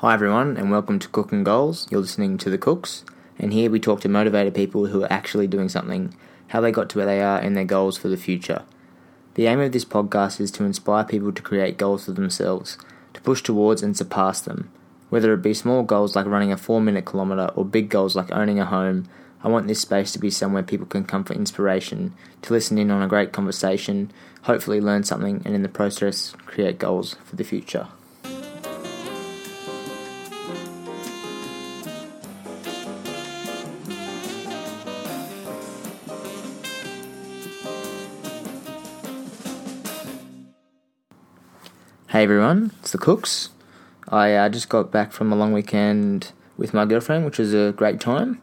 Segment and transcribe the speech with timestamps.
[0.00, 1.86] Hi, everyone, and welcome to Cook 'N' Goals.
[1.90, 3.04] You're listening to The Cooks,
[3.38, 6.14] and here we talk to motivated people who are actually doing something,
[6.48, 8.62] how they got to where they are, and their goals for the future.
[9.34, 12.78] The aim of this podcast is to inspire people to create goals for themselves,
[13.12, 14.70] to push towards and surpass them.
[15.10, 18.32] Whether it be small goals like running a 4 minute kilometre or big goals like
[18.32, 19.04] owning a home,
[19.44, 22.90] I want this space to be somewhere people can come for inspiration, to listen in
[22.90, 24.12] on a great conversation,
[24.44, 27.88] hopefully learn something, and in the process, create goals for the future.
[42.20, 43.48] Hey everyone, it's the Cooks.
[44.06, 47.72] I uh, just got back from a long weekend with my girlfriend, which was a
[47.74, 48.42] great time.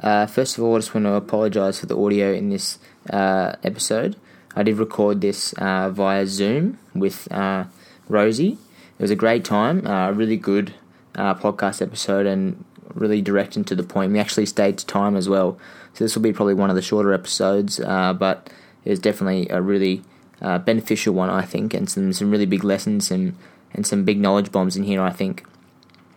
[0.00, 2.78] Uh, first of all, I just want to apologise for the audio in this
[3.10, 4.14] uh, episode.
[4.54, 7.64] I did record this uh, via Zoom with uh,
[8.08, 8.58] Rosie.
[8.96, 10.74] It was a great time, a really good
[11.16, 12.64] uh, podcast episode, and
[12.94, 14.12] really direct and to the point.
[14.12, 15.58] We actually stayed to time as well,
[15.94, 18.48] so this will be probably one of the shorter episodes, but
[18.84, 20.04] it was definitely a really
[20.40, 23.36] uh, beneficial one, I think, and some, some really big lessons and,
[23.72, 25.44] and some big knowledge bombs in here, I think,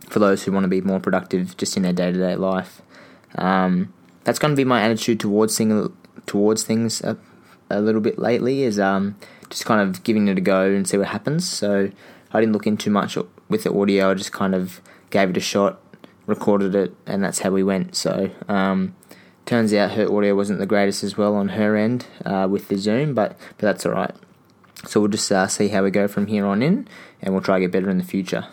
[0.10, 2.82] for those who want to be more productive just in their day to day life.
[3.36, 5.96] Um, that's going to be my attitude towards thing,
[6.26, 7.18] towards things a,
[7.70, 9.16] a little bit lately, is um,
[9.50, 11.48] just kind of giving it a go and see what happens.
[11.48, 11.92] So
[12.32, 13.18] I didn't look in too much
[13.50, 15.82] with the audio, I just kind of gave it a shot,
[16.28, 17.96] recorded it, and that's how we went.
[17.96, 18.96] So um,
[19.50, 22.78] Turns out her audio wasn't the greatest as well on her end uh, with the
[22.78, 24.14] Zoom, but but that's all right.
[24.86, 26.88] So we'll just uh, see how we go from here on in,
[27.20, 28.46] and we'll try to get better in the future.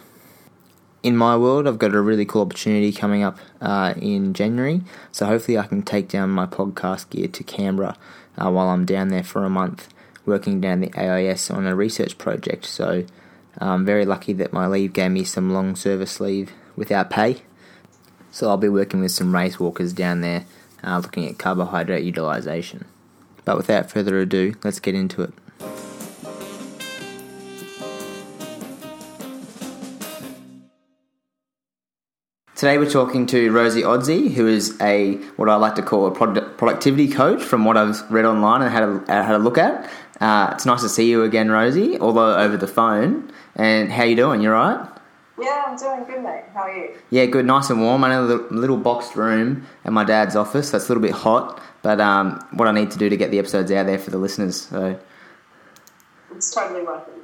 [1.03, 4.81] In my world, I've got a really cool opportunity coming up uh, in January,
[5.13, 7.99] so hopefully I can take down my podcast gear to Canberra
[8.39, 9.93] uh, while I'm down there for a month,
[10.25, 12.65] working down the AIS on a research project.
[12.65, 13.05] So
[13.59, 17.43] I'm very lucky that my leave gave me some long service leave without pay.
[18.31, 20.47] So I'll be working with some race walkers down there
[20.87, 22.85] uh, looking at carbohydrate utilization.
[23.45, 25.33] But without further ado, let's get into it.
[32.57, 36.11] Today we're talking to Rosie Odsey, who is a what I like to call a
[36.11, 37.43] productivity coach.
[37.43, 39.91] From what I've read online and had a, had a look at,
[40.23, 43.31] uh, it's nice to see you again, Rosie, although over the phone.
[43.57, 44.41] And how you doing?
[44.41, 44.89] You're right?
[45.39, 46.45] Yeah, I'm doing good, mate.
[46.55, 46.95] How are you?
[47.11, 48.05] Yeah, good, nice and warm.
[48.05, 50.71] I'm in a little boxed room at my dad's office.
[50.71, 53.39] That's a little bit hot, but um, what I need to do to get the
[53.39, 54.63] episodes out there for the listeners.
[54.63, 54.99] So
[56.35, 57.15] it's totally worth it.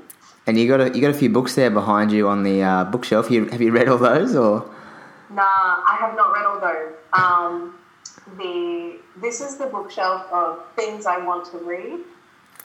[0.46, 2.84] And you got a you got a few books there behind you on the uh,
[2.84, 3.30] bookshelf.
[3.30, 4.68] You, have you read all those or?
[5.30, 6.92] Nah, I have not read all those.
[7.12, 7.78] Um,
[8.36, 12.00] the this is the bookshelf of things I want to read,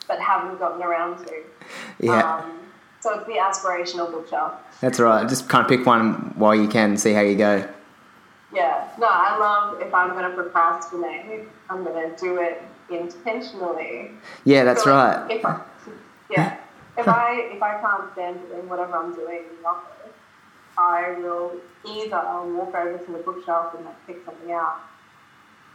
[0.07, 1.43] but haven't gotten around to.
[1.99, 2.35] Yeah.
[2.35, 2.66] Um,
[2.99, 4.53] so it's the aspirational bookshelf.
[4.81, 5.27] That's right.
[5.27, 7.67] Just kind of pick one while you can see how you go.
[8.53, 8.87] Yeah.
[8.97, 14.11] No, I love if I'm going to procrastinate, I'm going to do it intentionally.
[14.45, 15.29] Yeah, that's so right.
[15.29, 15.61] If I,
[16.29, 16.57] yeah.
[16.97, 20.13] if I if I can't stand doing whatever I'm doing in the office,
[20.77, 21.53] I will
[21.85, 22.21] either
[22.53, 24.79] walk over to the bookshelf and like pick something out,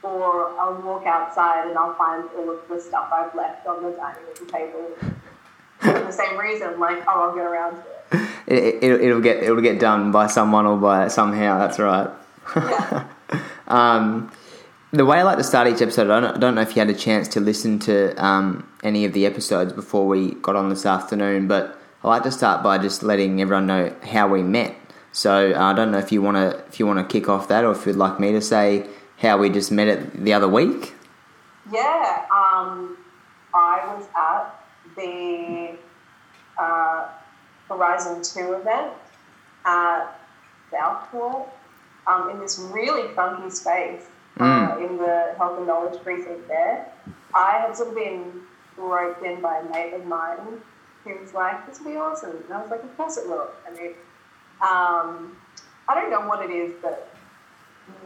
[0.02, 3.90] or I'll walk outside and I'll find all of the stuff I've left on the
[3.90, 5.12] dining room table
[5.82, 6.78] for the same reason.
[6.78, 8.28] Like, oh, I'll get around to it.
[8.46, 11.58] It, it, it'll get it'll get done by someone or by somehow.
[11.58, 12.10] That's right.
[12.54, 13.08] Yeah.
[13.68, 14.30] um,
[14.92, 16.80] the way I like to start each episode, I don't, I don't know if you
[16.80, 20.68] had a chance to listen to um, any of the episodes before we got on
[20.68, 24.76] this afternoon, but I like to start by just letting everyone know how we met.
[25.12, 27.48] So uh, I don't know if you want to if you want to kick off
[27.48, 28.86] that, or if you'd like me to say
[29.18, 30.94] how we just met it the other week.
[31.72, 32.96] Yeah, um,
[33.54, 34.61] I was at
[34.96, 35.76] the
[36.58, 37.08] uh,
[37.68, 38.92] Horizon 2 event
[39.64, 40.18] at
[40.70, 41.48] Southport
[42.06, 44.04] um, in this really funky space
[44.38, 44.90] uh, mm.
[44.90, 46.92] in the Health and Knowledge precinct there.
[47.34, 48.42] I had sort of been
[48.76, 50.60] roped in by a mate of mine
[51.04, 52.36] who was like, this will be awesome.
[52.44, 53.48] And I was like, of course it will.
[53.66, 53.90] I mean,
[54.60, 55.36] um,
[55.88, 57.08] I don't know what it is that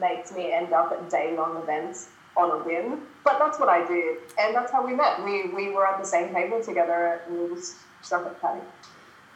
[0.01, 3.03] makes me end up at day long events on a whim.
[3.25, 5.25] But that's what I did, and that's how we met.
[5.25, 8.63] We we were at the same table together, and we just started chatting.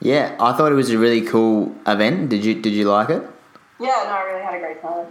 [0.00, 2.30] Yeah, I thought it was a really cool event.
[2.30, 3.22] Did you did you like it?
[3.80, 5.06] Yeah, no, I really had a great time.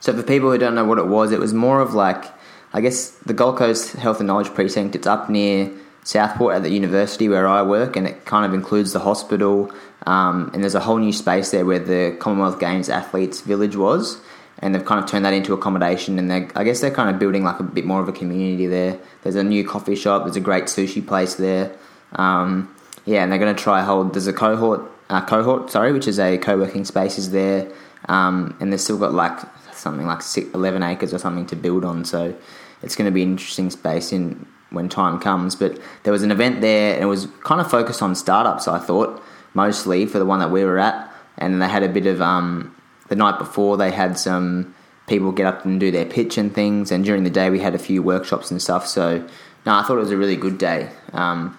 [0.00, 2.24] So for people who don't know what it was, it was more of like,
[2.72, 4.94] I guess the Gold Coast Health and Knowledge Precinct.
[4.94, 5.70] It's up near
[6.04, 9.72] Southport at the university where I work, and it kind of includes the hospital.
[10.06, 14.20] Um, and there's a whole new space there where the Commonwealth Games athletes village was
[14.64, 17.18] and they've kind of turned that into accommodation and they I guess they're kind of
[17.18, 18.98] building like a bit more of a community there.
[19.22, 21.70] There's a new coffee shop, there's a great sushi place there.
[22.14, 22.74] Um,
[23.04, 24.14] yeah, and they're going to try hold.
[24.14, 27.70] There's a cohort uh, cohort, sorry, which is a co-working space, is there,
[28.08, 29.38] um, and they've still got like
[29.72, 32.06] something like six, 11 acres or something to build on.
[32.06, 32.34] So
[32.82, 35.56] it's going to be an interesting space in when time comes.
[35.56, 38.66] But there was an event there, and it was kind of focused on startups.
[38.66, 39.22] I thought
[39.52, 42.74] mostly for the one that we were at, and they had a bit of um,
[43.08, 44.74] the night before they had some
[45.06, 47.74] people get up and do their pitch and things, and during the day we had
[47.74, 48.86] a few workshops and stuff.
[48.86, 49.18] So
[49.66, 50.90] no, I thought it was a really good day.
[51.12, 51.58] Um,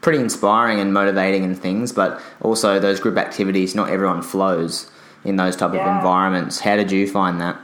[0.00, 3.74] pretty inspiring and motivating and things, but also those group activities.
[3.74, 4.90] Not everyone flows
[5.24, 5.88] in those type Yeah.
[5.88, 6.60] of environments.
[6.60, 7.56] How did you find that?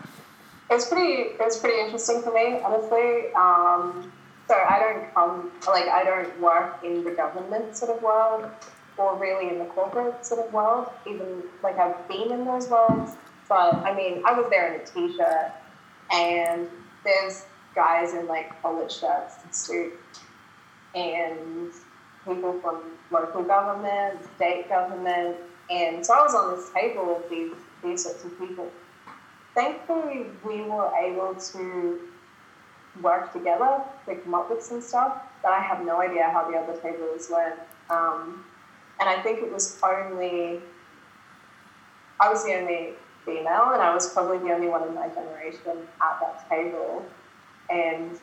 [0.70, 1.22] It's pretty.
[1.22, 3.32] It was pretty interesting for me, honestly.
[3.34, 4.12] Um,
[4.48, 8.46] so I don't come like I don't work in the government sort of world,
[9.00, 10.88] or really in the corporate sort of world.
[11.06, 13.12] Even like I've been in those worlds,
[13.48, 15.52] but I mean I was there in a t-shirt,
[16.12, 16.68] and
[17.04, 19.94] there's guys in like collared shirts and suit,
[20.94, 21.72] and
[22.24, 25.36] people from local government, state government,
[25.70, 28.70] and so I was on this table with these these sorts of people.
[29.54, 32.00] Thankfully we were able to
[33.00, 36.56] work together to come up with some stuff but i have no idea how the
[36.56, 37.54] other tables went.
[37.88, 38.44] Um,
[39.00, 40.60] and i think it was only
[42.20, 42.90] i was the only
[43.24, 47.04] female and i was probably the only one in my generation at that table
[47.70, 48.18] and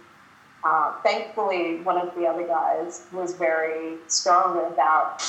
[0.64, 5.24] uh, thankfully one of the other guys was very strong about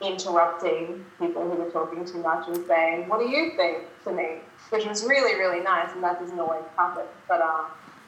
[0.00, 4.38] interrupting people who were talking too much and saying, "What do you think?" to me,
[4.70, 7.04] which was really really nice, and that doesn't always happen.
[7.28, 7.66] But um,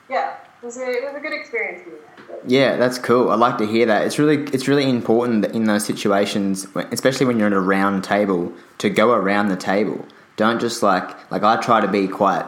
[0.08, 1.96] yeah, it was a, it was a good experience for me.
[2.46, 3.30] Yeah, that's cool.
[3.30, 4.02] I like to hear that.
[4.06, 8.04] It's really it's really important that in those situations, especially when you're at a round
[8.04, 10.04] table, to go around the table.
[10.36, 12.44] Don't just like like I try to be quite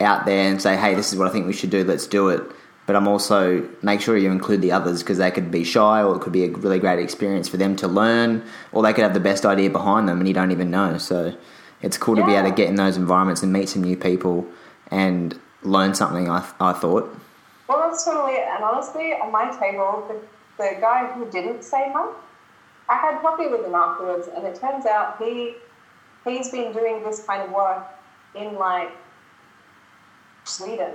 [0.00, 1.84] out there and say, "Hey, this is what I think we should do.
[1.84, 2.42] Let's do it."
[2.86, 6.16] But I'm also make sure you include the others because they could be shy, or
[6.16, 8.42] it could be a really great experience for them to learn,
[8.72, 10.98] or they could have the best idea behind them and you don't even know.
[10.98, 11.34] So
[11.82, 14.46] it's cool to be able to get in those environments and meet some new people
[14.90, 16.30] and learn something.
[16.30, 17.14] I I thought.
[17.68, 18.46] Well, that's totally it.
[18.48, 20.20] And honestly, at my table, the,
[20.62, 22.14] the guy who didn't say much,
[22.88, 25.56] I had coffee with him afterwards, and it turns out he
[26.24, 27.86] he's been doing this kind of work
[28.34, 28.90] in like
[30.44, 30.92] Sweden.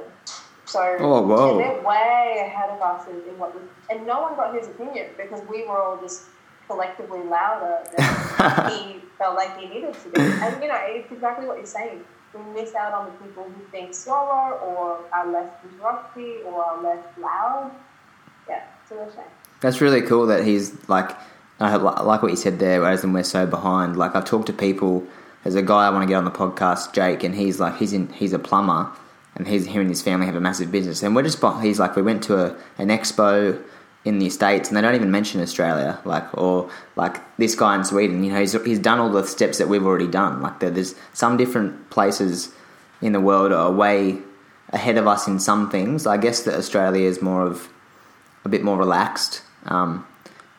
[0.65, 4.53] So Oh, they're way ahead of us in, in what we, and no one got
[4.53, 6.25] his opinion because we were all just
[6.67, 10.21] collectively louder than he felt like he needed to be.
[10.21, 12.03] And you know, it's exactly what you're saying.
[12.33, 16.83] We miss out on the people who think slower or are less interrupty or are
[16.83, 17.71] less loud.
[18.47, 19.25] Yeah, it's a shame.
[19.61, 21.11] That's really cool that he's like,
[21.59, 23.97] I like what you said there, whereas then we're so behind.
[23.97, 25.05] Like I've talked to people.
[25.43, 27.93] There's a guy I want to get on the podcast, Jake, and he's like, he's
[27.93, 28.91] in, he's a plumber,
[29.35, 31.95] and he's him and his family have a massive business, and we're just, he's like,
[31.95, 33.61] we went to a, an expo
[34.05, 37.83] in the states, and they don't even mention Australia, like, or like this guy in
[37.83, 40.41] Sweden, you know, he's he's done all the steps that we've already done.
[40.41, 42.53] Like there, there's some different places
[43.01, 44.17] in the world are way
[44.71, 46.07] ahead of us in some things.
[46.07, 47.69] I guess that Australia is more of
[48.45, 49.41] a bit more relaxed.
[49.65, 50.05] Um,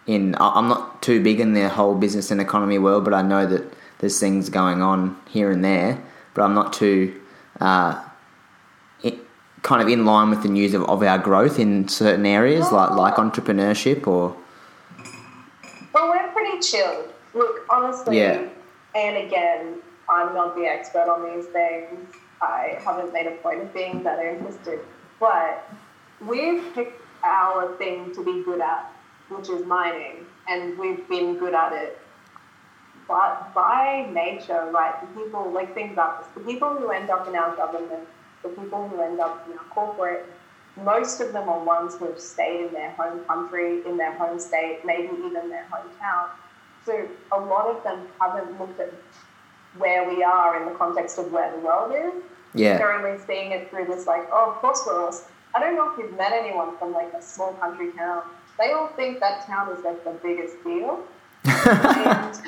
[0.07, 3.47] in I'm not too big in the whole business and economy world, but I know
[3.47, 6.03] that there's things going on here and there.
[6.35, 7.21] But I'm not too
[7.61, 8.03] uh,
[9.63, 12.91] kind of in line with the news of, of our growth in certain areas, like
[12.91, 13.23] like oh.
[13.23, 14.37] entrepreneurship or
[15.95, 17.13] Well, we're pretty chilled.
[17.35, 18.49] Look, honestly, Yeah.
[18.95, 19.77] and again,
[20.09, 22.15] I'm not the expert on these things.
[22.43, 24.81] I haven't made a point of being that interested.
[25.21, 25.69] But
[26.27, 28.91] we've picked our thing to be good at,
[29.29, 31.99] which is mining, and we've been good at it.
[33.07, 37.29] But by nature, right, the people, like, think about this the people who end up
[37.29, 38.09] in our government,
[38.43, 40.27] the people who end up in our corporate,
[40.77, 44.39] most of them are ones who have stayed in their home country, in their home
[44.39, 46.29] state, maybe even their hometown.
[46.87, 48.93] So a lot of them haven't looked at
[49.77, 52.23] where we are in the context of where the world is.
[52.55, 55.15] yeah, They're only seeing it through this, like, oh, of course we're all.
[55.55, 58.23] I don't know if you've met anyone from like a small country town.
[58.59, 61.05] They all think that town is like the biggest deal.
[61.45, 62.43] and so,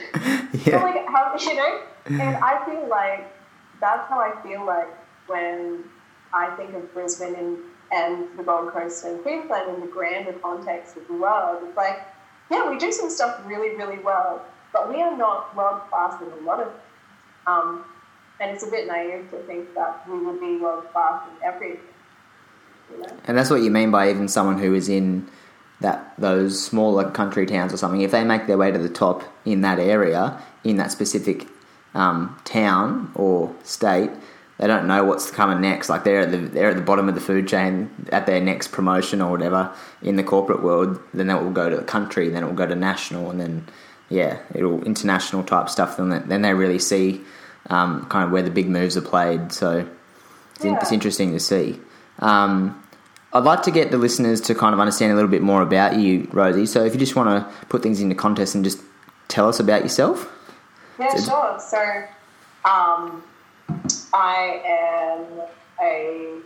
[0.71, 3.33] yeah, like how you know, and I feel like
[3.81, 4.89] that's how I feel like
[5.33, 5.85] when
[6.33, 7.59] I think of Brisbane and,
[7.91, 11.63] and the Gold Coast and Queensland in the grander context of the world.
[11.67, 12.07] It's like,
[12.51, 16.29] yeah, we do some stuff really, really well, but we are not world class in
[16.29, 16.73] a lot of.
[17.47, 17.85] Um,
[18.41, 21.81] and it's a bit naive to think that we would be world class in everything.
[23.25, 25.29] And that's what you mean by even someone who is in
[25.81, 28.03] that those smaller country towns or something.
[28.03, 31.47] If they make their way to the top in that area, in that specific
[31.95, 34.11] um, town or state,
[34.63, 35.89] they don't know what's coming next.
[35.89, 38.69] Like they're at the they're at the bottom of the food chain at their next
[38.71, 41.01] promotion or whatever in the corporate world.
[41.13, 43.67] Then that will go to the country, then it will go to national, and then
[44.09, 45.97] yeah, it'll international type stuff.
[45.97, 47.23] Then they- then they really see
[47.71, 49.53] um, kind of where the big moves are played.
[49.53, 49.87] So
[50.55, 51.81] it's, in, it's interesting to see.
[52.21, 52.79] Um,
[53.33, 55.97] I'd like to get the listeners to kind of understand a little bit more about
[55.97, 56.67] you, Rosie.
[56.67, 58.81] So if you just want to put things into context and just
[59.29, 60.31] tell us about yourself.
[61.01, 61.59] Yeah, So- sure.
[61.59, 63.23] So, um,
[64.13, 65.43] I am
[65.81, 66.41] a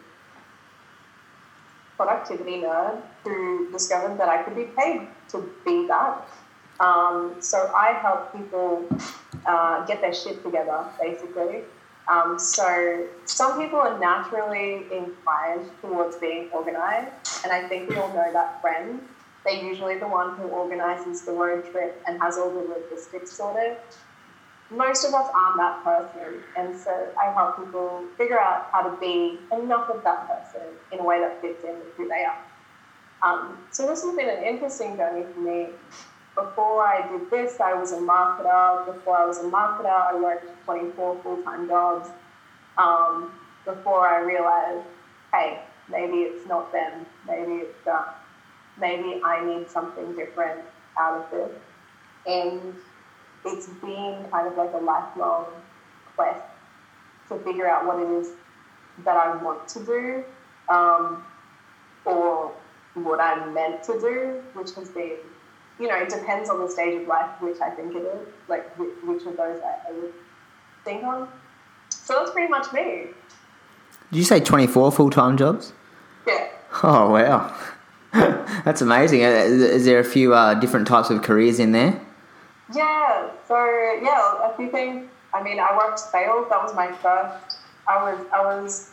[1.97, 6.28] productivity nerd who discovered that I could be paid to be that.
[6.78, 8.87] Um, so I help people
[9.47, 11.62] uh, get their shit together, basically.
[12.09, 17.11] Um, so some people are naturally inclined towards being organized,
[17.42, 19.00] and I think we all know that friend.
[19.45, 23.76] They're usually the one who organizes the road trip and has all the logistics sorted
[24.70, 28.96] most of us aren't that person, and so I help people figure out how to
[29.00, 32.38] be enough of that person in a way that fits in with who they are.
[33.23, 35.68] Um, so this has been an interesting journey for me.
[36.35, 38.87] Before I did this, I was a marketer.
[38.87, 42.11] Before I was a marketer, I worked 24 full-time jobs.
[42.76, 43.32] Um,
[43.64, 44.87] before I realized,
[45.32, 47.06] hey, maybe it's not them.
[47.26, 48.04] Maybe it's them.
[48.78, 50.61] Maybe I need something different
[50.99, 51.52] out of this.
[52.26, 52.75] And
[53.46, 55.46] it's been kind of like a lifelong
[56.14, 56.40] quest
[57.28, 58.30] to figure out what it is
[59.04, 60.24] that I want to do
[60.68, 61.24] um,
[62.04, 62.52] or
[62.94, 65.16] what I'm meant to do, which has been,
[65.78, 68.66] you know, it depends on the stage of life, which I think it is, like
[68.78, 70.14] which, of those I, I would
[70.84, 71.28] think on.
[71.90, 73.08] So that's pretty much me.
[74.12, 75.72] Did you say 24 full time jobs?
[76.26, 76.48] Yeah.
[76.82, 77.54] Oh, wow.
[78.64, 79.24] That's amazing.
[79.24, 82.00] Uh, Is is there a few uh, different types of careers in there?
[82.75, 83.56] Yeah, so
[84.02, 85.08] yeah, a few things.
[85.32, 86.49] I mean, I worked sales.
[86.50, 87.58] That was my first.
[87.88, 88.90] I was I was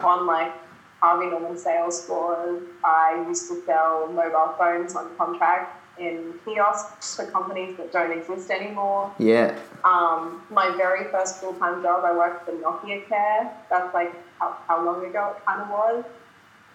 [0.00, 0.52] on like
[1.00, 2.62] Harvey Norman sales floors.
[2.84, 8.50] I used to sell mobile phones on contract in kiosks for companies that don't exist
[8.50, 9.14] anymore.
[9.18, 9.58] Yeah.
[9.84, 13.52] Um, my very first full time job, I worked for Nokia Care.
[13.70, 16.04] That's like how, how long ago it kind of was.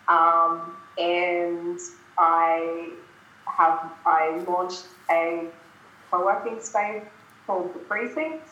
[0.08, 1.80] Um, and
[2.18, 2.90] I
[3.46, 5.48] have I launched a
[6.12, 7.04] co-working space
[7.48, 8.44] called the Precinct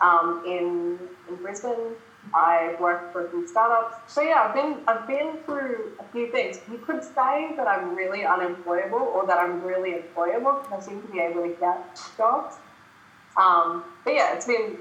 [0.00, 0.98] um, in
[1.28, 1.94] in Brisbane.
[2.34, 4.12] I've worked for few startups.
[4.12, 6.60] So yeah, I've been I've been through a few things.
[6.70, 11.02] You could say that I'm really unemployable or that I'm really employable because I seem
[11.02, 12.56] to be able to get jobs.
[13.36, 14.78] Um, but yeah, it's been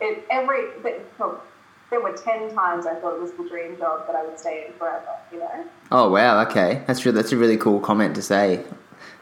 [0.00, 1.42] it every but,
[1.88, 4.66] there were ten times I thought it was the dream job that I would stay
[4.66, 5.06] in forever.
[5.32, 5.64] You know.
[5.92, 8.64] Oh wow, okay, that's re- that's a really cool comment to say.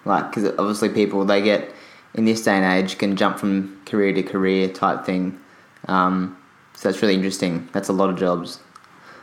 [0.07, 1.71] Like, because obviously people they get
[2.15, 5.39] in this day and age can jump from career to career type thing.
[5.89, 6.37] Um,
[6.75, 7.69] so that's really interesting.
[7.73, 8.61] That's a lot of jobs.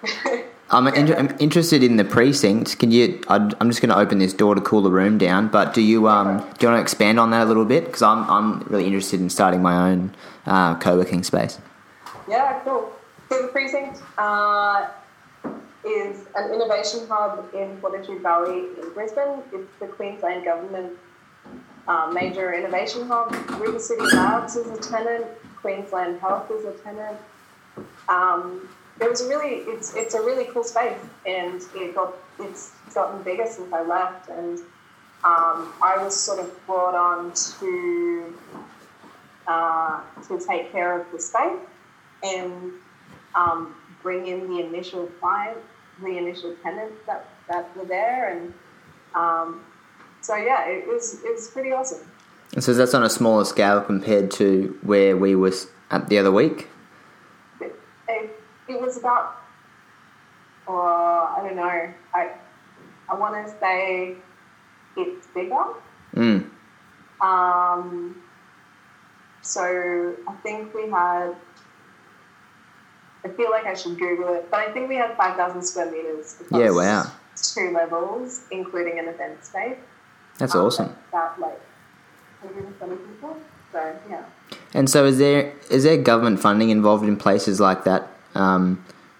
[0.72, 2.80] I'm, in- I'm interested in the precinct.
[2.80, 3.22] Can you?
[3.28, 5.50] I'd, I'm just going to open this door to cool the room down.
[5.50, 7.86] But do you um do you want to expand on that a little bit?
[7.86, 11.60] Because I'm I'm really interested in starting my own uh, co-working space.
[12.30, 12.94] Yeah, cool.
[13.28, 14.88] So the precinct uh,
[15.86, 19.42] is an innovation hub in Fortitude Valley in Brisbane.
[19.52, 20.98] It's the Queensland government
[21.88, 23.32] uh, major innovation hub.
[23.60, 25.26] River City Labs is a tenant.
[25.62, 27.18] Queensland Health is a tenant.
[28.10, 28.68] Um,
[29.00, 33.22] it was a really it's it's a really cool space, and it got it's gotten
[33.24, 34.60] bigger since I left, and
[35.24, 38.34] um, I was sort of brought on to
[39.48, 41.60] uh, to take care of the space
[42.24, 42.72] and
[43.36, 45.66] um, bring in the initial clients,
[46.02, 48.54] the initial tenants that, that were there, and
[49.16, 49.62] um,
[50.22, 52.08] so yeah, it was it was pretty awesome.
[52.54, 56.32] And so that's on a smaller scale compared to where we was at the other
[56.32, 56.68] week.
[57.62, 59.38] It, it, it was about,
[60.68, 62.32] or I don't know, I
[63.10, 64.16] I want to say
[64.98, 65.64] it's bigger.
[66.16, 66.50] Mm.
[67.22, 68.22] Um,
[69.42, 71.36] so I think we had.
[73.24, 75.92] I feel like I should Google it, but I think we had five thousand square
[75.92, 76.38] meters.
[76.52, 77.12] Yeah, wow.
[77.36, 79.78] Two levels, including an event space.
[80.42, 80.96] That's Um, awesome.
[81.12, 81.60] That like
[82.42, 83.38] 120 people.
[83.72, 84.24] So yeah.
[84.74, 88.08] And so, is there is there government funding involved in places like that?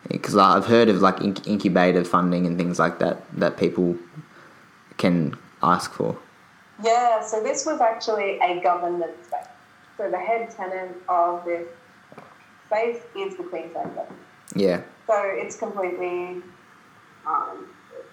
[0.08, 3.96] Because I've heard of like inc- incubator funding and things like that that people
[4.98, 6.18] can ask for.
[6.84, 9.46] Yeah, so this was actually a government space.
[9.98, 11.68] So the head tenant of this
[12.66, 14.22] space is the Queensland government.
[14.56, 16.42] Yeah, So it's completely,
[17.28, 17.68] um,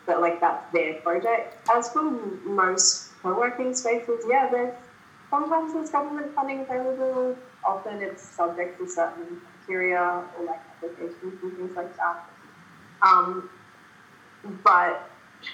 [0.09, 1.55] but like that's their project.
[1.71, 4.75] As for most co-working spaces, yeah, there's
[5.31, 7.37] sometimes there's government funding available.
[7.65, 12.25] Often it's subject to certain criteria or like applications and things like that.
[13.03, 13.51] Um,
[14.65, 15.03] but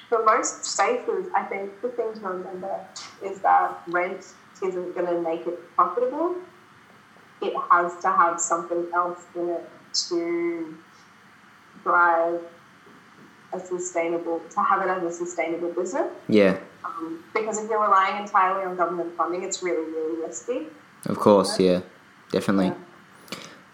[0.09, 2.79] for most spaces, I think the thing to remember
[3.23, 4.25] is that rent
[4.63, 6.37] isn't going to make it profitable,
[7.43, 9.69] it has to have something else in it
[10.09, 10.79] to
[11.83, 12.41] drive
[13.55, 16.07] a sustainable, to have it as a sustainable business.
[16.29, 20.67] Yeah, Um, because if you're relying entirely on government funding, it's really, really risky.
[21.07, 21.59] of course.
[21.61, 21.81] Yeah,
[22.31, 22.73] definitely.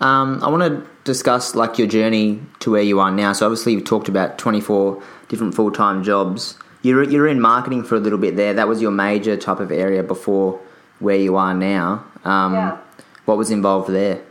[0.01, 3.33] Um, I want to discuss like your journey to where you are now.
[3.35, 6.57] So obviously you talked about twenty four different full time jobs.
[6.83, 8.55] You're you're in marketing for a little bit there.
[8.55, 10.59] That was your major type of area before
[11.01, 12.05] where you are now.
[12.25, 12.79] Um, Yeah.
[13.27, 14.23] What was involved there?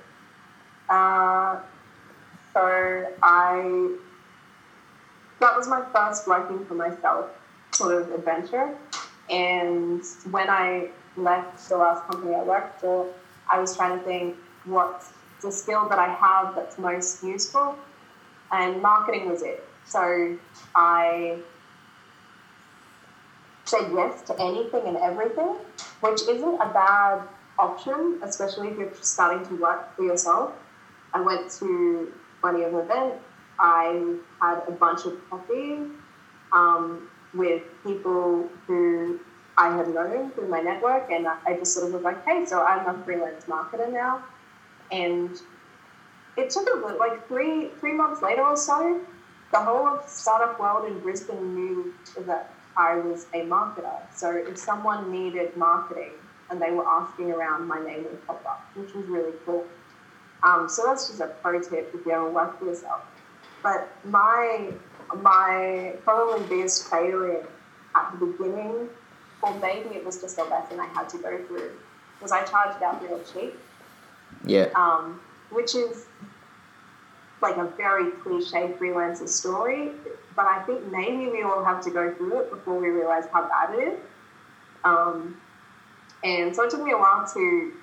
[0.89, 1.57] Uh,
[2.53, 3.91] so I,
[5.39, 7.29] that was my first working for myself
[7.71, 8.75] sort of adventure.
[9.29, 13.07] And when I left the last company I worked for,
[13.51, 17.77] I was trying to think what's the skill that I have that's most useful,
[18.51, 19.63] and marketing was it.
[19.85, 20.37] So
[20.75, 21.37] I
[23.65, 25.55] said yes to anything and everything,
[26.01, 27.21] which isn't a bad
[27.57, 30.53] option, especially if you're starting to work for yourself.
[31.13, 33.23] I went to plenty of events.
[33.59, 35.79] I had a bunch of coffee
[36.53, 39.19] um, with people who
[39.57, 42.63] I had known through my network, and I just sort of was like, hey, so
[42.63, 44.23] I'm a freelance marketer now.
[44.91, 45.37] And
[46.37, 49.01] it took a bit, like three three months later or so,
[49.51, 51.93] the whole of startup world in Brisbane knew
[52.25, 53.99] that I was a marketer.
[54.15, 56.13] So if someone needed marketing
[56.49, 59.65] and they were asking around, my name would pop up, which was really cool.
[60.43, 63.01] Um, so that's just a pro tip if you ever work for yourself.
[63.63, 64.71] But my
[65.21, 67.45] my probably biggest failure
[67.95, 68.89] at the beginning,
[69.41, 71.71] or maybe it was just a lesson I had to go through,
[72.21, 73.57] was I charged out real cheap.
[74.45, 75.19] Yeah, um,
[75.51, 76.05] which is
[77.41, 79.91] like a very cliche freelancer story,
[80.35, 83.47] but I think maybe we all have to go through it before we realize how
[83.47, 83.99] bad it is.
[84.83, 85.37] Um,
[86.23, 87.73] and so it took me a while to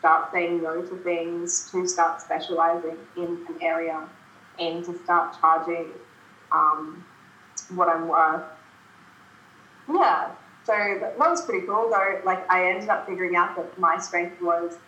[0.00, 4.08] start saying no to things, to start specializing in an area,
[4.58, 5.86] and to start charging
[6.50, 7.04] um,
[7.74, 8.42] what I'm worth.
[9.88, 10.30] Yeah,
[10.64, 12.20] so that was pretty cool though.
[12.24, 14.78] Like I ended up figuring out that my strength was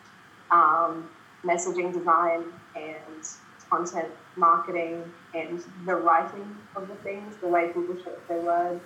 [0.50, 1.08] um,
[1.44, 2.44] messaging design
[2.74, 3.26] and
[3.68, 8.82] content marketing and the writing of the things, the way people shape their words.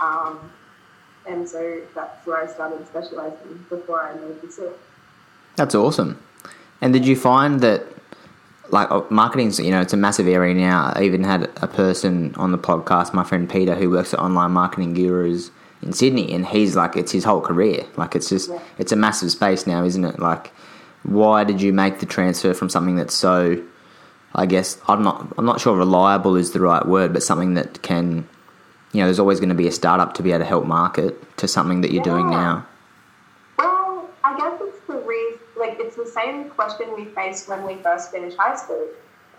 [0.00, 0.50] Um,
[1.26, 4.72] and so that's where I started specializing before I made the switch.
[5.62, 6.20] That's awesome.
[6.80, 7.86] And did you find that
[8.70, 10.92] like uh, marketing's you know it's a massive area now.
[10.96, 14.50] I even had a person on the podcast, my friend Peter, who works at Online
[14.50, 15.50] Marketing Gurus
[15.82, 17.84] in Sydney, and he's like it's his whole career.
[17.96, 18.58] Like it's just Yeah.
[18.78, 20.18] it's a massive space now, isn't it?
[20.18, 20.52] Like,
[21.04, 23.62] why did you make the transfer from something that's so,
[24.34, 27.82] I guess I'm not I'm not sure reliable is the right word, but something that
[27.82, 28.26] can,
[28.92, 31.36] you know, there's always going to be a startup to be able to help market
[31.36, 32.66] to something that you're doing now.
[33.58, 37.76] Well, I guess it's the reason, like, it's the same question we faced when we
[37.76, 38.88] first finished high school,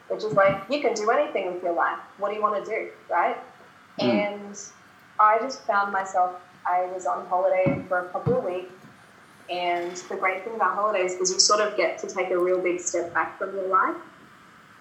[0.08, 2.00] which is like, you can do anything with your life.
[2.18, 3.38] What do you want to do, right?
[4.00, 4.60] And
[5.20, 6.32] I just found myself,
[6.66, 8.72] I was on holiday for a couple of weeks.
[9.50, 12.62] And the great thing about holidays is you sort of get to take a real
[12.62, 13.96] big step back from your life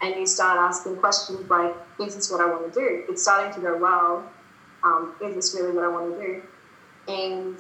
[0.01, 3.05] and you start asking questions like, is this what I want to do?
[3.09, 4.25] It's starting to go well.
[4.85, 6.43] Um, is this really what I want to do?
[7.09, 7.57] And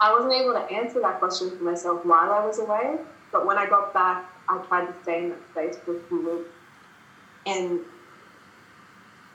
[0.00, 2.98] I wasn't able to answer that question for myself while I was away,
[3.32, 6.46] but when I got back, I tried to stay in that space for a few
[7.46, 7.80] and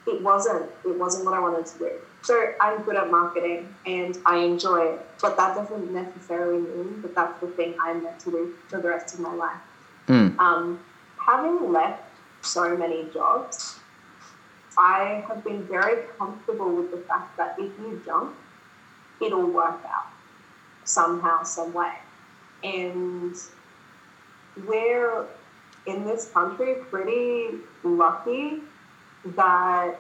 [0.07, 0.69] it wasn't.
[0.85, 1.91] It wasn't what I wanted to do.
[2.21, 7.15] So I'm good at marketing and I enjoy it, but that doesn't necessarily mean that
[7.15, 9.61] that's the thing I'm meant to do for the rest of my life.
[10.07, 10.37] Mm.
[10.39, 10.79] Um,
[11.17, 12.03] having left
[12.41, 13.79] so many jobs,
[14.77, 18.35] I have been very comfortable with the fact that if you jump,
[19.21, 20.07] it'll work out
[20.85, 21.93] somehow, some way.
[22.63, 23.35] And
[24.67, 25.25] we're
[25.85, 28.61] in this country pretty lucky
[29.35, 29.95] that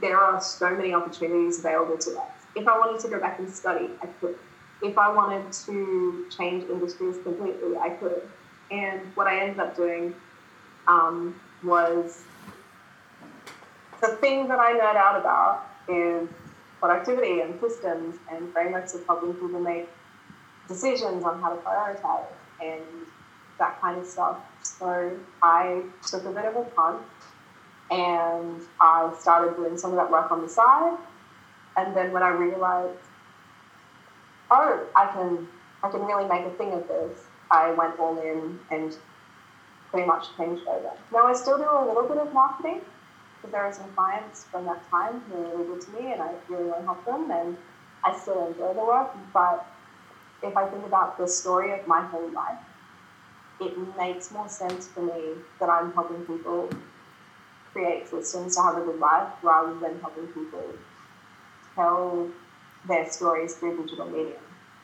[0.00, 2.30] there are so many opportunities available to us.
[2.54, 4.36] If I wanted to go back and study, I could.
[4.82, 8.22] If I wanted to change industries completely, I could.
[8.70, 10.14] And what I ended up doing
[10.86, 12.22] um, was
[14.00, 16.28] the thing that I nerd out about is
[16.80, 19.88] productivity and systems and frameworks of helping people make
[20.68, 22.26] decisions on how to prioritize
[22.62, 22.82] and
[23.58, 24.38] that kind of stuff.
[24.62, 27.02] So I took a bit of a punt
[27.90, 30.96] and I started doing some of that work on the side.
[31.76, 32.98] And then when I realized,
[34.50, 35.48] oh, I can,
[35.82, 38.96] I can really make a thing of this, I went all in and
[39.90, 40.90] pretty much changed over.
[41.12, 42.82] Now I still do a little bit of marketing
[43.40, 46.22] because there are some clients from that time who are really good to me and
[46.22, 47.30] I really want to help them.
[47.30, 47.56] And
[48.04, 49.66] I still enjoy the work, but
[50.42, 52.58] if I think about the story of my whole life,
[53.60, 56.68] it makes more sense for me that I'm helping people
[57.72, 60.62] create systems to have a good life rather than helping people
[61.74, 62.28] tell
[62.86, 64.38] their stories through digital media.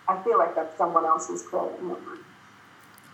[0.09, 1.97] I feel like that's someone else's calling.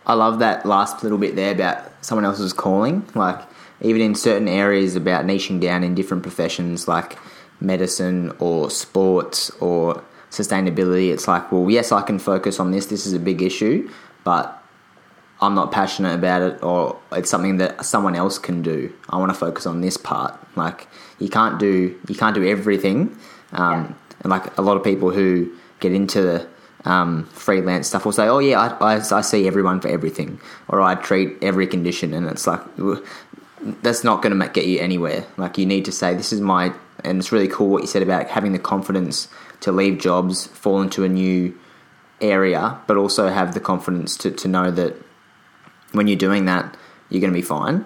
[0.05, 3.07] I love that last little bit there about someone else's calling.
[3.15, 3.39] Like,
[3.81, 7.17] even in certain areas about niching down in different professions like
[7.59, 12.87] medicine or sports or sustainability, it's like, well, yes, I can focus on this.
[12.87, 13.89] This is a big issue,
[14.23, 14.61] but
[15.41, 18.93] I'm not passionate about it or it's something that someone else can do.
[19.09, 20.39] I want to focus on this part.
[20.55, 20.87] Like
[21.19, 23.17] you can't do you can't do everything.
[23.51, 23.93] Um, Yeah.
[24.23, 26.47] And like a lot of people who get into the
[26.85, 30.79] um, freelance stuff will say, "Oh yeah, I, I, I see everyone for everything," or
[30.81, 32.61] "I treat every condition," and it's like
[33.61, 35.25] that's not going to get you anywhere.
[35.37, 38.01] Like you need to say, "This is my," and it's really cool what you said
[38.01, 39.27] about having the confidence
[39.61, 41.57] to leave jobs, fall into a new
[42.19, 44.95] area, but also have the confidence to, to know that
[45.91, 46.75] when you're doing that,
[47.09, 47.85] you're going to be fine.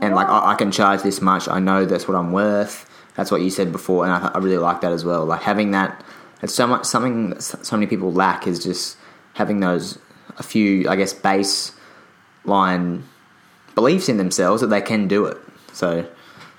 [0.00, 1.48] And like, I, I can charge this much.
[1.48, 2.88] I know that's what I'm worth.
[3.16, 5.24] That's what you said before, and I, I really like that as well.
[5.24, 6.04] Like having that,
[6.40, 8.96] it's so much something that so many people lack is just
[9.34, 9.98] having those
[10.36, 13.02] a few, I guess, baseline
[13.78, 15.38] beliefs in themselves that they can do it.
[15.72, 16.04] So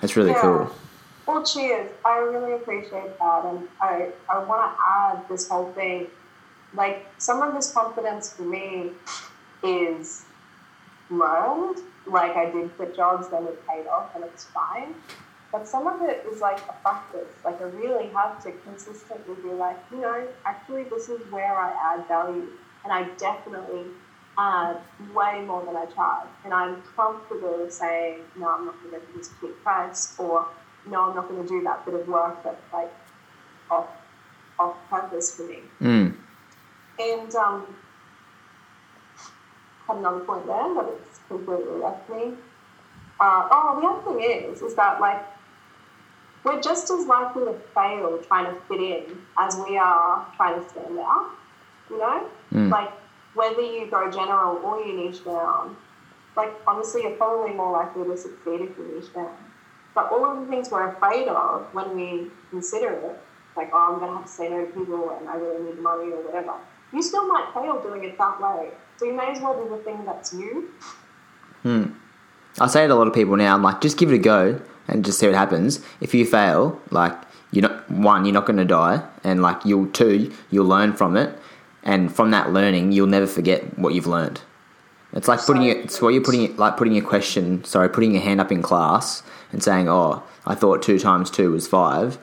[0.00, 0.40] that's really Yeah.
[0.40, 0.70] cool.
[1.26, 1.90] Well, cheers.
[2.02, 3.44] I really appreciate that.
[3.44, 6.06] And I, I want to add this whole thing.
[6.72, 8.92] Like, some of this confidence for me
[9.62, 10.24] is
[11.10, 11.78] learned.
[12.06, 14.94] Like, I did quit jobs, then it paid off, and it's fine.
[15.52, 17.32] But some of it is like a practice.
[17.44, 21.70] Like, I really have to consistently be like, you know, actually, this is where I
[21.92, 22.48] add value.
[22.82, 23.84] And I definitely
[24.38, 24.78] add
[25.14, 26.28] way more than I charge.
[26.44, 30.46] And I'm comfortable saying, no, I'm not going to go for this cheap price, or
[30.88, 32.92] no, I'm not going to do that bit of work that's like
[33.70, 33.88] off,
[34.58, 35.58] off purpose for me.
[35.80, 36.16] Mm.
[36.98, 37.66] And um,
[39.86, 42.34] had another point there, but it's completely left me.
[43.18, 45.22] Uh, oh, the other thing is, is that like
[46.44, 50.68] we're just as likely to fail trying to fit in as we are trying to
[50.70, 51.30] stand out.
[51.90, 52.70] You know, Mm.
[52.70, 52.90] like
[53.34, 55.76] whether you go general or you niche down,
[56.36, 59.36] like honestly, you're probably more likely to succeed if you niche down.
[59.94, 63.20] But all of the things we're afraid of when we consider it,
[63.56, 65.80] like, oh, I'm going to have to say no to people and I really need
[65.80, 66.54] money or whatever,
[66.92, 68.70] you still might fail doing it that way.
[68.96, 70.70] So you may as well do the thing that's you.
[71.62, 71.84] Hmm.
[72.60, 74.60] I say to a lot of people now, I'm like, just give it a go
[74.88, 75.84] and just see what happens.
[76.00, 77.14] If you fail, like,
[77.52, 81.16] you're not one, you're not going to die, and like, you'll two, you'll learn from
[81.16, 81.36] it,
[81.82, 84.40] and from that learning, you'll never forget what you've learned.
[85.12, 85.78] It's like putting it.
[85.78, 87.64] It's what you're putting like putting a question.
[87.64, 91.50] Sorry, putting your hand up in class and saying, "Oh, I thought two times two
[91.52, 92.18] was five.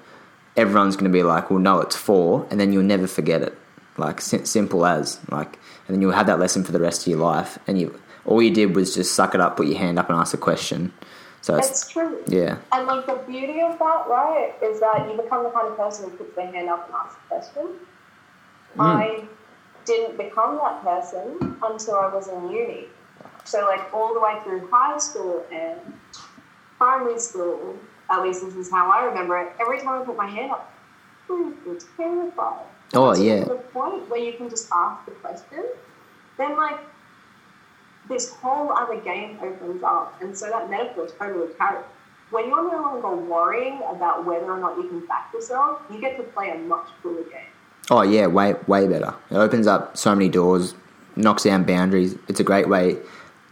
[0.56, 3.58] Everyone's going to be like, "Well, no, it's four, and then you'll never forget it.
[3.98, 7.20] Like simple as like, and then you'll have that lesson for the rest of your
[7.20, 7.60] life.
[7.68, 10.18] And you all you did was just suck it up, put your hand up, and
[10.18, 10.94] ask a question.
[11.42, 12.22] So it's It's true.
[12.28, 15.78] yeah, And like the beauty of that, right, is that you become the kind of
[15.78, 17.68] person who puts their hand up and asks a question.
[18.76, 18.82] Hmm.
[18.82, 19.22] I
[19.88, 22.86] didn't become that person until I was in uni.
[23.46, 25.80] So like all the way through high school and
[26.78, 27.78] primary school,
[28.12, 29.54] at least this is how I remember it.
[29.60, 30.72] Every time I put my hand up,
[31.30, 31.54] I
[31.96, 32.66] terrified.
[32.94, 33.44] Oh, Until yeah.
[33.44, 35.66] To the point where you can just ask the question,
[36.38, 36.80] then like
[38.08, 40.22] this whole other game opens up.
[40.22, 41.86] And so that metaphor totally carries.
[42.30, 46.18] When you're no longer worrying about whether or not you can back yourself, you get
[46.18, 47.54] to play a much cooler game.
[47.90, 49.14] Oh yeah, way way better.
[49.32, 50.74] It opens up so many doors,
[51.16, 52.16] knocks down boundaries.
[52.28, 52.98] It's a great way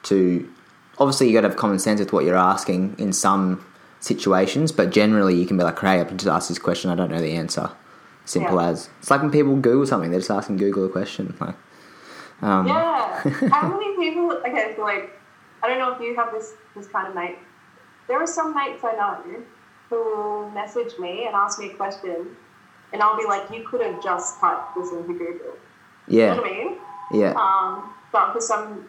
[0.03, 0.49] to.
[0.97, 3.65] Obviously, you got to have common sense with what you're asking in some
[3.99, 6.89] situations, but generally, you can be like, "Hey, I can just ask this question.
[6.89, 7.69] I don't know the answer."
[8.25, 8.69] Simple Yeah.
[8.69, 8.89] as.
[8.99, 11.35] It's like when people Google something, they're just asking Google a question.
[11.39, 11.55] Like,
[12.41, 13.19] um, Yeah.
[13.51, 14.31] How many people?
[14.31, 15.11] Okay, so like,
[15.61, 17.37] I don't know if you have this this kind of mate.
[18.07, 19.43] There are some mates I know
[19.89, 22.35] who message me and ask me a question,
[22.95, 25.55] and I'll be like, "You could have just typed this into Google."
[26.08, 26.77] You yeah, know what I mean?
[27.12, 28.86] yeah, Um, but for some,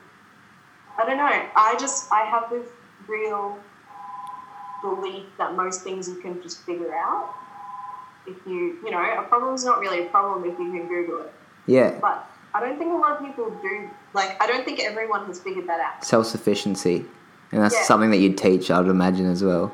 [0.97, 1.43] I don't know.
[1.57, 2.67] I just I have this
[3.09, 3.59] real
[4.83, 7.35] belief that most things you can just figure out.
[8.29, 11.33] If you, you know, a problem's not really a problem if you can Google it.
[11.67, 11.99] yeah.
[12.01, 13.89] But I don't think a lot of people do.
[14.15, 16.05] Like, I don't think everyone has figured that out.
[16.05, 17.05] Self sufficiency,
[17.53, 17.83] and that's Yeah.
[17.85, 18.71] something that you'd teach.
[18.71, 19.73] I'd imagine as well.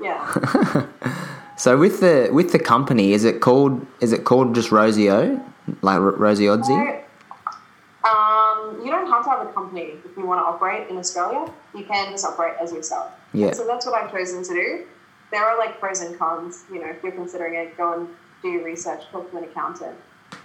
[0.00, 0.86] Yeah.
[1.56, 5.42] So with the with the company, is it called is it called just Rosio,
[5.80, 6.66] like R- Rosie Odsey?
[6.66, 10.96] So, um, you don't have to have a company if you want to operate in
[10.98, 11.50] Australia.
[11.74, 13.10] You can just operate as yourself.
[13.32, 13.52] Yeah.
[13.52, 14.86] So that's what I've chosen to do.
[15.32, 16.64] There are like pros and cons.
[16.70, 18.08] You know, if you're considering it, go and
[18.42, 19.96] do your research, talk to an accountant.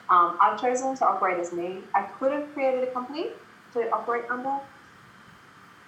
[0.09, 1.79] Um, I've chosen to operate as me.
[1.93, 3.27] I could have created a company
[3.73, 4.59] to operate under,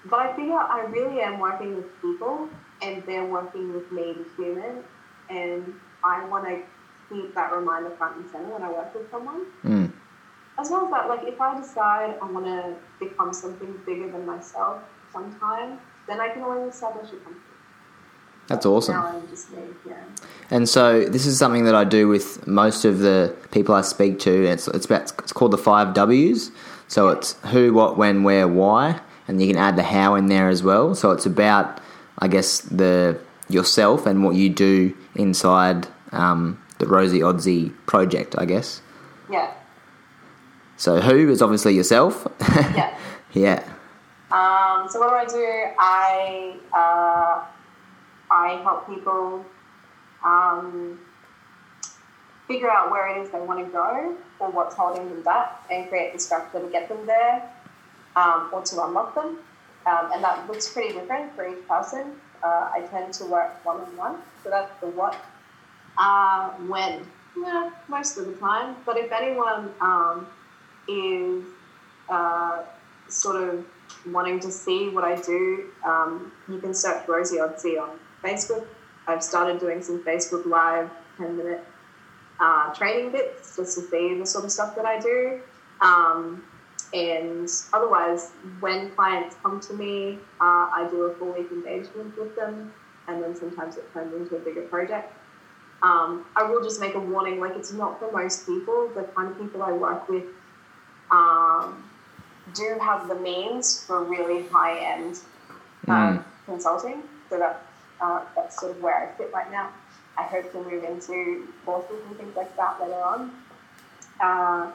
[0.06, 2.50] but I figure I really am working with people
[2.82, 4.84] and they're working with me, the human,
[5.30, 6.62] and I want to
[7.10, 9.46] keep that reminder front and center when I work with someone.
[9.64, 9.92] Mm.
[10.60, 14.26] As well as that, like if I decide I want to become something bigger than
[14.26, 14.82] myself
[15.12, 17.40] sometime, then I can always establish a company.
[18.48, 18.96] That's awesome.
[18.96, 20.04] Now I'm just me, yeah.
[20.52, 24.20] And so this is something that I do with most of the people I speak
[24.20, 24.46] to.
[24.46, 26.52] It's it's about, it's called the five W's.
[26.88, 30.50] So it's who, what, when, where, why, and you can add the how in there
[30.50, 30.94] as well.
[30.94, 31.80] So it's about,
[32.20, 38.36] I guess, the yourself and what you do inside um, the Rosie Odsey project.
[38.38, 38.82] I guess.
[39.30, 39.54] Yeah,
[40.78, 42.28] So who is obviously yourself.
[42.42, 42.98] yeah.
[43.34, 43.64] yeah.
[44.32, 45.74] Um, so what do I do?
[45.80, 47.46] I uh,
[48.32, 49.46] I help people
[50.26, 51.00] um,
[52.48, 55.88] figure out where it is they want to go or what's holding them back, and
[55.88, 57.50] create the structure to get them there
[58.16, 59.38] um, or to unlock them.
[59.86, 62.16] Um, and that looks pretty different for each person.
[62.44, 65.16] Uh, I tend to work one on one, so that's the what.
[65.98, 67.06] Uh, when?
[67.38, 68.76] Yeah, most of the time.
[68.86, 70.28] But if anyone um,
[70.88, 71.44] is
[72.10, 72.64] uh,
[73.08, 73.66] sort of
[74.12, 78.66] wanting to see what I do, um, you can search Rosie Odsey on Facebook.
[79.08, 81.66] I've started doing some Facebook Live 10 minute
[82.40, 85.42] uh, training bits just to see the sort of stuff that I do.
[85.82, 86.44] Um,
[86.94, 92.36] and otherwise, when clients come to me, uh, I do a full week engagement with
[92.36, 92.72] them,
[93.08, 95.12] and then sometimes it turns into a bigger project.
[95.82, 98.90] Um, I will just make a warning like, it's not for most people.
[98.96, 100.24] The kind of people I work with
[101.12, 101.84] um,
[102.54, 105.20] do have the means for really high end
[105.90, 106.24] uh, Mm.
[106.46, 107.04] consulting.
[107.30, 107.62] So that,
[108.02, 109.70] uh, that's sort of where I fit right now.
[110.18, 113.32] I hope to move into courses and things like that later on.
[114.20, 114.72] Uh,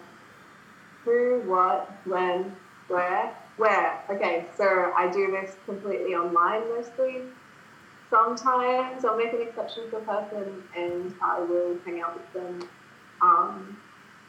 [1.08, 2.54] who, what, when,
[2.88, 4.02] where, where.
[4.10, 7.22] Okay, so I do this completely online mostly.
[8.10, 12.68] Sometimes I'll make an exception for a person and I will hang out with them
[13.22, 13.78] um,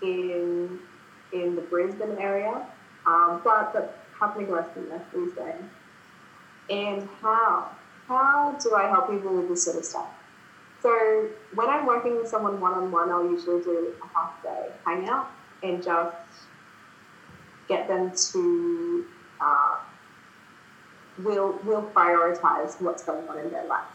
[0.01, 0.79] in
[1.31, 2.65] in the Brisbane area,
[3.05, 5.61] um, but that's happening less and less these days.
[6.69, 7.69] And how?
[8.07, 10.09] How do I help people with this sort of stuff?
[10.81, 14.69] So when I'm working with someone one on one, I'll usually do a half day
[14.85, 15.29] hangout
[15.61, 16.15] and just
[17.69, 19.05] get them to
[19.39, 19.77] uh,
[21.23, 23.87] we'll we'll prioritize what's going on in their life.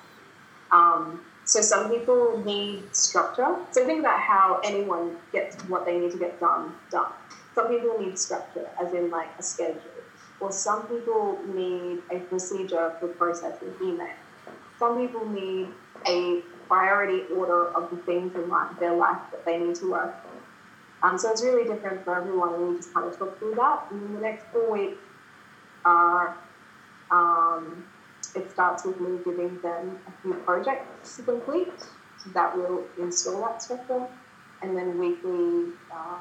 [0.72, 3.56] Um, so some people need structure.
[3.72, 7.12] So think about how anyone gets what they need to get done done.
[7.54, 9.80] Some people need structure, as in like a schedule,
[10.40, 14.08] or some people need a procedure for processing email.
[14.78, 15.68] Some people need
[16.06, 20.14] a priority order of the things in life, their life that they need to work.
[21.04, 23.88] Um, so it's really different for everyone, and we just kind of talk through that.
[23.90, 25.02] And then the next four weeks
[25.84, 26.34] are
[27.10, 27.84] um,
[28.34, 31.78] it starts with me giving them a few projects to complete.
[31.78, 34.06] So that will install that structure,
[34.62, 36.20] and then weekly uh,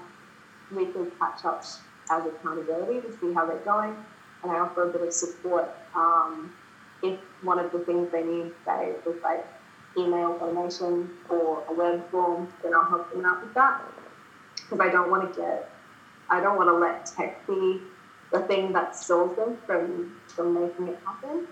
[0.76, 1.80] weekly catch ups
[2.12, 3.96] as accountability to see how they're going,
[4.44, 6.54] and I offer a bit of support um,
[7.02, 9.48] if one of the things they need, say, is like
[9.98, 13.82] email automation or a web form, then I'll help them out with that
[14.74, 15.70] because I don't want to get
[16.30, 17.82] I don't want to let tech be
[18.32, 21.48] the thing that stalls them from from making it happen.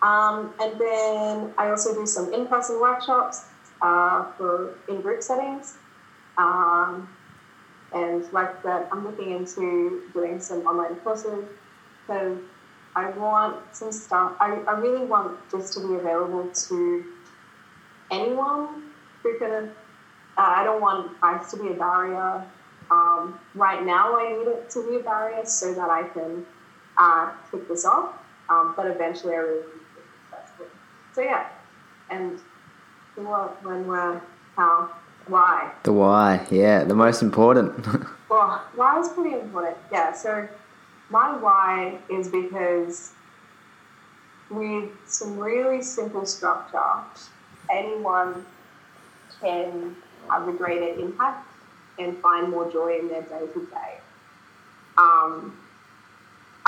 [0.00, 3.46] Um, and then I also do some in-person workshops
[3.82, 5.76] uh, for in-group settings.
[6.36, 7.08] Um,
[7.92, 11.44] and like that, I'm looking into doing some online courses
[12.06, 12.38] because
[12.94, 14.34] I want some stuff.
[14.38, 17.04] I, I really want this to be available to
[18.12, 18.84] anyone
[19.22, 19.70] who can.
[20.38, 22.44] Uh, I don't want price to be a barrier.
[22.90, 26.46] Um, right now, I need it to be a barrier so that I can
[26.96, 28.14] uh, kick this off.
[28.48, 29.80] Um, but eventually, I really to be
[30.30, 30.66] successful.
[31.12, 31.48] So yeah,
[32.08, 32.38] and
[33.16, 34.22] the what, when, where,
[34.56, 34.90] how,
[35.26, 35.72] why.
[35.82, 36.46] The why.
[36.50, 37.86] Yeah, the most important.
[38.28, 39.78] Well, why is pretty important.
[39.90, 40.46] Yeah, so
[41.08, 43.12] my why is because
[44.50, 47.00] with some really simple structure,
[47.70, 48.44] anyone
[49.40, 49.96] can
[50.30, 51.46] have a greater impact
[51.98, 53.98] and find more joy in their day to day.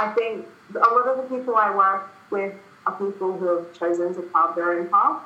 [0.01, 2.55] I think a lot of the people I work with
[2.87, 5.23] are people who have chosen to carve their own path,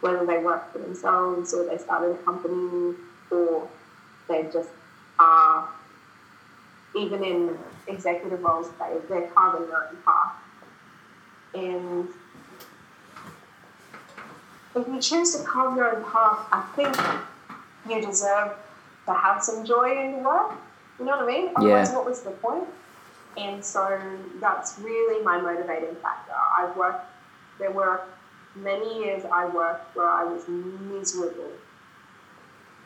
[0.00, 2.94] whether they work for themselves or they started a company
[3.30, 3.68] or
[4.28, 4.68] they just
[5.18, 5.68] are,
[6.94, 10.34] even in executive roles, they, they're carving their own path.
[11.54, 12.08] And
[14.76, 16.94] if you choose to carve your own path, I think
[17.88, 18.52] you deserve
[19.06, 20.52] to have some joy in your work.
[20.98, 21.52] You know what I mean?
[21.56, 21.96] Otherwise, Yeah.
[21.96, 22.64] what was the point?
[23.36, 24.00] And so
[24.40, 26.32] that's really my motivating factor.
[26.58, 27.04] I've worked,
[27.58, 28.00] there were
[28.54, 31.50] many years I worked where I was miserable,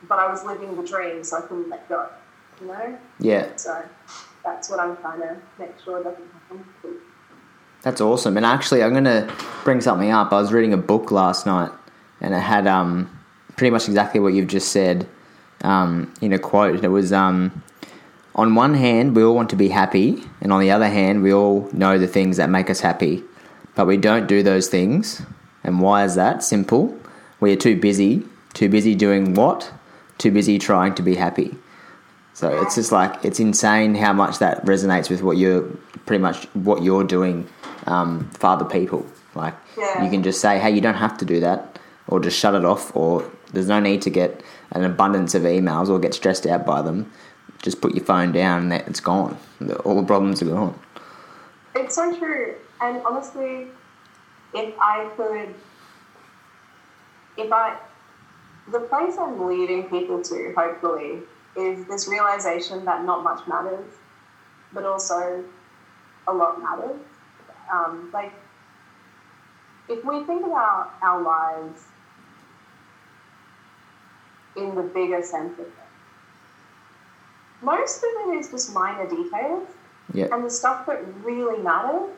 [0.09, 2.07] but I was living the dream, so I couldn't let go.
[2.59, 2.97] You know?
[3.19, 3.47] Yeah.
[3.55, 3.81] So
[4.43, 6.65] that's what I'm trying to make sure doesn't happen.
[7.81, 8.37] That's awesome.
[8.37, 9.33] And actually, I'm going to
[9.63, 10.31] bring something up.
[10.33, 11.71] I was reading a book last night,
[12.19, 13.09] and it had um,
[13.61, 15.07] pretty much exactly what you've just said
[15.63, 16.83] um, in a quote.
[16.83, 17.61] It was um,
[18.33, 21.31] on one hand, we all want to be happy, and on the other hand, we
[21.31, 23.23] all know the things that make us happy,
[23.75, 25.21] but we don't do those things.
[25.63, 26.41] And why is that?
[26.41, 26.97] Simple.
[27.39, 28.23] We are too busy.
[28.55, 29.71] Too busy doing what?
[30.17, 31.55] Too busy trying to be happy.
[32.33, 35.61] So it's just like it's insane how much that resonates with what you're
[36.07, 37.47] pretty much what you're doing
[37.85, 39.05] um, for other people.
[39.35, 40.03] Like Yeah.
[40.03, 42.65] you can just say, "Hey, you don't have to do that," or just shut it
[42.65, 46.65] off, or there's no need to get an abundance of emails or get stressed out
[46.65, 47.11] by them.
[47.61, 49.37] Just put your phone down and it's gone.
[49.85, 50.79] All the problems are gone.
[51.75, 52.55] It's so true.
[52.81, 53.67] And honestly,
[54.53, 55.53] if I could,
[57.37, 57.77] if I,
[58.71, 61.19] the place I'm leading people to, hopefully,
[61.55, 63.93] is this realization that not much matters,
[64.73, 65.43] but also
[66.27, 66.99] a lot matters.
[67.71, 68.33] Um, like,
[69.89, 71.83] if we think about our lives
[74.55, 75.73] in the bigger sense of it,
[77.61, 79.67] most of it is just minor details.
[80.13, 82.09] Yeah, And the stuff that really matters,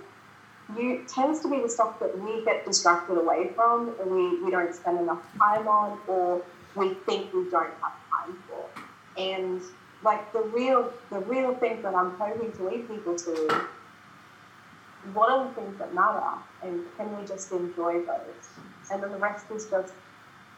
[0.75, 4.49] you tends to be the stuff that we get distracted away from, or we, we
[4.49, 6.41] don't spend enough time on, or
[6.75, 8.65] we think we don't have time for.
[9.21, 9.61] And
[10.03, 13.65] like the real the real thing that I'm hoping to lead people to
[15.13, 18.47] what are the things that matter, and can we just enjoy those?
[18.91, 19.93] And then the rest is just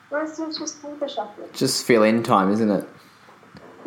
[0.10, 1.50] the rest is just paper shuffling.
[1.54, 2.88] just fill in time, isn't it?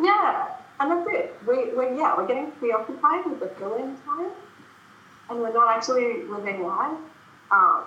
[0.01, 1.35] Yeah, and that's it.
[1.47, 4.31] We, we yeah, we're getting preoccupied with the fill-in time,
[5.29, 6.97] and we're not actually living life.
[7.51, 7.83] Um,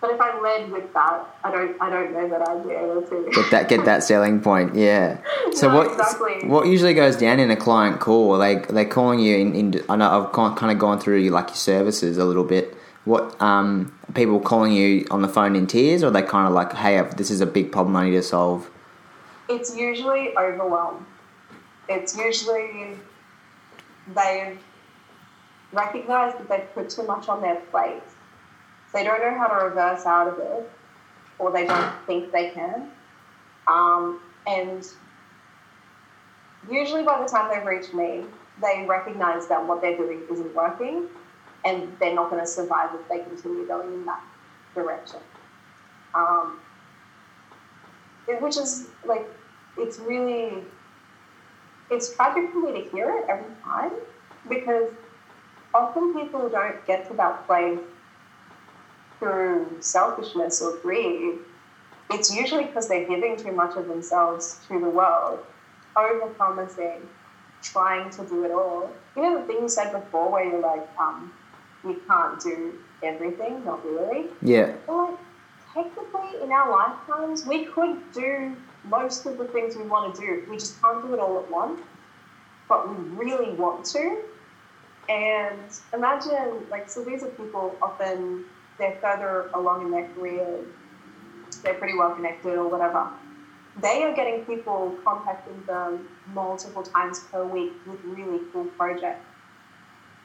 [0.00, 3.02] but if I led with that, I don't, I don't know that I'd be able
[3.02, 3.30] to.
[3.34, 4.74] Get that get that selling point.
[4.76, 5.18] Yeah.
[5.52, 6.48] So No, what exactly.
[6.48, 8.32] what usually goes down in a client call?
[8.34, 9.54] Are they they calling you in?
[9.56, 12.76] in I know I've kind of gone through like your services a little bit.
[13.08, 16.74] What um people calling you on the phone in tears, or they kind of like,
[16.74, 18.70] hey, this is a big problem I need to solve?
[19.48, 21.06] It's usually overwhelm.
[21.88, 22.98] It's usually
[24.14, 24.58] they've
[25.72, 28.02] recognized that they've put too much on their plate.
[28.92, 30.70] They don't know how to reverse out of it,
[31.38, 32.90] or they don't think they can.
[33.68, 34.86] Um, and
[36.70, 38.24] usually, by the time they've reached me,
[38.60, 41.08] they recognize that what they're doing isn't working,
[41.64, 44.22] and they're not going to survive if they continue going in that
[44.74, 45.20] direction.
[46.14, 46.58] Um,
[48.40, 49.26] which is like
[49.78, 50.62] it's really
[51.90, 53.92] it's tragic for me to hear it every time
[54.48, 54.90] because
[55.74, 57.78] often people don't get to that place
[59.18, 61.38] through selfishness or greed.
[62.10, 65.40] It's usually because they're giving too much of themselves to the world,
[65.96, 67.08] over promising,
[67.62, 68.90] trying to do it all.
[69.16, 71.32] You know the thing you said before where you're like, um,
[71.84, 74.26] you can't do everything, not really.
[74.42, 74.74] Yeah.
[74.86, 75.18] Well,
[75.74, 80.20] like, technically, in our lifetimes, we could do most of the things we want to
[80.20, 80.46] do.
[80.50, 81.80] We just can't do it all at once,
[82.68, 84.22] but we really want to.
[85.08, 85.58] And
[85.94, 88.44] imagine, like, so these are people often,
[88.78, 90.66] they're further along in their careers,
[91.62, 93.08] they're pretty well connected or whatever.
[93.80, 99.24] They are getting people contacting them multiple times per week with really cool projects.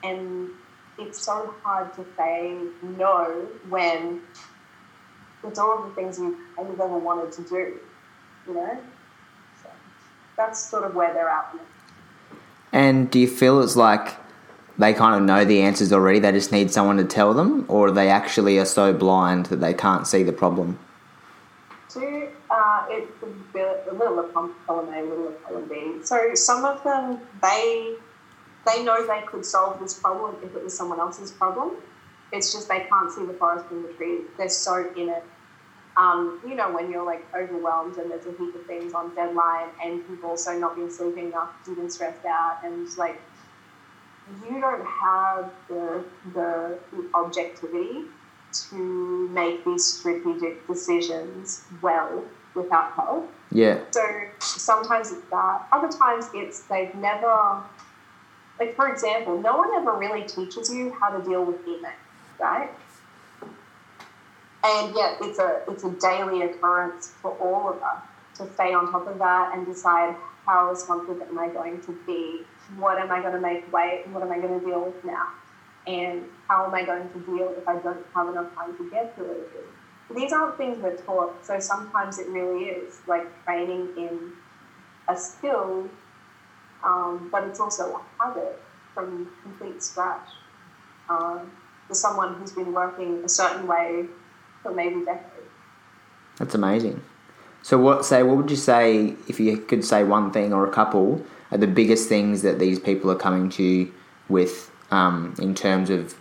[0.04, 0.50] And
[0.97, 4.21] it's so hard to say no when
[5.43, 7.79] it's all of the things you've ever wanted to do,
[8.47, 8.77] you know?
[9.62, 9.69] So
[10.38, 11.56] that's sort of where they're at.
[12.71, 14.15] And do you feel it's like
[14.77, 16.19] they kind of know the answers already?
[16.19, 19.73] They just need someone to tell them, or they actually are so blind that they
[19.73, 20.79] can't see the problem?
[21.89, 25.97] Two, uh, it's a, bit, a little of column A, a little of column B.
[26.03, 27.95] So some of them, they
[28.66, 31.72] they know they could solve this problem if it was someone else's problem.
[32.32, 34.22] It's just they can't see the forest from the trees.
[34.38, 35.24] They're so in it.
[35.95, 39.70] Um, you know, when you're like overwhelmed and there's a heap of things on deadline
[39.84, 43.22] and you've also not been sleeping enough, you've been stressed out, and like
[44.43, 46.03] you don't have the
[46.34, 46.80] the
[47.14, 48.05] objectivity
[48.70, 52.24] to make these strategic decisions well
[52.55, 53.30] without help.
[53.51, 53.82] Yeah.
[53.91, 54.01] So
[54.39, 55.68] sometimes it's that.
[55.72, 57.61] Other times it's they've never,
[58.64, 61.91] like for example, no one ever really teaches you how to deal with email,
[62.39, 62.70] right?
[64.64, 68.01] And yet it's a it's a daily occurrence for all of us.
[68.38, 72.41] to stay on top of that and decide how responsive am I going to be?
[72.78, 74.05] What am I going to make wait?
[74.11, 75.28] What am I going to deal with now?
[75.86, 79.16] And how am I going to deal if I don't have enough time to get
[79.16, 79.66] through it?
[80.16, 84.34] These aren't things we're taught, so sometimes it really is like training in
[85.07, 85.89] a skill,
[86.84, 88.61] um, but it's also a habit
[88.93, 90.29] from complete scratch.
[91.09, 91.51] Um,
[91.88, 94.05] for someone who's been working a certain way
[94.61, 95.29] for maybe decades.
[96.38, 97.03] That's amazing.
[97.61, 98.23] So, what say?
[98.23, 101.67] What would you say if you could say one thing or a couple are the
[101.67, 103.93] biggest things that these people are coming to you
[104.27, 106.15] with um, in terms of,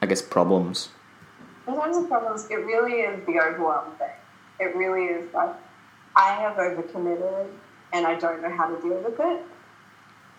[0.00, 0.90] I guess, problems?
[1.66, 4.08] In terms of problems, it really is the overwhelm thing.
[4.60, 5.54] It really is like
[6.14, 7.48] I have overcommitted
[7.92, 9.42] and I don't know how to deal with it,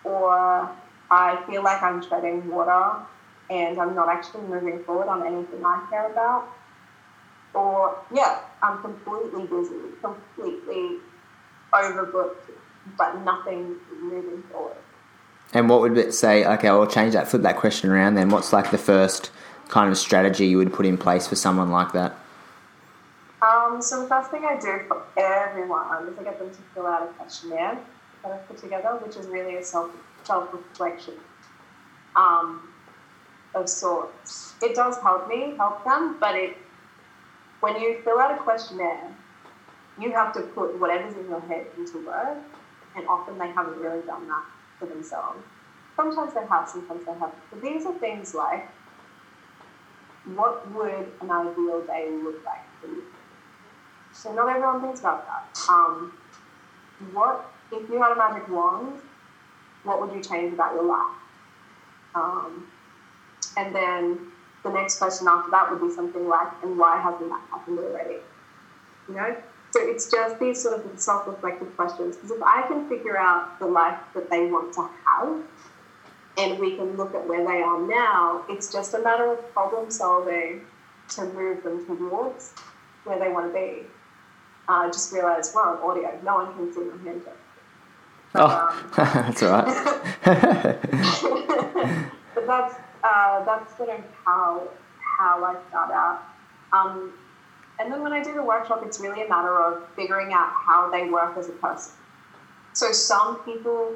[0.03, 0.69] or
[1.09, 2.97] I feel like I'm treading water
[3.49, 6.49] and I'm not actually moving forward on anything I care about.
[7.53, 10.97] Or, yeah, I'm completely busy, completely
[11.73, 12.51] overbooked,
[12.97, 14.77] but nothing moving forward.
[15.53, 16.45] And what would it say?
[16.45, 18.29] Okay, I'll change that, flip that question around then.
[18.29, 19.31] What's like the first
[19.69, 22.17] kind of strategy you would put in place for someone like that?
[23.41, 26.87] Um, so the first thing I do for everyone is I get them to fill
[26.87, 27.79] out a questionnaire
[28.23, 29.91] that I've put together, which is really a self
[30.23, 31.15] self reflection.
[32.15, 32.73] Um,
[33.53, 34.53] of sorts.
[34.61, 36.57] It does help me, help them, but it
[37.59, 39.15] when you fill out a questionnaire,
[39.99, 42.45] you have to put whatever's in your head into words,
[42.95, 44.45] and often they haven't really done that
[44.79, 45.39] for themselves.
[45.95, 47.33] Sometimes they have, sometimes they haven't.
[47.49, 48.67] But these are things like
[50.35, 53.03] what would an ideal day look like for you?
[54.13, 55.59] So not everyone thinks about that.
[55.69, 56.13] Um,
[57.13, 58.93] what if you had a magic wand?
[59.83, 61.15] What would you change about your life?
[62.15, 62.67] Um,
[63.55, 64.31] and then
[64.63, 68.17] the next question after that would be something like, and why hasn't that happened already?
[69.07, 69.35] You know?
[69.71, 72.15] So it's just these sort of self reflective questions.
[72.15, 75.43] Because if I can figure out the life that they want to have,
[76.37, 79.89] and we can look at where they are now, it's just a matter of problem
[79.89, 80.61] solving
[81.09, 82.53] to move them towards
[83.03, 83.83] where they want to be.
[84.67, 87.23] Uh, just realised, well, audio, no one can see my hand.
[88.35, 90.05] Oh, um, that's all right.
[92.35, 94.67] but that's uh, that's sort of how
[95.19, 96.23] how I start out.
[96.73, 97.13] Um,
[97.79, 100.89] and then when I do the workshop, it's really a matter of figuring out how
[100.91, 101.93] they work as a person.
[102.73, 103.93] So some people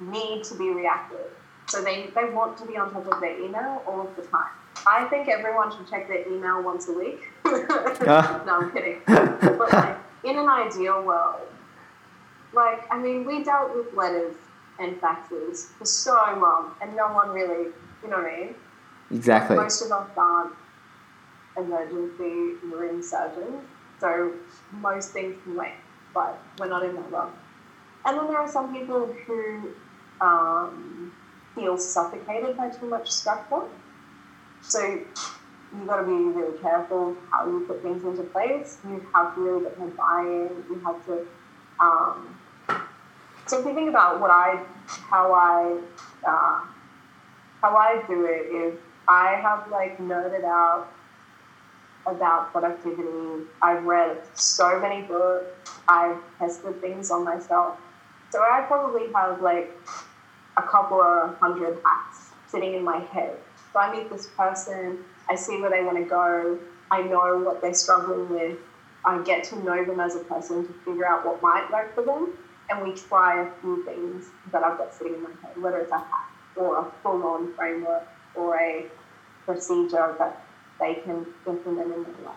[0.00, 1.30] need to be reactive.
[1.66, 4.50] So they, they want to be on top of their email all of the time.
[4.86, 7.20] I think everyone should check their email once a week.
[7.44, 9.02] no, I'm kidding.
[9.06, 11.40] But like, in an ideal world,
[12.52, 14.36] like, I mean, we dealt with letters
[14.78, 17.72] and faxes for so long, and no one really
[18.02, 18.54] you know what I mean?
[19.10, 19.56] Exactly.
[19.56, 20.54] Most of us aren't
[21.56, 23.64] emergency room surgeons,
[24.00, 24.32] so
[24.72, 25.74] most things can wait,
[26.14, 27.30] but we're not in that role.
[28.04, 29.70] And then there are some people who
[30.20, 31.12] um,
[31.54, 33.62] feel suffocated by too much structure.
[34.62, 35.00] So
[35.76, 38.78] you've got to be really careful how you put things into place.
[38.84, 40.64] You have to really get them buy-in.
[40.70, 41.26] You have to.
[41.80, 42.38] Um,
[43.46, 45.78] so if you think about what I, how I
[46.26, 46.60] uh,
[47.60, 50.88] how I do it is I have like nerded out
[52.06, 53.44] about productivity.
[53.62, 55.80] I've read so many books.
[55.88, 57.78] I've tested things on myself.
[58.30, 59.74] So I probably have like
[60.56, 63.36] a couple of hundred hacks sitting in my head.
[63.72, 66.58] So I meet this person, I see where they want to go,
[66.90, 68.58] I know what they're struggling with,
[69.08, 72.04] I get to know them as a person to figure out what might work for
[72.04, 72.34] them,
[72.68, 75.90] and we try a few things that I've got sitting in my head, whether it's
[75.90, 78.84] a hack or a full on framework or a
[79.46, 80.44] procedure that
[80.78, 82.36] they can implement in their life.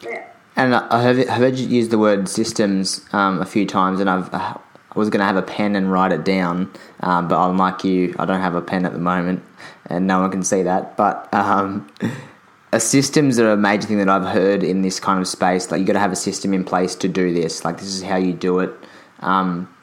[0.00, 0.26] Yeah.
[0.54, 4.32] And I have heard you use the word systems um, a few times, and I've
[4.32, 4.60] I
[4.94, 8.24] was going to have a pen and write it down, um, but unlike you, I
[8.24, 9.42] don't have a pen at the moment,
[9.86, 10.96] and no one can see that.
[10.96, 11.90] But um,
[12.76, 15.70] a systems are a major thing that I've heard in this kind of space.
[15.70, 17.64] Like you got to have a system in place to do this.
[17.64, 18.70] Like this is how you do it.
[19.20, 19.74] Um,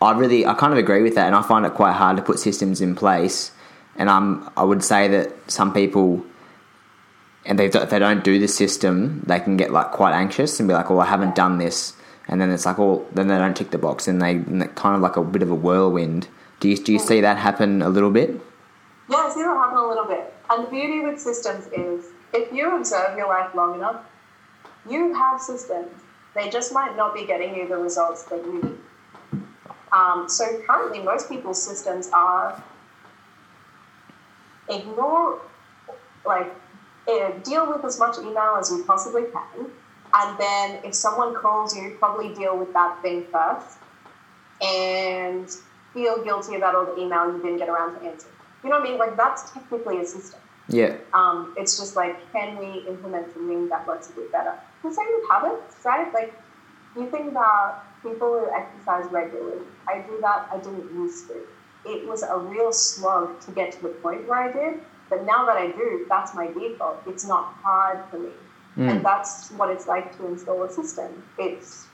[0.00, 2.22] I really, I kind of agree with that, and I find it quite hard to
[2.22, 3.50] put systems in place.
[3.96, 6.24] And um, I would say that some people,
[7.44, 10.68] and they, if they don't do the system, they can get like quite anxious and
[10.68, 11.94] be like, "Oh, I haven't done this,"
[12.28, 14.94] and then it's like, "Oh, then they don't tick the box," and they and kind
[14.94, 16.28] of like a bit of a whirlwind.
[16.60, 18.30] Do you do you see that happen a little bit?
[19.10, 20.32] Yeah, I see that happen a little bit.
[20.50, 24.04] And the beauty with systems is, if you observe your life long enough,
[24.88, 25.90] you have systems.
[26.34, 29.42] They just might not be getting you the results that you need.
[29.92, 32.62] Um, so currently, most people's systems are
[34.68, 35.40] ignore,
[36.26, 36.54] like,
[37.08, 39.70] uh, deal with as much email as you possibly can.
[40.14, 43.78] And then if someone calls you, probably deal with that thing first
[44.60, 45.48] and
[45.92, 48.28] feel guilty about all the email you didn't get around to answer.
[48.62, 48.98] You know what I mean?
[48.98, 50.40] Like that's technically a system.
[50.68, 50.96] Yeah.
[51.14, 54.54] Um, it's just like, can we implement something that works a bit better?
[54.82, 56.12] The same with habits, right?
[56.12, 56.34] Like,
[56.96, 59.64] you think about people who exercise regularly.
[59.88, 61.42] I do that, I didn't used to.
[61.84, 65.46] It was a real slog to get to the point where I did, but now
[65.46, 67.02] that I do, that's my default.
[67.06, 68.30] It's not hard for me.
[68.76, 71.24] And that's what it's like to install a system.
[71.36, 71.88] It's,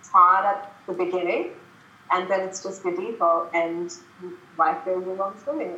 [0.00, 1.52] it's hard at the beginning,
[2.10, 3.92] and then it's just the default, and
[4.56, 5.76] life goes along swimming.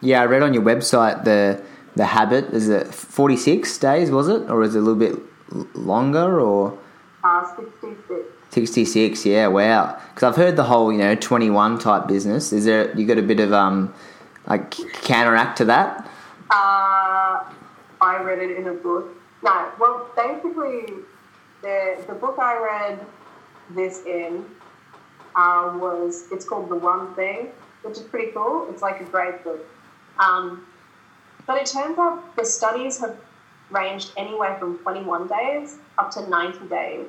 [0.00, 1.62] Yeah, I read on your website the
[1.96, 5.16] the habit is it 46 days was it or is it a little bit
[5.74, 6.78] longer or
[7.24, 8.20] Uh, 66.
[8.50, 12.96] 66 yeah wow because i've heard the whole you know 21 type business is there
[12.96, 13.92] you got a bit of um
[14.46, 14.70] like
[15.02, 16.08] counteract to that
[16.50, 17.44] Uh,
[18.00, 19.04] I read it in a book.
[19.42, 20.94] No, well, basically,
[21.62, 21.76] the
[22.06, 23.04] the book I read
[23.78, 24.46] this in
[25.36, 27.50] uh, was it's called The One Thing,
[27.82, 28.66] which is pretty cool.
[28.70, 29.60] It's like a great book.
[30.18, 30.66] Um,
[31.46, 33.16] but it turns out the studies have
[33.70, 37.06] ranged anywhere from 21 days up to 90 days.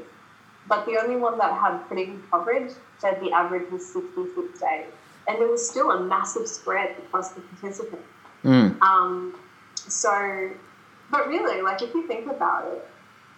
[0.67, 4.85] But the only one that had pretty good coverage said the average was 66 days.
[5.27, 8.05] And there was still a massive spread across the participants.
[8.43, 8.81] mm.
[8.81, 9.35] Um,
[9.75, 10.51] so,
[11.11, 12.87] but really, like if you think about it,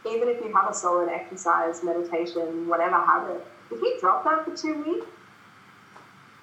[0.10, 4.56] even if you have a solid exercise, meditation, whatever habit, if you drop that for
[4.56, 5.06] two weeks,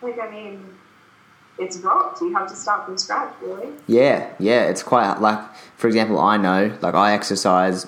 [0.00, 0.77] like I mean,
[1.58, 2.20] it's dropped.
[2.20, 3.68] You have to start from scratch, really.
[3.86, 5.40] yeah yeah it's quite like
[5.76, 7.86] for example i know like i exercise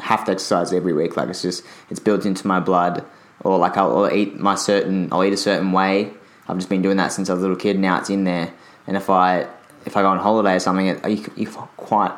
[0.00, 1.16] have to exercise every week.
[1.16, 3.04] Like it's just it's built into my blood.
[3.40, 6.12] Or like I'll, I'll eat my certain i'll eat a certain way.
[6.48, 7.78] I've just been doing that since i was a little kid.
[7.78, 8.52] Now it's in there.
[8.86, 9.46] And if i
[9.84, 11.46] if i go on holiday or something it, you, you
[11.76, 12.12] quite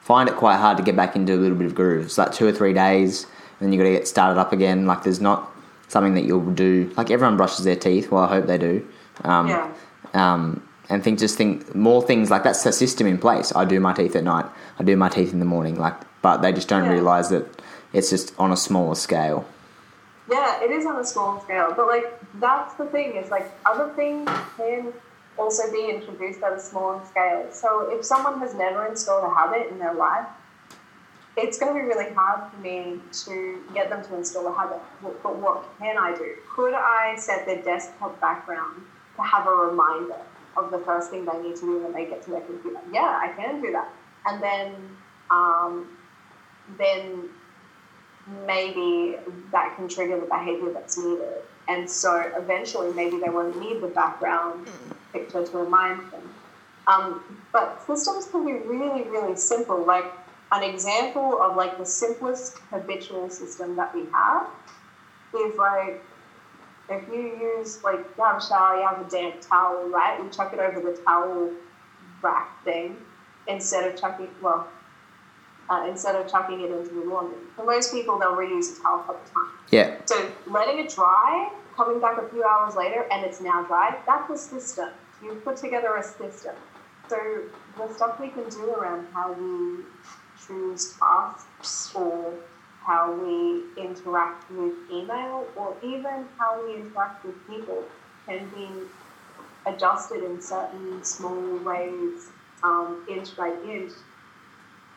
[0.00, 2.06] find it quite hard to get back into a little bit of groove.
[2.06, 4.86] It's like two or three days and then you got to get started up again.
[4.86, 5.50] Like there's not
[5.88, 6.92] something that you'll do.
[6.96, 8.10] Like everyone brushes their teeth.
[8.10, 8.86] Well i hope they do.
[9.22, 9.70] Um, Yeah.
[10.14, 13.54] Um, and think just think more things like that's a system in place.
[13.54, 14.46] I do my teeth at night.
[14.78, 15.76] I do my teeth in the morning.
[15.78, 16.92] Like, but they just don't Yeah.
[16.92, 17.44] realize that
[17.92, 19.44] it's just on a smaller scale.
[20.30, 23.92] Yeah, it is on a small scale, but like that's the thing is like other
[23.94, 24.92] things can
[25.38, 27.46] also be introduced at a smaller scale.
[27.50, 30.26] So if someone has never installed a habit in their life,
[31.36, 34.80] it's going to be really hard for me to get them to install a habit.
[35.02, 36.34] But but what can I do?
[36.54, 38.82] Could I set their desktop background
[39.20, 40.20] to have a reminder
[40.56, 42.80] of the first thing they need to do when they get to their computer?
[42.92, 43.88] Yeah, I can do that.
[44.26, 44.74] And then,
[45.30, 45.96] um,
[46.78, 47.28] then
[48.46, 49.16] maybe
[49.52, 51.42] that can trigger the behavior that's needed.
[51.68, 54.68] And so eventually, maybe they won't need the background
[55.12, 56.34] picture to remind them.
[56.86, 59.84] Um, but systems can be really, really simple.
[59.84, 60.12] Like
[60.52, 64.48] an example of like the simplest habitual system that we have
[65.34, 66.02] is like
[66.90, 70.18] if you use like you have a shower, you have a damp towel, right?
[70.22, 71.52] You chuck it over the towel
[72.22, 72.96] rack thing
[73.46, 74.68] instead of chucking well
[75.70, 77.38] uh, instead of chucking it into the laundry.
[77.56, 79.50] For most people, they'll reuse a towel for the time.
[79.70, 83.96] Yeah, So letting it dry, coming back a few hours later, and it's now dry,
[84.04, 84.88] that's a system.
[85.22, 86.56] You put together a system.
[87.08, 87.16] So
[87.76, 89.84] the stuff we can do around how we
[90.44, 92.34] choose tasks or
[92.90, 97.84] how we interact with email or even how we interact with people
[98.26, 98.68] can be
[99.66, 102.32] adjusted in certain small ways,
[102.64, 103.92] um, inch by inch,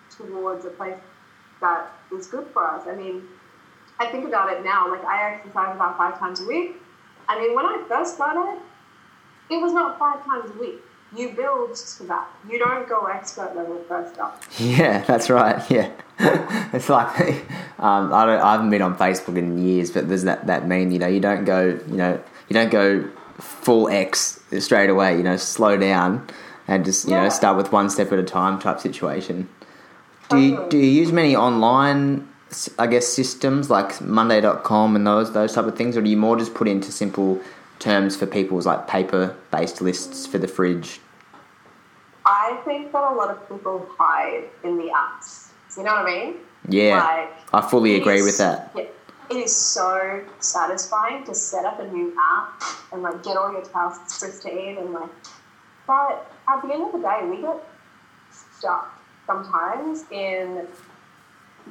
[0.10, 0.98] towards a place
[1.62, 2.88] that is good for us.
[2.88, 3.28] I mean,
[4.00, 6.76] I think about it now, like I exercise about five times a week.
[7.30, 8.60] I mean, when I first started,
[9.50, 10.82] it was not five times a week.
[11.16, 12.28] You build to that.
[12.50, 14.42] You don't go expert level first up.
[14.58, 15.62] yeah, that's right.
[15.70, 15.92] Yeah,
[16.74, 17.20] it's like
[17.80, 18.42] um, I don't.
[18.42, 20.92] I haven't been on Facebook in years, but there's that that meme.
[20.92, 21.80] You know, you don't go.
[21.88, 23.10] You know, you don't go
[23.40, 25.18] full X straight away.
[25.18, 26.28] You know, slow down
[26.68, 29.50] and just you know start with one step at a time type situation.
[30.30, 32.28] Do you, do you use many online,
[32.80, 36.38] I guess, systems like Monday.com and those those type of things, or do you more
[36.38, 37.42] just put into simple
[37.80, 41.00] terms for people's like paper based lists for the fridge?
[42.34, 45.50] I think that a lot of people hide in the apps.
[45.78, 46.36] You know what I mean?
[46.68, 48.72] Yeah, Like, I fully agree is- with that.
[48.76, 48.86] Yeah,
[49.30, 52.62] it is so satisfying to set up a new app
[52.92, 55.10] and like get all your tasks pristine and like.
[55.86, 57.58] But at the end of the day, we get
[58.32, 60.68] stuck sometimes in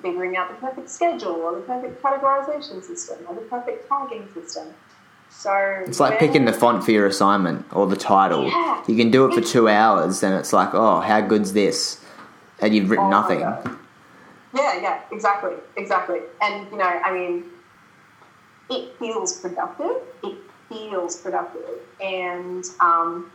[0.01, 4.69] figuring out the perfect schedule or the perfect categorization system or the perfect tagging system.
[5.33, 8.47] So It's like picking the font for your assignment or the title.
[8.47, 8.85] Yeah.
[8.87, 12.01] You can do it for two hours, and it's like, oh, how good's this?
[12.61, 13.41] And you've written Oh nothing.
[13.41, 13.77] God.
[14.55, 16.21] Yeah, yeah, exactly, exactly.
[16.43, 17.45] And you know, I mean,
[18.71, 19.97] it feels productive.
[20.23, 20.37] It
[20.69, 23.33] feels productive, and um,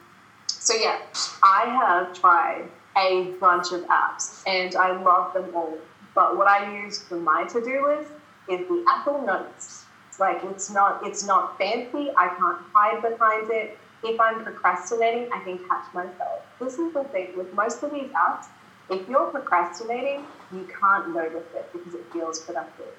[0.47, 0.99] so yeah,
[1.43, 5.77] I have tried a bunch of apps, and I love them all.
[6.15, 8.11] But what I use for my to-do list
[8.49, 9.76] is the Apple Notes.
[10.19, 12.11] Like it's not it's not fancy.
[12.17, 13.77] I can't hide behind it.
[14.03, 16.43] If I'm procrastinating, I can catch myself.
[16.59, 18.45] This is the thing with most of these apps
[18.89, 22.93] if you're procrastinating, you can't notice it because it feels productive.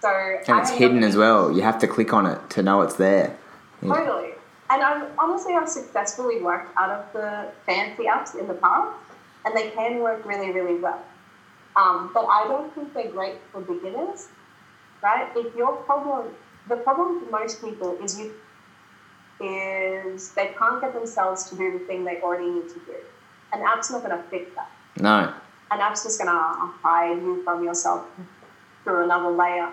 [0.00, 1.50] So and it's hidden as well.
[1.50, 3.36] You have to click on it to know it's there.
[3.82, 3.94] Yeah.
[3.94, 4.30] Totally.
[4.70, 8.96] And I've honestly I've successfully worked out of the fancy apps in the past,
[9.44, 11.02] and they can work really, really well.
[11.76, 14.28] Um, but I don't think they're great for beginners,
[15.02, 15.28] right?
[15.34, 16.28] If your problem,
[16.68, 18.34] the problem for most people is you
[19.40, 22.96] is they can't get themselves to do the thing they already need to do.
[23.52, 24.70] An app's not going to fix that.
[25.00, 25.34] No.
[25.70, 28.06] An app's just going to hide you from yourself
[28.84, 29.70] through another layer.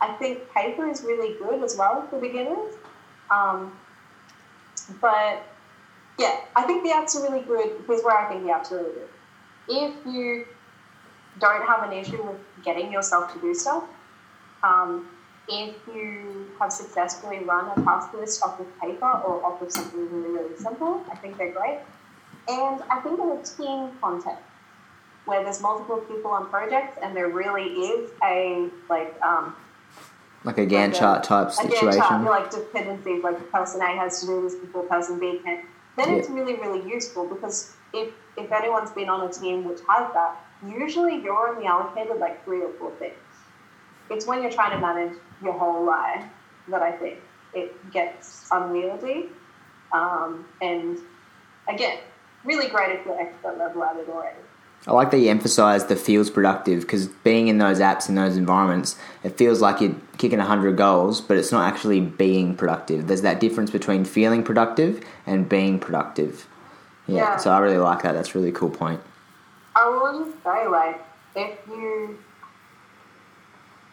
[0.00, 2.74] I think paper is really good as well for beginners.
[3.30, 3.78] Um,
[5.00, 5.42] but
[6.18, 7.84] yeah, I think the apps are really good.
[7.86, 9.08] Here's where I think the apps are really good.
[9.68, 10.46] If you
[11.40, 13.84] don't have an issue with getting yourself to do stuff,
[14.62, 15.08] um,
[15.48, 20.00] if you have successfully run a task list off of paper or off of something
[20.10, 21.80] really, really simple, I think they're great.
[22.48, 24.42] And I think in a team context,
[25.24, 29.56] where there's multiple people on projects and there really is a like um,
[30.44, 31.88] like a Gantt like chart type situation.
[31.88, 35.40] A Gantt chart, like dependencies, like person A has to do this before person B
[35.42, 35.64] can.
[35.96, 36.16] Then yeah.
[36.16, 40.36] it's really really useful because if if anyone's been on a team which has that,
[40.66, 43.14] usually you're only allocated like three or four things.
[44.10, 46.24] It's when you're trying to manage your whole life
[46.68, 47.18] that I think
[47.54, 49.26] it gets unwieldy.
[49.92, 50.98] Um, and
[51.68, 51.98] again,
[52.44, 54.38] really great if you're expert level at it already.
[54.86, 58.36] I like that you emphasize the feels productive because being in those apps in those
[58.36, 63.06] environments, it feels like you're kicking 100 goals, but it's not actually being productive.
[63.06, 66.46] There's that difference between feeling productive and being productive.
[67.06, 67.36] Yeah, yeah.
[67.38, 68.12] so I really like that.
[68.12, 69.00] That's a really cool point.
[69.74, 71.02] I will just say, like,
[71.34, 72.18] if you,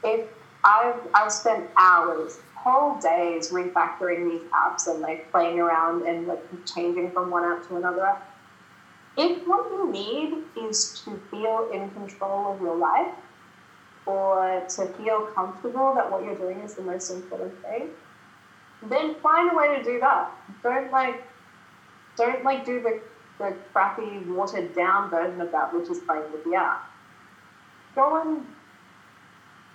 [0.03, 0.27] if
[0.63, 6.43] I've, I've spent hours, whole days refactoring these apps and like playing around and like
[6.65, 8.17] changing from one app to another
[9.17, 13.13] if what you need is to feel in control of your life
[14.05, 17.89] or to feel comfortable that what you're doing is the most important thing,
[18.83, 20.31] then find a way to do that.
[20.63, 21.23] Don't like
[22.17, 23.01] don't like do the,
[23.37, 26.89] the crappy watered down version of that, which is playing with the app.
[27.95, 28.45] Go and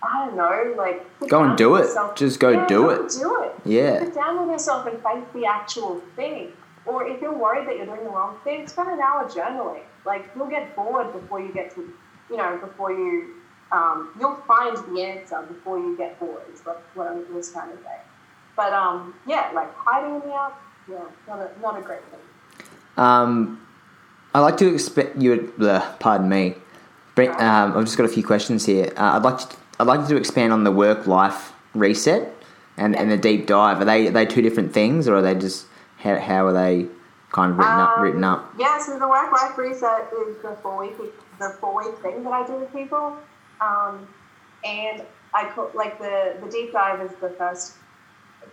[0.03, 1.89] I don't know, like go and do it.
[2.15, 3.11] Just go yeah, do go it.
[3.11, 3.55] Do it.
[3.65, 3.99] Yeah.
[3.99, 6.53] Sit down with yourself and face the actual thing.
[6.85, 9.81] Or if you're worried that you're doing the wrong thing, spend an hour journaling.
[10.05, 11.93] Like you'll get bored before you get to,
[12.29, 13.33] you know, before you,
[13.71, 16.43] um, you'll find the answer before you get bored.
[16.53, 17.97] Is what, what I was trying to say.
[18.55, 22.19] But um, yeah, like hiding in the app, yeah, not a, not a great thing.
[22.95, 23.67] Um,
[24.33, 25.53] I like to expect you.
[25.59, 26.55] Uh, pardon me.
[27.17, 28.93] Um, I've just got a few questions here.
[28.95, 32.33] Uh, I'd like to, I'd like to expand on the work life reset
[32.77, 33.01] and, yeah.
[33.01, 33.81] and the deep dive.
[33.81, 35.65] Are they are they two different things, or are they just
[35.97, 36.87] how, how are they
[37.31, 37.97] kind of written um, up?
[37.99, 38.53] Written up?
[38.57, 40.97] Yeah, so the work life reset is the four week
[41.39, 43.17] the four week thing that I do with people,
[43.61, 44.07] um,
[44.63, 45.03] and
[45.33, 47.73] I call like the the deep dive is the first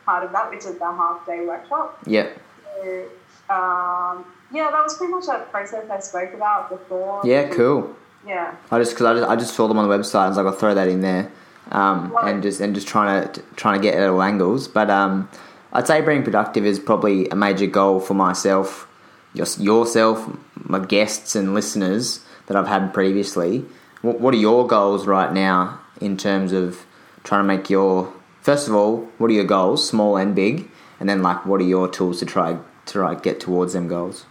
[0.04, 1.98] part of that, which is the half day workshop.
[2.06, 2.28] Yeah.
[2.76, 3.08] So,
[3.50, 7.22] um, yeah, that was pretty much that process I spoke about before.
[7.24, 7.96] Yeah, cool.
[8.26, 8.54] Yeah.
[8.70, 10.36] I just because I just I just saw them on the website and I was
[10.38, 11.30] like I'll throw that in there,
[11.70, 15.28] um, and just and just trying to trying to get at all angles, but um,
[15.72, 18.88] I'd say being productive is probably a major goal for myself,
[19.34, 23.64] just yourself, my guests and listeners that I've had previously.
[24.02, 26.86] What what are your goals right now in terms of
[27.24, 30.70] trying to make your first of all, what are your goals, small and big,
[31.00, 32.52] and then like what are your tools to try
[32.86, 34.26] to try get towards them goals?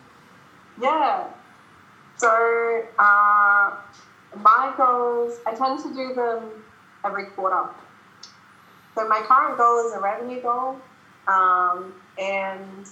[0.81, 1.25] Yeah.
[2.23, 3.75] So uh,
[4.37, 6.63] my goals, I tend to do them
[7.03, 7.67] every quarter.
[8.95, 10.77] So my current goal is a revenue goal
[11.27, 12.87] um, and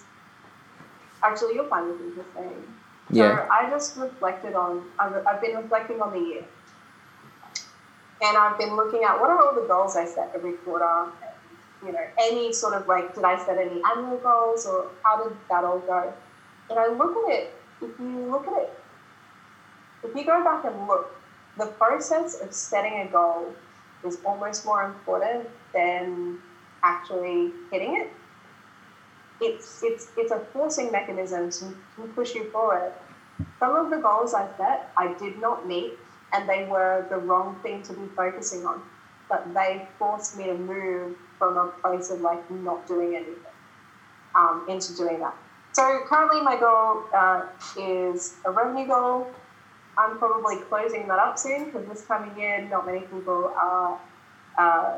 [1.24, 2.74] actually, you'll find this interesting.
[3.10, 3.38] Yeah.
[3.38, 6.44] So I just reflected on, I've, I've been reflecting on the year.
[8.22, 11.06] And I've been looking at what are all the goals I set every quarter.
[11.06, 15.24] And, you know, any sort of like, did I set any annual goals or how
[15.24, 16.14] did that all go?
[16.70, 18.81] And I look at it, if you look at it,
[20.04, 21.14] if you go back and look,
[21.58, 23.54] the process of setting a goal
[24.06, 26.40] is almost more important than
[26.84, 28.12] actually hitting it
[29.42, 32.94] it's it's it's a forcing mechanism to, to push you forward.
[33.60, 35.94] Some of the goals I set, I did not meet
[36.32, 38.82] and they were the wrong thing to be focusing on.
[39.28, 43.36] But they forced me to move from a place of like not doing anything
[44.36, 45.36] um, into doing that.
[45.74, 47.48] So currently, my goal uh,
[47.78, 49.28] is a revenue goal.
[49.98, 54.00] I'm probably closing that up soon because this time of year, not many people are.
[54.58, 54.98] Uh,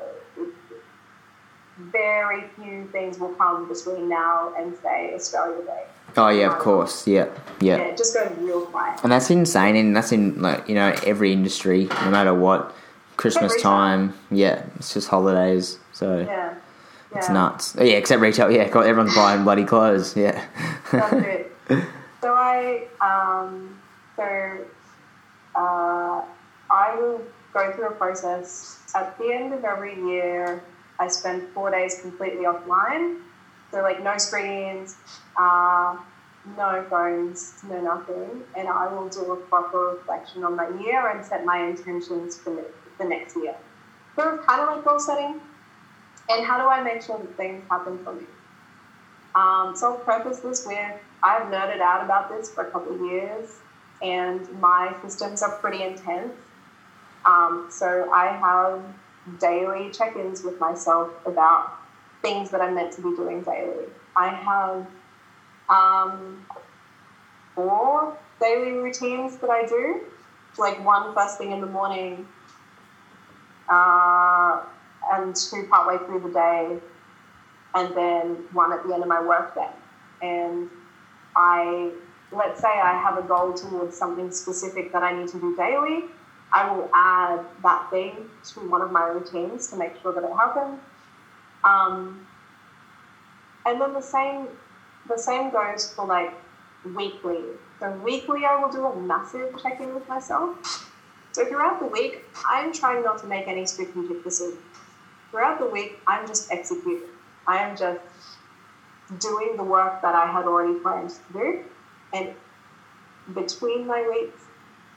[1.92, 5.84] very few things will come between now and say Australia Day.
[6.16, 7.08] Oh yeah, of course.
[7.08, 7.30] Yeah,
[7.60, 7.78] yeah.
[7.78, 9.00] Yeah, just goes real quiet.
[9.04, 12.76] And that's insane, and that's in like you know every industry, no matter what.
[13.16, 16.56] Christmas time, yeah, it's just holidays, so Yeah.
[17.16, 17.76] it's nuts.
[17.78, 20.44] Oh, yeah, except retail, yeah, God, everyone's buying bloody clothes, yeah.
[20.92, 21.52] That's it.
[22.22, 23.78] So I, um,
[24.16, 24.58] so
[25.56, 26.22] uh,
[26.70, 27.22] I will
[27.54, 28.80] go through a process.
[28.96, 30.64] At the end of every year,
[31.00, 33.20] I spend four days completely offline.
[33.72, 34.96] So like no screens,
[35.38, 35.98] uh,
[36.58, 41.26] no phones, no nothing, and I will do a proper reflection on that year and
[41.26, 42.64] set my intentions for
[43.00, 43.56] the next year.
[44.16, 45.42] So kind of like goal setting.
[46.30, 48.26] And how do I make sure that things happen for me?
[49.36, 50.94] Um, so I'll preface this with
[51.24, 53.60] I've nerded out about this for a couple of years,
[54.04, 56.34] and my systems are pretty intense.
[57.26, 58.82] Um, so I have
[59.40, 61.74] daily check ins with myself about
[62.22, 63.86] things that I'm meant to be doing daily.
[64.16, 64.86] I have
[65.70, 66.46] um,
[67.56, 70.02] four daily routines that I do,
[70.58, 72.28] like one first thing in the morning,
[73.70, 74.62] uh,
[75.14, 76.78] and two partway through the day,
[77.76, 79.70] and then one at the end of my work day.
[80.22, 80.70] And
[81.36, 81.92] I,
[82.36, 86.06] let's say I have a goal towards something specific that I need to do daily,
[86.54, 90.32] I will add that thing to one of my routines to make sure that it
[90.36, 90.80] happens.
[91.64, 92.28] Um,
[93.66, 94.50] and then the same,
[95.08, 96.34] the same goes for like
[96.96, 97.44] weekly.
[97.80, 100.52] So weekly, I will do a massive check-in with myself.
[101.32, 104.60] So throughout the week, I'm trying not to make any strategic decisions.
[105.32, 107.10] Throughout the week, I'm just executing.
[107.48, 108.00] I am just
[109.20, 111.60] doing the work that I had already planned to do.
[112.14, 112.34] And
[113.34, 114.42] between my weeks,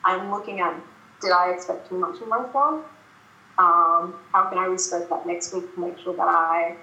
[0.04, 0.74] I'm looking at
[1.20, 2.84] did I expect too much of myself?
[3.58, 6.76] Um, how can I respect that next week to make sure that I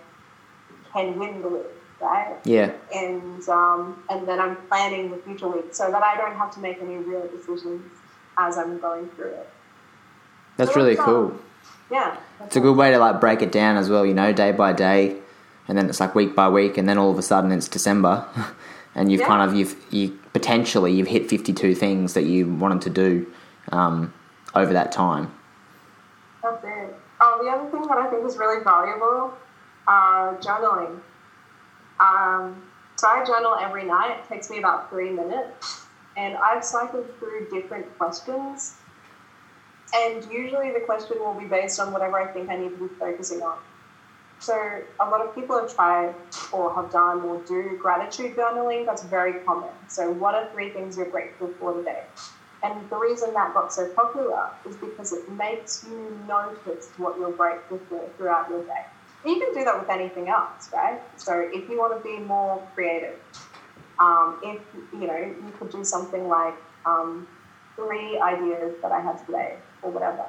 [0.92, 1.66] can win the week,
[2.02, 2.36] right?
[2.46, 6.52] yeah, And um, and then I'm planning the future week so that I don't have
[6.56, 7.84] to make any real decisions
[8.40, 9.50] as I'm going through it.
[10.58, 11.40] that's So really that's, um, cool.
[11.92, 14.52] Yeah, It's a good way to like break it down as well, you know, day
[14.52, 15.18] by day,
[15.68, 18.26] and then it's like week by week, and then all of a sudden it's December,
[18.96, 19.28] and you've Yeah.
[19.28, 23.28] kind of you've you potentially you've hit fifty two things that you wanted to do
[23.72, 24.14] um,
[24.56, 25.32] over that time.
[26.42, 26.96] That's it.
[27.22, 29.34] Oh, the other thing that I think is really valuable,
[29.88, 31.00] uh, journaling.
[32.00, 32.62] Um,
[32.96, 34.20] so I journal every night.
[34.20, 35.86] It takes me about three minutes,
[36.18, 38.76] and I've cycled through different questions.
[39.96, 42.96] And usually the question will be based on whatever I think I need to be
[42.96, 43.58] focusing on.
[44.44, 46.16] So a lot of people have tried
[46.52, 48.86] or have done or do gratitude journaling.
[48.86, 49.72] That's very common.
[49.88, 52.08] So what are three things you're grateful for today?
[52.62, 57.32] And the reason that got so popular is because it makes you notice what you're
[57.32, 58.84] grateful for throughout your day.
[59.26, 61.00] You can do that with anything else, right?
[61.16, 63.20] So if you want to be more creative,
[64.00, 67.28] um, if you know, you could do something like um,
[67.78, 70.26] three ideas that I had today, or whatever.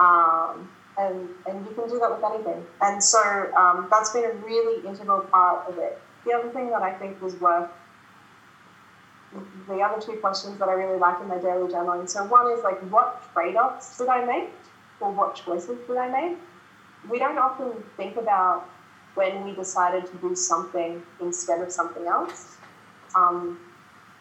[0.00, 2.64] Um, and and you can do that with anything.
[2.80, 3.20] And so
[3.56, 5.98] um, that's been a really integral part of it.
[6.24, 7.70] The other thing that I think was worth
[9.68, 12.08] the other two questions that I really like in my daily journaling.
[12.08, 14.50] So one is like, what trade-offs did I make,
[15.00, 16.38] or what choices did I make?
[17.10, 18.68] We don't often think about
[19.14, 22.56] when we decided to do something instead of something else,
[23.14, 23.58] um,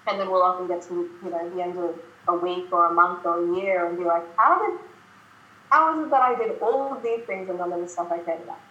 [0.08, 2.94] and then we'll often get to you know the end of a week or a
[2.94, 4.80] month or a year and be like, how did
[5.74, 8.12] how is it that I did all of these things and none of the stuff
[8.12, 8.62] I cared about?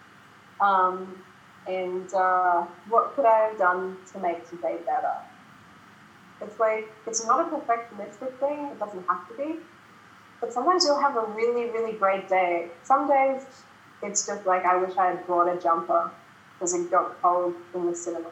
[0.61, 1.21] Um,
[1.67, 5.15] and uh, what could I have done to make today better?
[6.41, 9.55] It's like, it's not a perfectionistic thing, it doesn't have to be.
[10.39, 12.69] But sometimes you'll have a really, really great day.
[12.83, 13.41] Some days
[14.01, 16.09] it's just like, I wish I had brought a jumper
[16.53, 18.31] because it got cold in the cinema.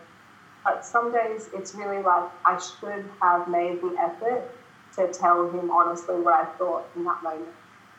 [0.64, 4.50] But some days it's really like, I should have made the effort
[4.96, 7.50] to tell him honestly what I thought in that moment.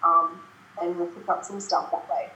[0.03, 0.41] Um,
[0.81, 2.31] and we'll pick up some stuff that way.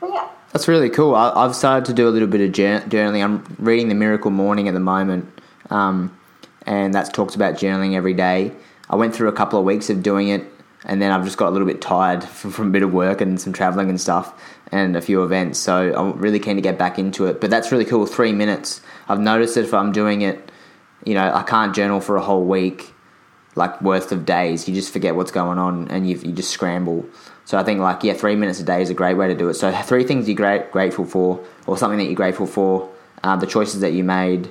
[0.00, 1.14] But yeah, That's really cool.
[1.14, 3.24] I, I've started to do a little bit of journaling.
[3.24, 5.40] I'm reading the Miracle Morning at the moment,
[5.70, 6.16] um,
[6.66, 8.52] and that talks about journaling every day.
[8.90, 10.44] I went through a couple of weeks of doing it,
[10.84, 13.20] and then I've just got a little bit tired from, from a bit of work
[13.20, 14.38] and some traveling and stuff,
[14.70, 15.58] and a few events.
[15.58, 17.40] So I'm really keen to get back into it.
[17.40, 18.04] But that's really cool.
[18.06, 18.82] Three minutes.
[19.08, 20.50] I've noticed that if I'm doing it,
[21.04, 22.92] you know, I can't journal for a whole week.
[23.56, 24.68] Like worth of days.
[24.68, 27.04] You just forget what's going on and you you just scramble.
[27.44, 29.48] So I think like yeah, three minutes a day is a great way to do
[29.48, 29.54] it.
[29.54, 32.88] So three things you're great, grateful for, or something that you're grateful for,
[33.24, 34.50] uh, the choices that you made,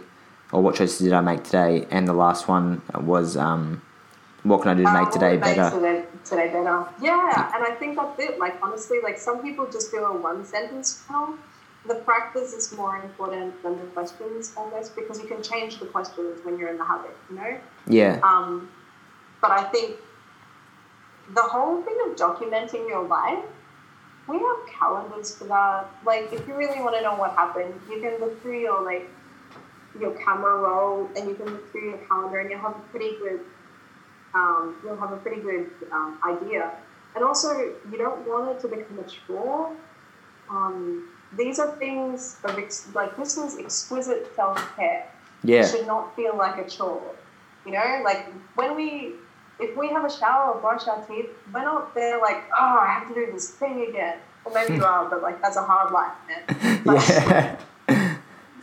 [0.52, 3.82] or what choices did I make today, and the last one was um,
[4.44, 5.70] what can I do to make Um, today better.
[5.76, 6.88] Today, today better.
[7.02, 8.40] Yeah, and I think that's it.
[8.40, 11.38] Like honestly, like some people just do a one sentence journal.
[11.88, 16.44] The practice is more important than the questions almost because you can change the questions
[16.44, 17.60] when you're in the habit, you know?
[17.86, 18.70] Yeah, Um,
[19.42, 19.98] but I think
[21.34, 23.44] the whole thing of documenting your life,
[24.28, 25.88] we have calendars for that.
[26.06, 29.10] Like, if you really want to know what happened, you can look through your like
[30.00, 33.18] your camera roll, and you can look through your calendar, and you'll have a pretty
[33.18, 33.40] good
[34.34, 36.72] um, you'll have a pretty good um, idea.
[37.16, 37.58] And also,
[37.90, 39.72] you don't want it to become a chore.
[40.50, 45.08] Um, these are things of ex- like this is exquisite self care
[45.44, 47.16] yeah, it should not feel like a chore.
[47.66, 49.14] You know, like when we,
[49.60, 52.88] if we have a shower or brush our teeth, we're not there like, oh, I
[53.00, 54.18] have to do this thing again.
[54.44, 56.82] Or maybe you are, but like that's a hard life, man.
[56.86, 57.58] But, yeah,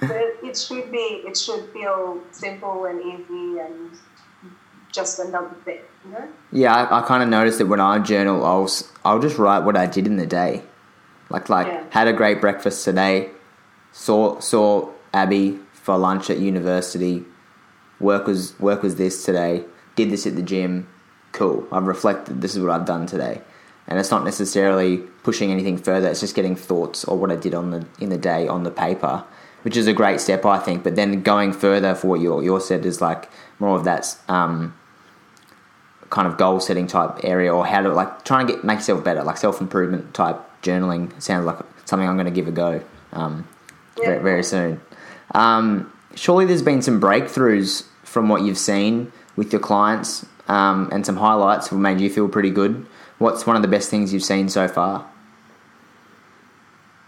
[0.00, 3.90] but it should be, it should feel simple and easy and
[4.92, 6.28] just another thing, you know?
[6.52, 6.74] yeah.
[6.74, 8.70] I, I kind of noticed that when I journal, I'll
[9.04, 10.62] I'll just write what I did in the day,
[11.30, 11.84] like like Yeah.
[11.90, 13.30] had a great breakfast today,
[13.92, 17.24] saw saw Abby for lunch at university,
[18.00, 19.64] work was work was this today,
[19.96, 20.88] did this at the gym,
[21.32, 21.66] cool.
[21.72, 22.40] I've reflected.
[22.40, 23.40] This is what I've done today,
[23.86, 26.08] and it's not necessarily pushing anything further.
[26.08, 28.70] It's just getting thoughts or what I did on the in the day on the
[28.70, 29.24] paper,
[29.62, 30.84] which is a great step, I think.
[30.84, 34.74] But then going further for what you you said is like more of that um,
[36.10, 39.04] kind of goal setting type area, or how to like trying to get make yourself
[39.04, 41.20] better, like self improvement type journaling.
[41.20, 42.82] Sounds like something I'm going to give a go
[43.12, 43.48] um,
[43.96, 44.80] very, very soon.
[45.34, 51.04] Um, surely there's been some breakthroughs from what you've seen with your clients um, and
[51.04, 52.86] some highlights that made you feel pretty good.
[53.18, 55.08] What's one of the best things you've seen so far?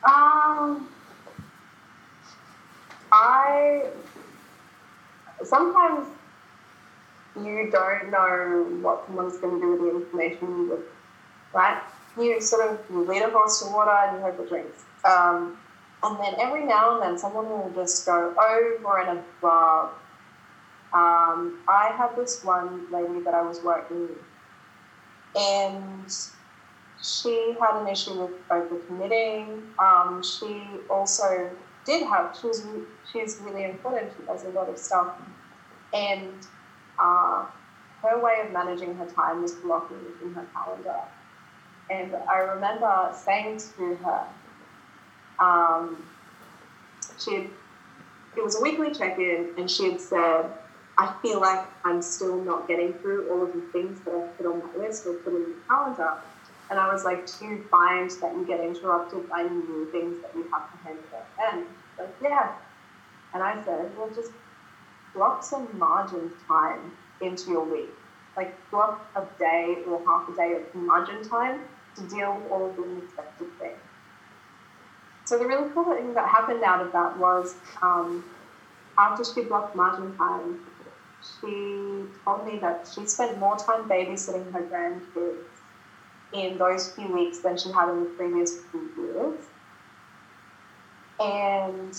[0.04, 0.88] Um,
[3.10, 3.86] I
[5.42, 6.08] sometimes
[7.36, 10.84] you don't know what someone's going to do with the information you give,
[11.52, 11.82] right?
[12.16, 14.84] You sort of you lead a horse to water and you hope it drinks.
[15.04, 15.58] Um,
[16.02, 19.90] and then every now and then someone will just go over and above.
[20.94, 24.18] Um, I had this one lady that I was working with,
[25.36, 26.08] and
[27.02, 29.60] she had an issue with overcommitting.
[29.78, 31.50] Um, she also
[31.84, 32.64] did have, she was,
[33.12, 35.08] she's really important, she does a lot of stuff.
[35.92, 36.46] And
[36.98, 37.46] uh,
[38.02, 41.00] her way of managing her time was blocking in her calendar.
[41.90, 44.26] And I remember saying to her,
[45.40, 45.96] um,
[47.18, 47.48] she
[48.36, 50.46] it was a weekly check in, and she had said,
[50.96, 54.46] I feel like I'm still not getting through all of the things that I've put
[54.46, 56.18] on my list or put in the calendar.
[56.70, 60.30] And I was like, do you find that you get interrupted by new things that
[60.34, 61.66] you have to handle at end?
[61.98, 62.52] Like, yeah.
[63.34, 64.30] And I said, well, just
[65.14, 67.90] block some margin time into your week.
[68.36, 71.60] Like, block a day or half a day of margin time
[71.96, 73.78] to deal with all of the unexpected things.
[75.24, 78.24] So the really cool thing that happened out of that was um,
[78.98, 80.60] after she blocked margin time,
[81.24, 85.44] she told me that she spent more time babysitting her grandkids
[86.32, 89.44] in those few weeks than she had in the previous few years.
[91.20, 91.96] And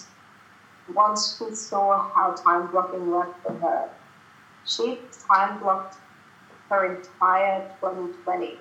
[0.94, 3.90] once she saw how time blocking worked for her,
[4.66, 5.98] she time blocked
[6.70, 8.60] her entire 2020.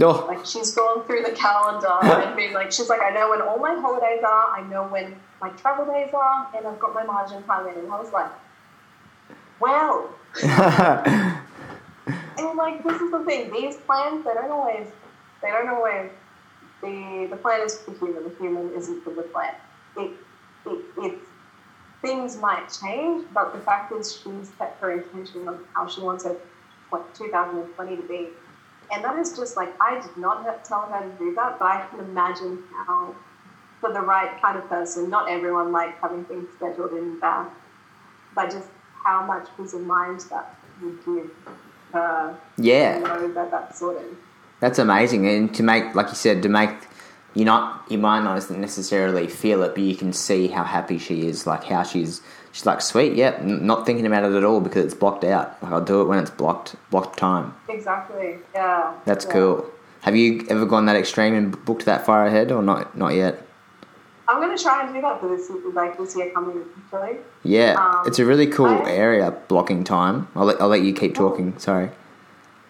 [0.00, 3.42] Oh, Like she's going through the calendar and being like, she's like, I know when
[3.42, 7.04] all my holidays are, I know when my travel days are, and I've got my
[7.04, 7.78] margin time in.
[7.78, 8.30] And I was like,
[9.60, 11.40] well, and
[12.56, 14.86] like this is the thing, these plans they don't always,
[15.42, 16.10] they don't always.
[16.80, 18.24] The the plan is for the human.
[18.24, 19.54] The human isn't for the plan.
[19.96, 20.12] It
[20.66, 21.26] it it's
[22.02, 26.24] things might change, but the fact is she's set her intention on how she wants
[26.24, 26.36] her
[26.90, 28.28] what 2020 to be.
[28.90, 31.86] And that is just like, I did not tell her to do that, but I
[31.90, 33.14] can imagine how,
[33.80, 37.50] for the right kind of person, not everyone likes having things scheduled in advance,
[38.34, 38.68] but just
[39.04, 41.30] how much peace of mind that would give
[41.92, 42.98] her yeah.
[42.98, 44.16] know that that's sorted.
[44.60, 46.70] That's amazing, and to make, like you said, to make
[47.34, 51.26] you not you might not necessarily feel it, but you can see how happy she
[51.26, 52.20] is, like how she's
[52.52, 55.62] she's like, sweet, yep, n- not thinking about it at all because it's blocked out.
[55.62, 57.54] Like I'll do it when it's blocked blocked time.
[57.68, 58.38] Exactly.
[58.54, 58.94] Yeah.
[59.04, 59.32] That's yeah.
[59.32, 59.70] cool.
[60.02, 62.96] Have you ever gone that extreme and booked that far ahead, or not?
[62.96, 63.46] Not yet.
[64.28, 67.16] I'm gonna try and do that for this like this year coming actually.
[67.44, 70.28] Yeah, Um, it's a really cool I- area blocking time.
[70.36, 71.58] I'll let, I'll let you keep talking.
[71.58, 71.90] Sorry.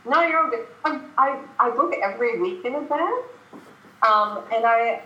[0.07, 0.67] No, you're all good.
[0.85, 3.25] I, I, I book every week in advance.
[4.03, 5.03] Um, and I,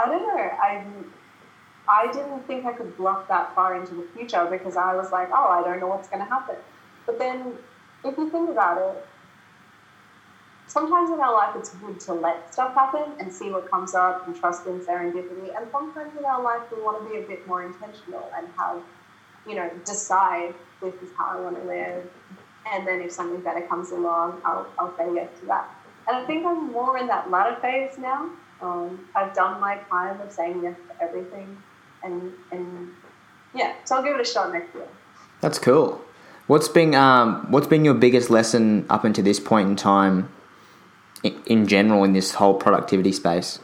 [0.00, 0.84] I don't know, I,
[1.88, 5.28] I didn't think I could block that far into the future because I was like,
[5.32, 6.54] oh, I don't know what's going to happen.
[7.04, 7.54] But then
[8.04, 9.06] if you think about it,
[10.68, 14.26] sometimes in our life it's good to let stuff happen and see what comes up
[14.26, 15.56] and trust in serendipity.
[15.56, 18.82] And sometimes in our life we want to be a bit more intentional and have,
[19.46, 22.08] you know, decide this is how I want to live.
[22.70, 25.74] And then if something better comes along, I'll, I'll say yes to that.
[26.06, 28.30] And I think I'm more in that latter phase now.
[28.60, 31.62] Um, I've done my time of saying yes to everything.
[32.02, 32.90] And, and
[33.54, 34.88] yeah, so I'll give it a shot next year.
[35.40, 36.04] That's cool.
[36.46, 40.30] What's been um, what's been your biggest lesson up until this point in time,
[41.22, 43.58] in, general, in this whole productivity space?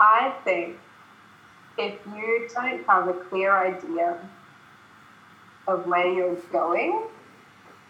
[0.00, 0.76] I think
[1.76, 4.18] if you don't have a clear idea
[5.66, 7.04] of where you're going,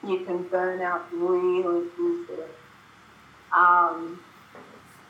[0.07, 2.49] you can burn out really easily.
[3.57, 4.21] Um,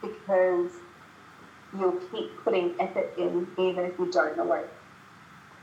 [0.01, 0.71] because
[1.77, 4.69] you'll keep putting effort in even if you don't know where.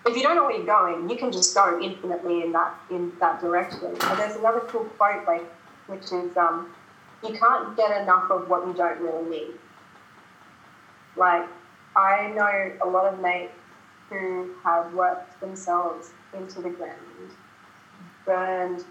[0.06, 3.14] If you don't know where you're going, you can just go infinitely in that in
[3.20, 3.86] that direction.
[3.86, 5.46] And there's another cool quote like
[5.88, 6.75] which is um,
[7.28, 9.54] you can't get enough of what you don't really need.
[11.16, 11.48] Like,
[11.96, 13.54] I know a lot of mates
[14.10, 17.32] who have worked themselves into the ground,
[18.26, 18.84] burned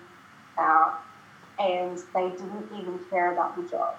[0.59, 1.01] out,
[1.59, 3.95] and they didn't even care about the job.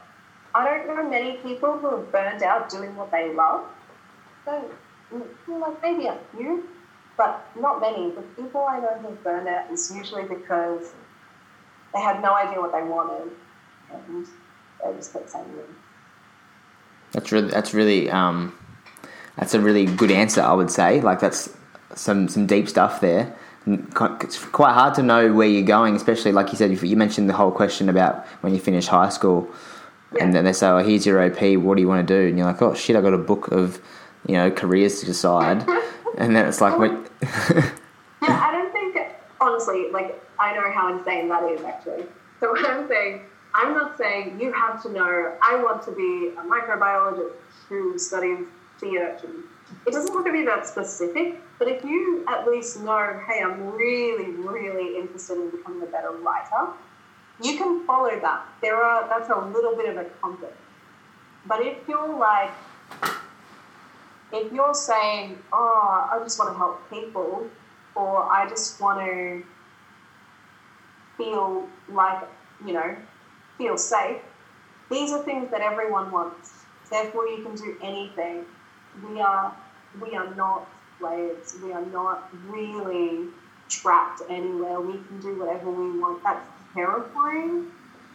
[0.53, 3.65] I don't know many people who are burned out doing what they love.
[4.45, 4.71] So,
[5.13, 6.67] mm, like maybe a few,
[7.17, 8.11] but not many.
[8.11, 10.93] The people I know who are burned out is usually because
[11.93, 13.31] they had no idea what they wanted,
[13.93, 14.25] and
[14.83, 15.63] they just kept saying no.
[17.11, 18.57] That's really that's really um,
[19.37, 20.41] that's a really good answer.
[20.41, 21.55] I would say like that's
[21.95, 23.35] some some deep stuff there.
[23.67, 26.71] It's quite hard to know where you're going, especially like you said.
[26.71, 29.49] You you mentioned the whole question about when you finish high school,
[30.19, 31.41] and then they say, "Oh, here's your OP.
[31.57, 33.47] What do you want to do?" And you're like, "Oh shit, I got a book
[33.47, 33.81] of
[34.27, 35.65] you know careers to decide."
[36.17, 36.91] and then it's like?
[38.21, 38.97] Yeah, I don't think,
[39.39, 42.05] honestly, like, I know how insane that is actually.
[42.39, 43.21] So, what I'm saying,
[43.57, 47.31] I'm not saying you have to know, I want to be a microbiologist
[47.69, 48.39] who studies
[48.79, 48.97] sea.
[48.97, 53.71] It doesn't have to be that specific, but if you at least know, hey, I'm
[53.71, 56.73] really, really interested in becoming a better writer,
[57.41, 58.45] you can follow that.
[58.61, 60.53] There are, that's a little bit of a compass.
[61.47, 62.51] But if you're like,
[64.33, 67.47] if you're saying, oh, I just want to help people,
[67.95, 69.43] or I just want to
[71.15, 72.23] feel like,
[72.65, 72.97] you know,
[73.57, 74.21] feel safe,
[74.91, 76.65] these are things that everyone wants.
[76.89, 78.45] Therefore, you can do anything.
[79.07, 79.55] We are,
[80.01, 80.67] we are not
[80.99, 81.55] slaves.
[81.63, 83.27] We are not really
[83.69, 84.79] trapped anywhere.
[84.79, 86.23] We can do whatever we want.
[86.23, 87.71] That's terrifying,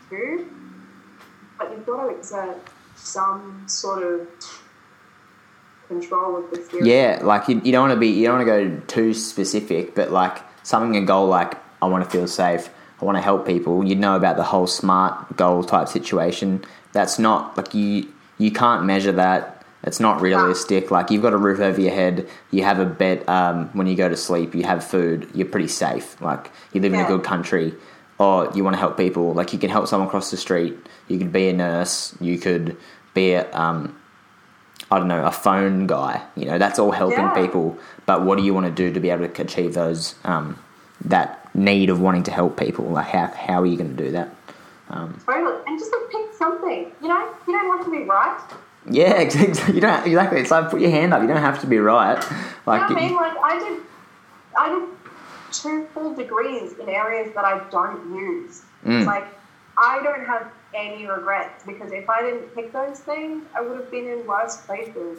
[0.08, 0.48] too.
[1.58, 2.58] But you've got to exert
[2.94, 4.28] some sort of
[5.88, 6.86] control of the spirit.
[6.86, 9.94] Yeah, like you, you don't want to be, you don't want to go too specific,
[9.94, 12.70] but like something a goal like I want to feel safe,
[13.00, 13.84] I want to help people.
[13.84, 16.64] You know about the whole smart goal type situation.
[16.92, 19.56] That's not like you you can't measure that.
[19.82, 20.90] It's not realistic.
[20.90, 23.26] Like you've got a roof over your head, you have a bed.
[23.28, 25.28] Um, when you go to sleep, you have food.
[25.34, 26.20] You're pretty safe.
[26.20, 27.74] Like you live in a good country,
[28.18, 29.32] or you want to help people.
[29.32, 30.76] Like you can help someone cross the street.
[31.08, 32.14] You could be a nurse.
[32.20, 32.76] You could
[33.14, 33.96] be a um,
[34.90, 36.20] I don't know, a phone guy.
[36.36, 37.34] You know, that's all helping Yeah.
[37.34, 37.78] people.
[38.04, 40.58] But what do you want to do to be able to achieve those um,
[41.06, 42.86] that need of wanting to help people?
[42.86, 44.34] Like how how are you going to do that?
[45.24, 45.62] Totally.
[45.66, 46.92] And just like pick something.
[47.00, 48.40] You know, you don't have to be right.
[48.90, 49.74] Yeah, exactly.
[49.74, 50.40] You don't exactly.
[50.40, 51.22] It's like put your hand up.
[51.22, 52.16] You don't have to be right.
[52.66, 53.14] Like you know I mean?
[53.14, 53.80] Like I did,
[54.58, 54.88] I did
[55.52, 58.62] two full degrees in areas that I don't use.
[58.84, 58.98] Mm.
[58.98, 59.26] It's like
[59.76, 63.90] I don't have any regrets because if I didn't pick those things, I would have
[63.90, 65.18] been in worse places.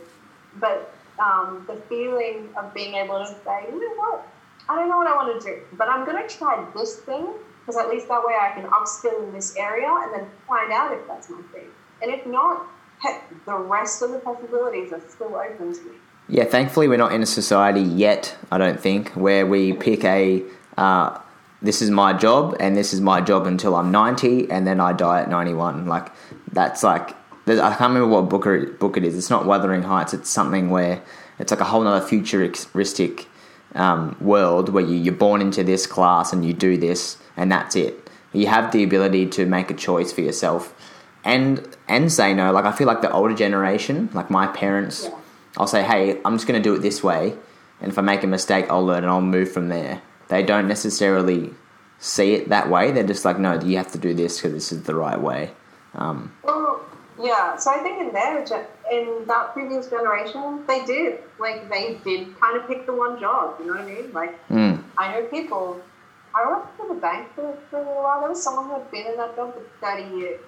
[0.60, 4.28] But um, the feeling of being able to say, you know what,
[4.70, 7.28] I don't know what I want to do, but I'm going to try this thing
[7.60, 10.94] because at least that way I can upskill in this area and then find out
[10.94, 11.68] if that's my thing.
[12.02, 12.68] And if not,
[13.00, 15.96] heck, the rest of the possibilities are still open to me.
[16.28, 18.36] Yeah, thankfully we're not in a society yet.
[18.52, 20.44] I don't think where we pick a.
[20.78, 21.20] Uh,
[21.62, 24.94] this is my job, and this is my job until I'm 90, and then I
[24.94, 25.86] die at 91.
[25.86, 26.12] Like
[26.52, 27.16] that's like
[27.48, 29.18] I can't remember what book book it is.
[29.18, 30.14] It's not Wuthering Heights.
[30.14, 31.02] It's something where
[31.40, 33.28] it's like a whole other futuristic
[33.76, 37.76] um, world where you, you're born into this class and you do this, and that's
[37.76, 38.10] it.
[38.34, 40.74] You have the ability to make a choice for yourself,
[41.24, 42.52] and and say no.
[42.52, 45.18] Like I feel like the older generation, like my parents Yeah.
[45.58, 47.36] I'll say, hey, I'm just going to do it this way,
[47.82, 50.02] and if I make a mistake, I'll learn and I'll move from there.
[50.30, 51.54] They don't necessarily
[52.00, 52.92] see it that way.
[52.92, 55.52] They're just like, no, you have to do this because this is the right way.
[55.94, 56.82] Um, Well,
[57.22, 57.56] yeah.
[57.58, 58.40] So I think in their
[58.92, 63.56] in that previous generation, they did like they did kind of pick the one job.
[63.60, 64.12] You know what I mean?
[64.14, 65.82] Like mm, I know people.
[66.34, 68.22] I worked for the bank for, for a little while.
[68.22, 70.40] There was someone who had been in that job for thirty years.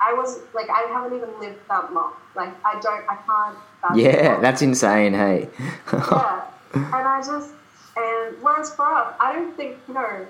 [0.00, 2.14] I was like, I haven't even lived that long.
[2.34, 3.58] Like, I don't, I can't.
[3.80, 4.40] fathom yeah, that.
[4.40, 5.14] that's insane.
[5.14, 5.48] Hey,
[5.92, 6.44] yeah.
[6.74, 7.52] And I just,
[7.96, 10.26] and whereas for us, I don't think, you know,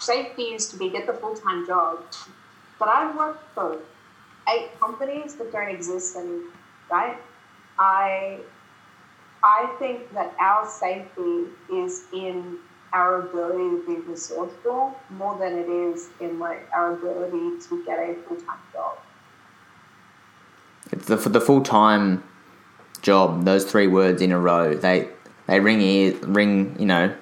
[0.00, 2.02] safety used to be get the full time job.
[2.78, 3.78] But I've worked for
[4.48, 6.52] eight companies that don't exist anymore,
[6.90, 7.16] right?
[7.78, 8.38] I,
[9.42, 12.58] I think that our safety is in
[12.92, 17.98] our ability to be resourceful more than it is in like our ability to get
[17.98, 18.98] a full time job.
[20.92, 22.22] it's the the full time
[23.02, 23.44] job.
[23.44, 25.08] Those three words in a row, they
[25.46, 27.14] they ring ear, ring you know,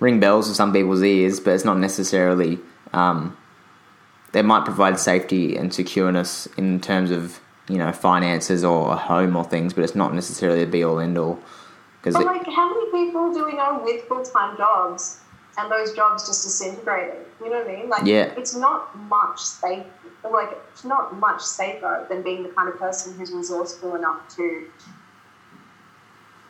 [0.00, 2.60] ring bells to some people's ears, but it's not necessarily.
[2.92, 3.36] Um,
[4.32, 9.36] they might provide safety and secureness in terms of you know finances or a home
[9.36, 11.38] or things, but it's not necessarily the be all end all.
[12.00, 15.20] Because like, how many people do we know with full time jobs
[15.58, 17.20] and those jobs just disintegrating?
[17.42, 17.88] You know what I mean?
[17.88, 18.32] Like, Yeah.
[18.36, 19.84] it's not much safe.
[20.24, 24.66] Like, it's not much safer than being the kind of person who's resourceful enough to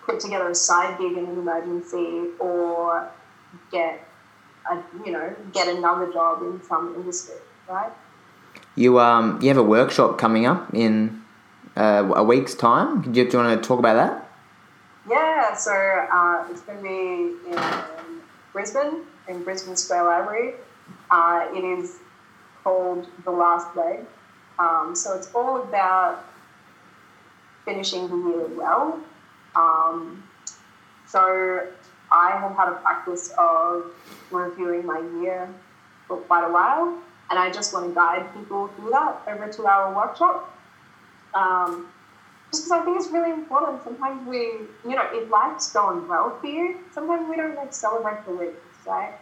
[0.04, 3.10] put together a side gig in an emergency or
[3.70, 4.06] get
[4.70, 7.36] a, you know, get another job in some industry,
[7.68, 7.92] right?
[8.78, 11.20] you um you have a workshop coming up in
[11.76, 13.02] uh, a week's time.
[13.02, 14.28] Do you, do you want to talk about that?
[15.08, 18.20] Yeah, so uh, it's going to be in
[18.52, 20.54] Brisbane, in Brisbane Square Library.
[21.10, 21.98] Uh, it is
[22.64, 24.00] called The Last Leg.
[24.58, 26.24] Um, so it's all about
[27.64, 29.00] finishing the year well.
[29.54, 30.24] Um,
[31.06, 31.64] so
[32.10, 33.92] I have had a practice of
[34.32, 35.48] reviewing my year
[36.08, 36.98] for quite a while,
[37.30, 40.54] and I just want to guide people through that over a two hour workshop.
[41.34, 41.88] Um,
[42.50, 43.84] just because I think it's really important.
[43.84, 48.24] Sometimes we, you know, if life's going well for you, sometimes we don't like celebrate
[48.24, 48.56] the wins,
[48.86, 49.12] right?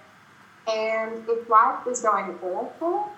[0.69, 3.11] And if life is going awful,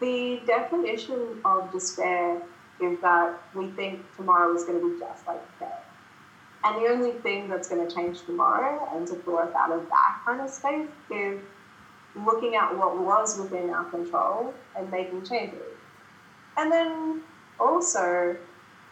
[0.00, 2.40] the definition of despair
[2.80, 5.70] is that we think tomorrow is going to be just like today.
[6.64, 9.88] And the only thing that's going to change tomorrow and to pull us out of
[9.88, 11.40] that kind of space is
[12.16, 15.60] looking at what was within our control and making changes.
[16.56, 17.22] And then
[17.58, 18.36] also,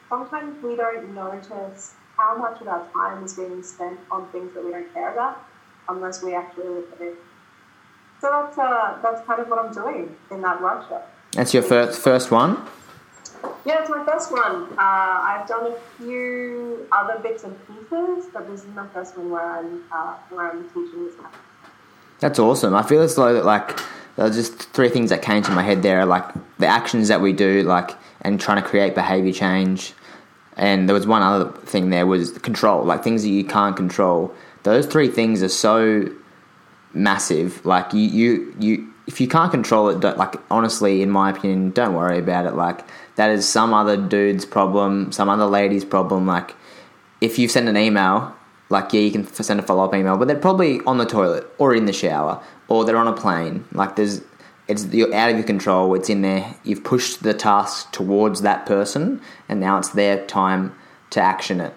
[0.08, 4.64] sometimes we don't notice how much of our time is being spent on things that
[4.64, 5.44] we don't care about
[5.88, 7.16] unless we actually look at it.
[8.20, 11.08] So that's, uh, that's kind of what I'm doing in that workshop.
[11.32, 12.58] That's your first first one.
[13.64, 14.64] Yeah, it's my first one.
[14.72, 19.30] Uh, I've done a few other bits and pieces, but this is my first one
[19.30, 21.14] where I'm uh, where I'm teaching this.
[21.14, 21.32] Class.
[22.22, 22.72] That's awesome.
[22.76, 23.80] I feel as though like
[24.16, 26.24] just three things that came to my head there, like
[26.58, 29.92] the actions that we do, like and trying to create behavior change.
[30.56, 34.32] And there was one other thing there was control, like things that you can't control.
[34.62, 36.08] Those three things are so
[36.94, 37.66] massive.
[37.66, 41.94] Like you, you, you if you can't control it, like honestly, in my opinion, don't
[41.94, 42.54] worry about it.
[42.54, 46.28] Like that is some other dude's problem, some other lady's problem.
[46.28, 46.54] Like
[47.20, 48.32] if you send an email,
[48.72, 51.46] like yeah, you can send a follow up email, but they're probably on the toilet
[51.58, 53.64] or in the shower or they're on a plane.
[53.72, 54.22] Like there's,
[54.66, 55.94] it's you're out of your control.
[55.94, 56.54] It's in there.
[56.64, 60.74] You've pushed the task towards that person, and now it's their time
[61.10, 61.74] to action it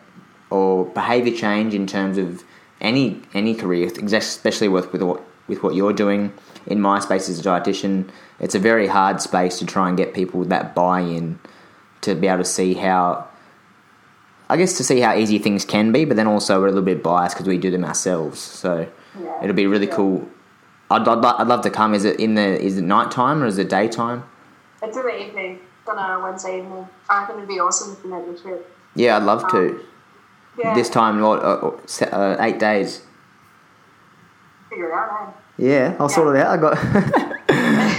[0.49, 2.43] or behavior change in terms of
[2.79, 6.31] any any career, especially with with what with what you're doing.
[6.65, 8.09] In my space as a dietitian,
[8.39, 11.39] it's a very hard space to try and get people that buy-in
[12.01, 13.27] to be able to see how.
[14.49, 16.83] I guess to see how easy things can be, but then also we're a little
[16.83, 18.39] bit biased because we do them ourselves.
[18.39, 18.87] So
[19.19, 19.43] Yeah.
[19.43, 19.95] it'll be really Yeah.
[19.95, 20.27] cool.
[20.91, 21.93] I'd, I'd, I'd love to come.
[21.95, 24.23] Is it in the is it nighttime or is it daytime?
[24.83, 26.87] It's in the evening, on a Wednesday evening.
[27.09, 28.71] I think it'd be awesome if you made the trip.
[28.95, 29.57] Yeah, I'd love to.
[29.57, 29.81] Um,
[30.57, 33.01] Yeah, This time, what, uh, uh, uh, eight days.
[34.69, 36.47] figure it out, Yeah, I'll sort it out.
[36.47, 36.77] I got.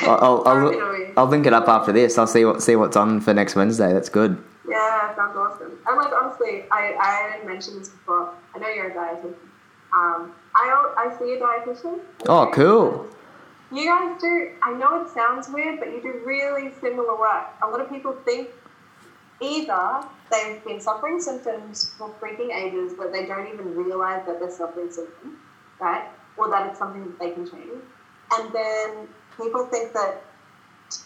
[0.08, 2.16] I'll, I'll, I'll, I'll link it up after this.
[2.18, 3.92] I'll see what see what's on for next Wednesday.
[3.92, 4.42] That's good.
[4.68, 5.78] Yeah, sounds awesome.
[5.86, 8.34] And like honestly, I I didn't mention this before.
[8.54, 9.34] I know you're a dietitian.
[9.94, 12.00] Um, I I see a dietitian.
[12.28, 13.06] Oh, cool.
[13.72, 14.52] You guys do.
[14.62, 17.46] I know it sounds weird, but you do really similar work.
[17.62, 18.50] A lot of people think
[19.40, 24.50] either they've been suffering symptoms for freaking ages, but they don't even realize that they're
[24.50, 25.36] suffering symptoms,
[25.80, 26.08] right?
[26.36, 27.82] Or that it's something that they can change.
[28.32, 30.22] And then people think that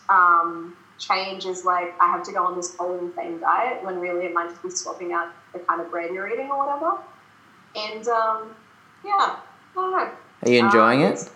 [0.09, 4.27] um, change is like I have to go on this whole insane diet when really
[4.27, 6.99] it might just be swapping out the kind of bread you're eating or whatever.
[7.75, 8.55] And um,
[9.05, 10.11] yeah, I don't know.
[10.43, 11.31] Are you enjoying Um, it?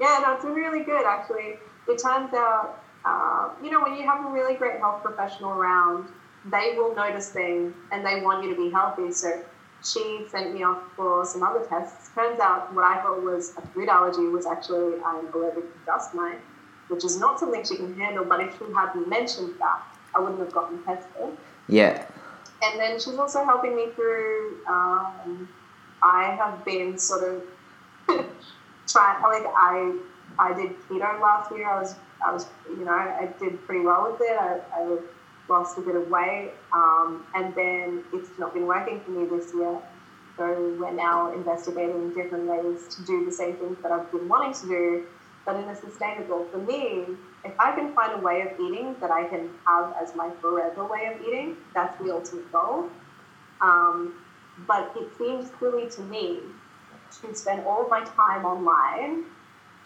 [0.00, 1.58] Yeah, no, it's really good actually.
[1.86, 6.08] It turns out, uh, you know, when you have a really great health professional around,
[6.50, 9.12] they will notice things and they want you to be healthy.
[9.12, 9.42] So
[9.84, 12.10] she sent me off for some other tests.
[12.14, 16.14] Turns out what I thought was a food allergy was actually I'm allergic to dust
[16.14, 16.40] mite,
[16.94, 18.24] which is not something she can handle.
[18.24, 19.82] But if she hadn't mentioned that,
[20.14, 21.36] I wouldn't have gotten tested.
[21.68, 22.06] Yeah.
[22.62, 24.58] And then she's also helping me through.
[24.68, 25.48] Um,
[26.02, 27.42] I have been sort of
[28.86, 29.22] trying.
[29.22, 29.98] Like I,
[30.38, 31.68] I did keto last year.
[31.68, 31.94] I was,
[32.24, 34.38] I was, you know, I did pretty well with it.
[34.38, 34.98] I, I
[35.48, 39.52] lost a bit of weight, um, and then it's not been working for me this
[39.54, 39.78] year.
[40.36, 44.52] So we're now investigating different ways to do the same things that I've been wanting
[44.52, 45.06] to do,
[45.44, 46.46] but in a sustainable.
[46.50, 47.06] For me,
[47.44, 50.84] if I can find a way of eating that I can have as my forever
[50.86, 52.90] way of eating, that's the ultimate goal.
[53.60, 54.14] Um,
[54.66, 56.40] but it seems silly to me
[57.20, 59.24] to spend all of my time online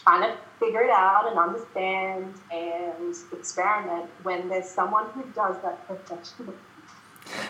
[0.02, 5.84] trying to figure it out and understand and experiment when there's someone who does that
[5.86, 6.56] professionally.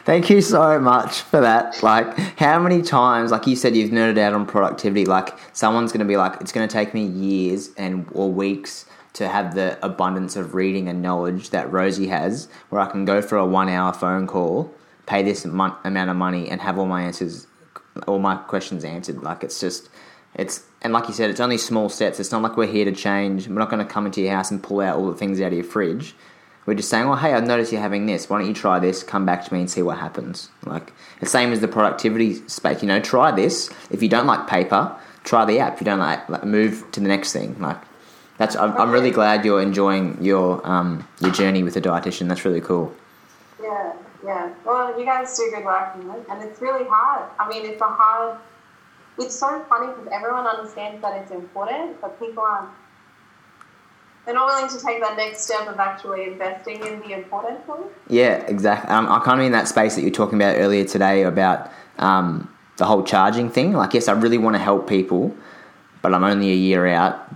[0.04, 1.82] Thank you so much for that.
[1.82, 5.04] Like, how many times, like you said, you've nerded out on productivity.
[5.04, 8.86] Like, someone's going to be like, it's going to take me years and or weeks
[9.14, 13.20] to have the abundance of reading and knowledge that Rosie has, where I can go
[13.20, 14.72] for a one-hour phone call,
[15.06, 17.46] pay this mon- amount of money, and have all my answers,
[18.06, 19.22] all my questions answered.
[19.22, 19.88] Like, it's just,
[20.34, 22.20] it's and like you said, it's only small steps.
[22.20, 23.48] It's not like we're here to change.
[23.48, 25.48] We're not going to come into your house and pull out all the things out
[25.48, 26.14] of your fridge.
[26.68, 28.28] We're just saying, well, hey, I've noticed you're having this.
[28.28, 29.02] Why don't you try this?
[29.02, 30.50] Come back to me and see what happens.
[30.66, 32.82] Like the same as the productivity space.
[32.82, 33.70] You know, try this.
[33.90, 35.76] If you don't like paper, try the app.
[35.76, 37.58] If you don't like, like move to the next thing.
[37.58, 37.78] Like
[38.36, 38.54] that's.
[38.54, 42.28] I'm, I'm really glad you're enjoying your um your journey with a dietitian.
[42.28, 42.94] That's really cool.
[43.62, 44.52] Yeah, yeah.
[44.66, 45.94] Well, you guys do good work,
[46.28, 47.30] and it's really hard.
[47.40, 48.38] I mean, it's a hard.
[49.18, 52.68] It's so funny because everyone understands that it's important, but people aren't.
[54.28, 57.76] They're not willing to take that next step of actually investing in the important thing.
[58.08, 58.90] Yeah, exactly.
[58.90, 62.54] Um, I kind of in that space that you're talking about earlier today about um,
[62.76, 63.72] the whole charging thing.
[63.72, 65.34] Like, yes, I really want to help people,
[66.02, 67.26] but I'm only a year out.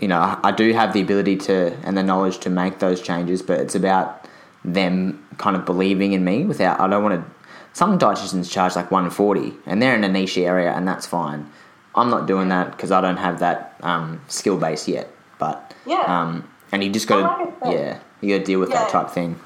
[0.00, 3.02] You know, I, I do have the ability to and the knowledge to make those
[3.02, 4.24] changes, but it's about
[4.64, 6.46] them kind of believing in me.
[6.46, 7.30] Without, I don't want to.
[7.74, 11.50] Some dietitians charge like 140, and they're in a niche area, and that's fine.
[11.94, 15.10] I'm not doing that because I don't have that um, skill base yet.
[15.38, 16.02] But Yeah.
[16.06, 19.10] um, and you just got to like yeah, you got to deal with that type
[19.10, 19.38] thing.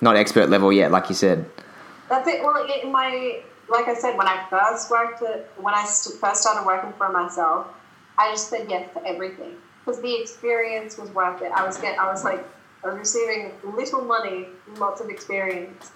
[0.00, 1.48] Not expert level yet, like you said.
[2.08, 2.42] That's it.
[2.42, 6.42] Well, in my like I said, when I first worked at when I st- first
[6.42, 7.66] started working for myself,
[8.16, 11.52] I just said yes to everything because the experience was worth it.
[11.52, 12.46] I was get I was like
[12.84, 14.46] I was receiving little money,
[14.76, 15.90] lots of experience,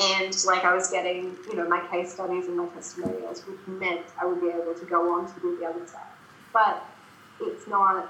[0.00, 4.06] and like I was getting you know my case studies and my testimonials, which meant
[4.20, 6.02] I would be able to go on to do the other stuff.
[6.52, 6.84] But
[7.40, 8.08] it's not.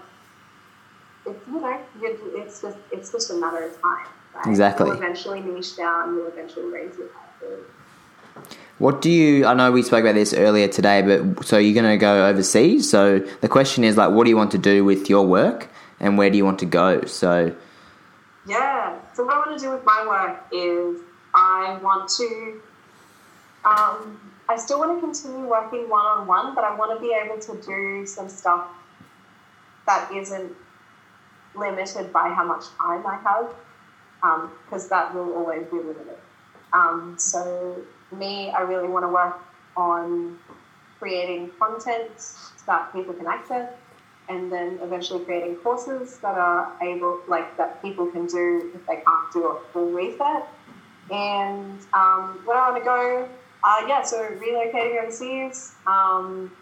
[2.02, 4.06] It's it's just it's just a matter of time.
[4.34, 4.46] Right?
[4.46, 4.86] Exactly.
[4.86, 6.14] You'll eventually niche down.
[6.14, 7.66] You'll eventually raise your prices.
[8.78, 9.44] What do you?
[9.44, 12.88] I know we spoke about this earlier today, but so you're going to go overseas.
[12.88, 15.68] So the question is like, what do you want to do with your work,
[15.98, 17.04] and where do you want to go?
[17.04, 17.54] So
[18.46, 18.96] Yeah.
[19.14, 21.00] So what I want to do with my work is
[21.34, 22.60] I want to.
[23.64, 27.12] Um, I still want to continue working one on one, but I want to be
[27.12, 28.66] able to do some stuff
[29.86, 30.54] that isn't
[31.58, 36.18] limited by how much time I have, because that will always be limited.
[36.72, 37.76] Um, so
[38.12, 39.40] me, I really want to work
[39.76, 40.38] on
[40.98, 42.10] creating content
[42.66, 43.72] that people can access
[44.28, 48.96] and then eventually creating courses that are able, like that people can do if they
[48.96, 50.46] can't do a full reset.
[51.10, 53.28] And um, where I want to go,
[53.64, 55.74] uh, yeah, so relocating overseas.
[55.86, 56.52] Um,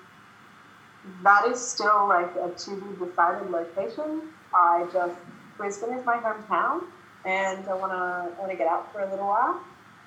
[1.22, 4.22] that is still like a to be decided location.
[4.56, 5.14] I just
[5.58, 6.84] Brisbane is my hometown,
[7.24, 9.60] and I wanna wanna get out for a little while.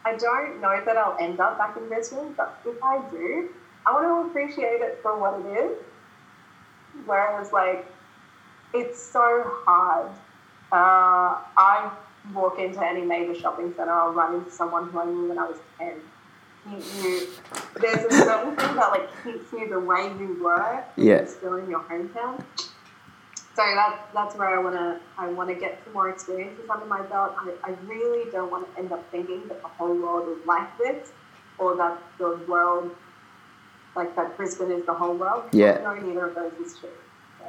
[0.05, 3.49] I don't know that I'll end up back in Brisbane, but if I do,
[3.85, 5.77] I want to appreciate it for what it is.
[7.05, 7.85] Whereas, like,
[8.73, 10.09] it's so hard.
[10.71, 11.91] Uh, I
[12.33, 15.47] walk into any major shopping center, I'll run into someone who I knew when I
[15.47, 15.93] was 10.
[16.69, 17.27] You, you,
[17.81, 21.25] there's a certain thing that like keeps you the way you were when Yeah.
[21.25, 22.43] still in your hometown.
[23.59, 27.33] So that, that's where I wanna I wanna get some more experiences under my belt.
[27.37, 30.77] I, I really don't want to end up thinking that the whole world is like
[30.77, 31.11] this,
[31.57, 32.95] or that the world,
[33.97, 35.43] like that Brisbane is the whole world.
[35.51, 35.81] Yeah.
[35.83, 36.89] No, neither of those is true.
[37.39, 37.45] So,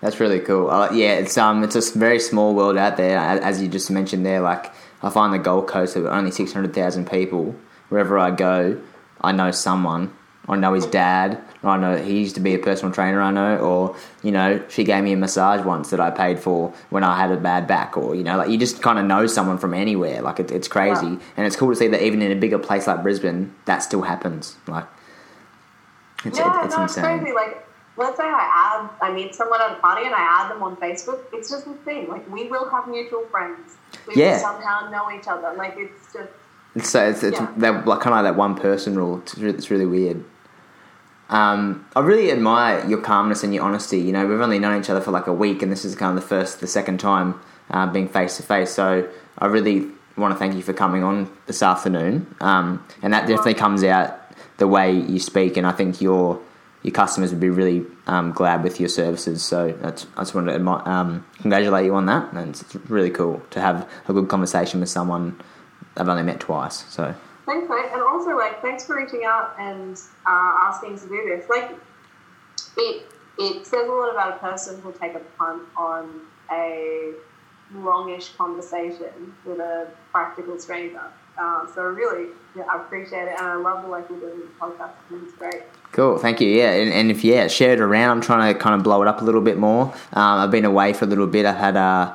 [0.00, 0.70] That's really cool.
[0.70, 4.24] Uh, yeah, it's um, it's a very small world out there, as you just mentioned
[4.24, 4.40] there.
[4.40, 4.72] Like,
[5.02, 7.54] I find the Gold Coast of only six hundred thousand people.
[7.90, 8.80] Wherever I go,
[9.20, 10.16] I know someone.
[10.48, 11.38] I know his dad.
[11.62, 13.20] I know he used to be a personal trainer.
[13.20, 16.72] I know, or you know, she gave me a massage once that I paid for
[16.88, 19.26] when I had a bad back, or you know, like you just kind of know
[19.26, 20.22] someone from anywhere.
[20.22, 21.18] Like it, it's crazy, Yeah.
[21.36, 24.02] and it's cool to see that even in a bigger place like Brisbane, that still
[24.02, 24.56] happens.
[24.66, 24.86] Like,
[26.24, 27.18] it's, yeah, it, it's no, it's insane.
[27.20, 27.34] crazy.
[27.34, 27.66] Like,
[27.96, 30.76] let's say I add, I meet someone at a party and I add them on
[30.76, 31.20] Facebook.
[31.32, 32.08] It's just a thing.
[32.08, 33.76] Like, we will have mutual friends.
[34.06, 34.32] We Yeah.
[34.32, 35.52] will somehow know each other.
[35.56, 36.28] Like, it's just,
[36.74, 37.48] It's so it's, it's Yeah.
[37.58, 39.18] that like kind of like that one person rule.
[39.18, 40.24] It's really, it's really weird.
[41.30, 43.98] Um, I really admire your calmness and your honesty.
[43.98, 46.16] You know, we've only known each other for like a week, and this is kind
[46.16, 47.40] of the first, the second time
[47.70, 48.72] uh, being face to face.
[48.72, 49.08] So
[49.38, 49.86] I really
[50.16, 52.34] want to thank you for coming on this afternoon.
[52.40, 54.18] Um, and that definitely comes out
[54.58, 56.40] the way you speak, and I think your
[56.82, 59.42] your customers would be really um, glad with your services.
[59.42, 63.60] So I just wanted to um, congratulate you on that, and it's really cool to
[63.60, 65.40] have a good conversation with someone
[65.96, 66.84] I've only met twice.
[66.88, 67.14] So
[67.50, 67.90] thanks, mate.
[67.92, 69.96] And also, like, thanks for reaching out and
[70.26, 71.48] uh, asking to do this.
[71.48, 71.72] Like,
[72.76, 73.06] it,
[73.38, 76.20] it says a lot about a person who'll take a punt on
[76.52, 77.12] a
[77.74, 81.02] longish conversation with a practical stranger.
[81.38, 84.46] Uh, so really, yeah, I appreciate it, and I love the work you're doing the
[84.60, 84.92] podcast.
[85.10, 85.62] It's great.
[85.92, 86.48] Cool, thank you.
[86.48, 88.10] Yeah, and, and if yeah, share it around.
[88.10, 89.86] I'm trying to kind of blow it up a little bit more.
[90.12, 91.46] Um, I've been away for a little bit.
[91.46, 92.14] I've had uh,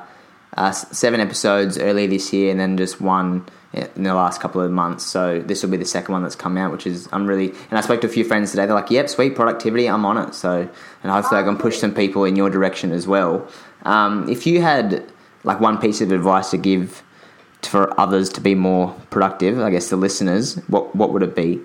[0.56, 4.70] uh, seven episodes earlier this year, and then just one in the last couple of
[4.70, 5.04] months.
[5.04, 7.50] So this will be the second one that's come out, which is I'm really.
[7.70, 8.66] And I spoke to a few friends today.
[8.66, 9.86] They're like, "Yep, sweet productivity.
[9.86, 10.68] I'm on it." So
[11.02, 13.46] and hopefully I can push some people in your direction as well.
[13.82, 15.04] Um, if you had
[15.44, 17.02] like one piece of advice to give
[17.62, 21.60] for others to be more productive, I guess the listeners, what what would it be?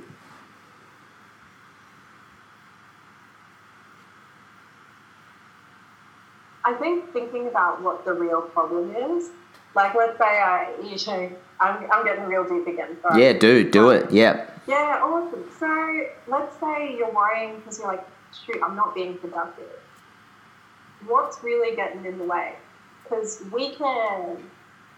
[6.64, 9.30] I think thinking about what the real problem is,
[9.76, 12.98] like let's say I, you know, I'm, I'm getting real deep again.
[13.16, 14.12] Yeah, do do it.
[14.12, 14.62] Yep.
[14.68, 15.46] Yeah, awesome.
[15.60, 18.06] So let's say you're worrying because you're like,
[18.46, 19.70] shoot, I'm not being productive.
[21.08, 22.56] What's really getting in the way?
[23.04, 24.38] Because we can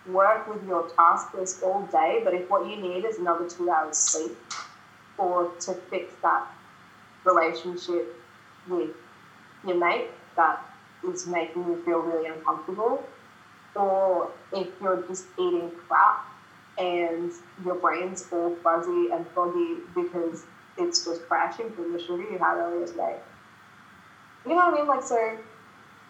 [0.08, 3.70] work with your task list all day, but if what you need is another two
[3.70, 4.38] hours sleep
[5.18, 6.48] or to fix that
[7.24, 8.16] relationship
[8.68, 8.90] with
[9.66, 10.62] your mate that
[11.08, 13.04] is making you feel really uncomfortable,
[13.76, 16.26] or if you're just eating crap
[16.78, 17.32] and
[17.66, 20.44] your brain's all fuzzy and foggy because
[20.78, 23.16] it's just crashing from the sugar you had earlier today.
[24.45, 24.88] You know what I mean?
[24.88, 25.38] Like, so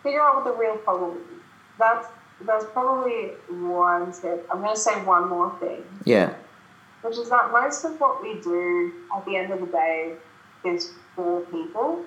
[0.01, 1.39] figure out what the real problem is.
[1.77, 2.07] That's
[2.45, 4.47] that's probably one tip.
[4.51, 6.33] I'm going to say one more thing, Yeah.
[7.01, 10.15] which is that most of what we do at the end of the day
[10.65, 12.03] is for people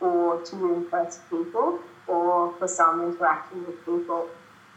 [0.00, 4.28] or to impress people or for some interaction with people.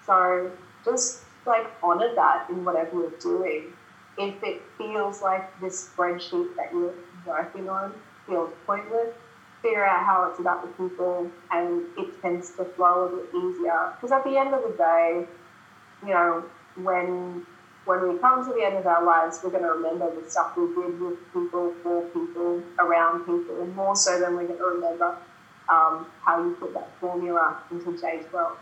[0.05, 0.51] So
[0.83, 3.73] just like honor that in whatever you're doing.
[4.17, 6.93] If it feels like this spreadsheet that you're
[7.25, 7.93] working on
[8.27, 9.13] feels pointless,
[9.61, 13.93] figure out how it's about the people and it tends to flow a bit easier.
[13.95, 15.25] Because at the end of the day,
[16.05, 16.43] you know,
[16.75, 17.45] when
[17.85, 20.55] when we come to the end of our lives, we're going to remember the stuff
[20.55, 25.17] we did with people, for people, around people, more so than we're going to remember
[25.67, 28.57] um, how you put that formula into J's world.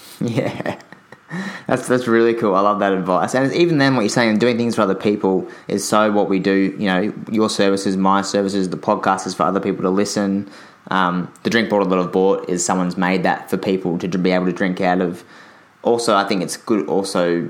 [0.20, 0.80] Yeah.
[1.66, 2.54] That's that's really cool.
[2.54, 3.34] I love that advice.
[3.34, 6.28] And even then, what you're saying, and doing things for other people is so what
[6.28, 6.74] we do.
[6.78, 10.48] You know, your services, my services, the podcast is for other people to listen.
[10.88, 14.30] Um, the drink bottle that I've bought is someone's made that for people to be
[14.30, 15.24] able to drink out of.
[15.82, 16.86] Also, I think it's good.
[16.88, 17.48] Also,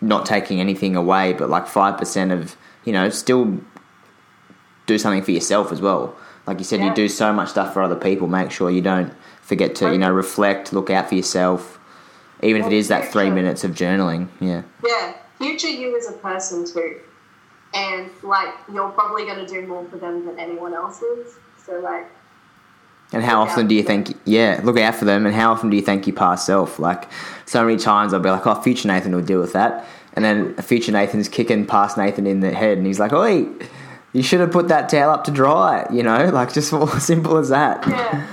[0.00, 3.60] not taking anything away, but like five percent of you know, still
[4.86, 6.14] do something for yourself as well.
[6.46, 6.88] Like you said, Yeah.
[6.88, 8.26] you do so much stuff for other people.
[8.26, 9.12] Make sure you don't
[9.44, 11.78] forget to you know reflect, look out for yourself,
[12.42, 14.28] even if it is that three minutes of journaling.
[14.40, 17.00] Yeah, Yeah, future you as a person too.
[17.74, 21.34] And like, you're probably going to do more for them than anyone else is.
[21.66, 22.06] So, like,
[23.12, 24.16] and how often do you think?
[24.24, 25.26] Yeah, look out for them.
[25.26, 26.78] And how often do you thank your past self?
[26.78, 27.08] Like
[27.46, 30.54] so many times, I'll be like, "Oh, future Nathan will deal with that," and then
[30.56, 33.46] future Nathan's kicking past Nathan in the head, and he's like, "Oi."
[34.12, 37.36] You should have put that towel up to dry, you know, like just as simple
[37.36, 37.84] as that.
[37.88, 38.24] yeah,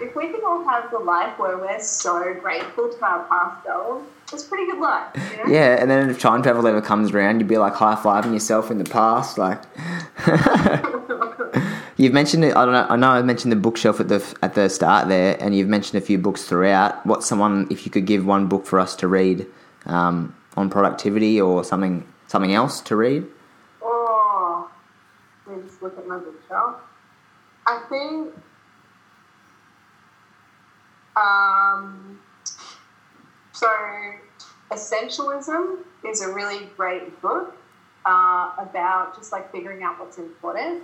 [0.00, 4.06] if we can all have the life where we're so grateful to our past selves,
[4.32, 5.52] it's pretty good life, you know?
[5.52, 8.70] Yeah, and then if time travel ever comes around, you'd be like high fiving yourself
[8.70, 9.38] in the past.
[9.38, 9.62] Like,
[11.96, 12.56] you've mentioned it.
[12.56, 12.86] I don't know.
[12.88, 16.02] I know I mentioned the bookshelf at the at the start there, and you've mentioned
[16.02, 17.06] a few books throughout.
[17.06, 19.46] What's someone if you could give one book for us to read
[19.86, 23.26] um, on productivity or something something else to read?
[23.80, 24.68] Oh,
[25.46, 26.80] let me just look at my bookshelf.
[27.68, 28.34] I think
[31.16, 32.20] um,
[33.52, 33.68] so,
[34.70, 37.56] Essentialism is a really great book
[38.04, 40.82] uh, about just like figuring out what's important.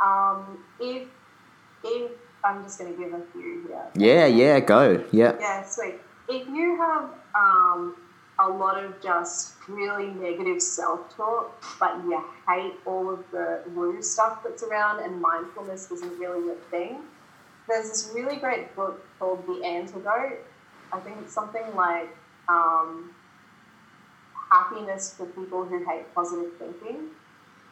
[0.00, 1.08] Um, if,
[1.82, 2.12] if
[2.44, 3.86] I'm just going to give a few here.
[3.96, 5.04] Yeah, yeah, go.
[5.12, 5.36] Yeah.
[5.40, 5.94] Yeah, sweet.
[6.28, 7.96] If you have um,
[8.38, 14.02] a lot of just really negative self talk, but you hate all of the woo
[14.02, 17.00] stuff that's around, and mindfulness isn't really your thing,
[17.68, 20.40] there's this really great book called The Antidote.
[20.92, 22.08] I think it's something like
[22.48, 23.14] um,
[24.50, 27.08] Happiness for People Who Hate Positive Thinking.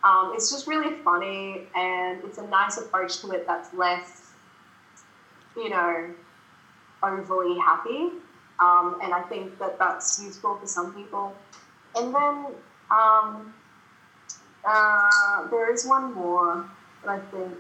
[0.05, 4.31] Um, it's just really funny and it's a nice approach to it that's less,
[5.57, 6.13] you know,
[7.03, 8.11] overly happy.
[8.61, 11.35] Um, and I think that that's useful for some people.
[11.97, 12.47] And then
[12.91, 13.55] um,
[14.65, 16.69] uh, there is one more
[17.05, 17.55] that I think,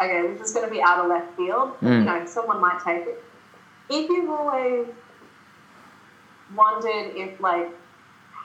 [0.00, 1.78] okay, this is going to be out of left field.
[1.80, 1.98] Mm.
[1.98, 3.22] You know, someone might take it.
[3.88, 4.86] If you've always
[6.54, 7.68] wondered if, like,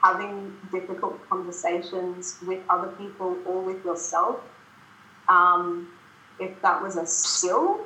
[0.04, 4.40] having difficult conversations with other people or with yourself,
[5.30, 5.92] um,
[6.40, 7.82] if that was a skill,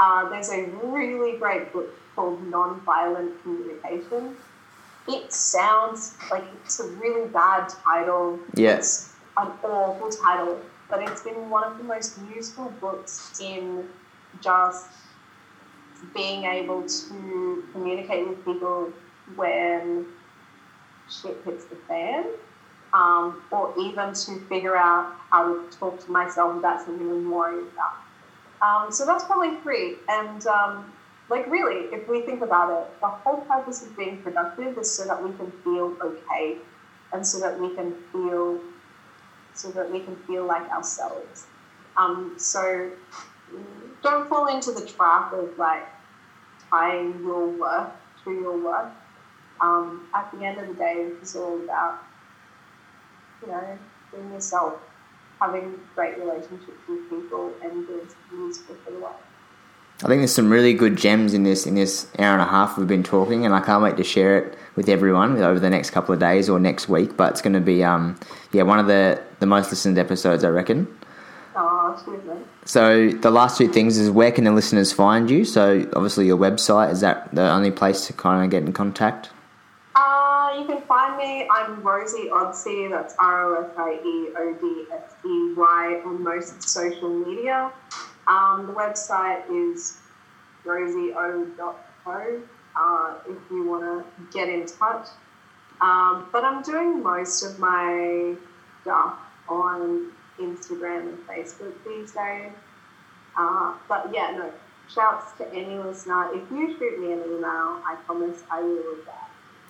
[0.00, 4.36] uh, there's a really great book called Nonviolent Communication.
[5.08, 8.38] It sounds like it's a really bad title.
[8.78, 10.60] It's an awful title,
[10.92, 13.88] but it's been one of the most useful books in
[14.42, 14.90] just
[16.14, 18.92] being able to communicate with people
[19.34, 20.04] when
[21.08, 22.26] shit hits the fan,
[22.92, 27.66] um, or even to figure out how to talk to myself about something I'm worried
[27.72, 27.96] about.
[28.60, 29.96] Um, so that's probably three.
[30.10, 30.92] And um,
[31.30, 35.06] like really, if we think about it, the whole purpose of being productive is so
[35.06, 36.58] that we can feel okay,
[37.14, 38.60] and so that we can feel,
[39.54, 41.46] so that we can feel like ourselves.
[41.96, 42.90] Um, so
[44.02, 45.84] don't fall into the trap of like
[46.70, 47.92] tying your work
[48.24, 48.90] to your work.
[49.60, 51.98] Um, at the end of the day, it's all about,
[53.42, 53.78] you know,
[54.10, 54.74] being yourself,
[55.40, 59.14] having great relationships with people, and being useful for the world.
[60.04, 62.76] I think there's some really good gems in this in this hour and a half
[62.76, 65.90] we've been talking, and I can't wait to share it with everyone over the next
[65.90, 67.16] couple of days or next week.
[67.16, 68.18] But it's going to be, um,
[68.50, 70.88] yeah, one of the the most listened episodes, I reckon.
[71.54, 71.82] Oh.
[72.64, 75.44] So the last two things is where can the listeners find you?
[75.44, 79.30] So obviously your website is that the only place to kind of get in contact?
[79.94, 81.46] Uh, you can find me.
[81.50, 82.90] I'm Rosie Odsey.
[82.90, 87.70] That's R O S I E O D S E Y on most social media.
[88.32, 89.98] Um, the website is
[90.64, 92.42] rosieo.co
[92.74, 95.08] uh, if you want to get in touch.
[95.82, 98.34] Um, but I'm doing most of my
[98.80, 99.18] stuff
[99.48, 102.52] on Instagram and Facebook these days.
[103.36, 104.52] Uh, but yeah, no,
[104.88, 106.30] shouts to any listener.
[106.32, 109.14] If you shoot me an email, I promise I will reply.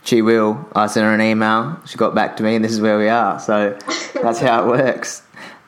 [0.05, 0.69] She will.
[0.75, 1.81] I sent her an email.
[1.87, 3.41] She got back to me, and this is where we are.
[3.41, 3.77] So
[4.15, 5.23] that's how it works.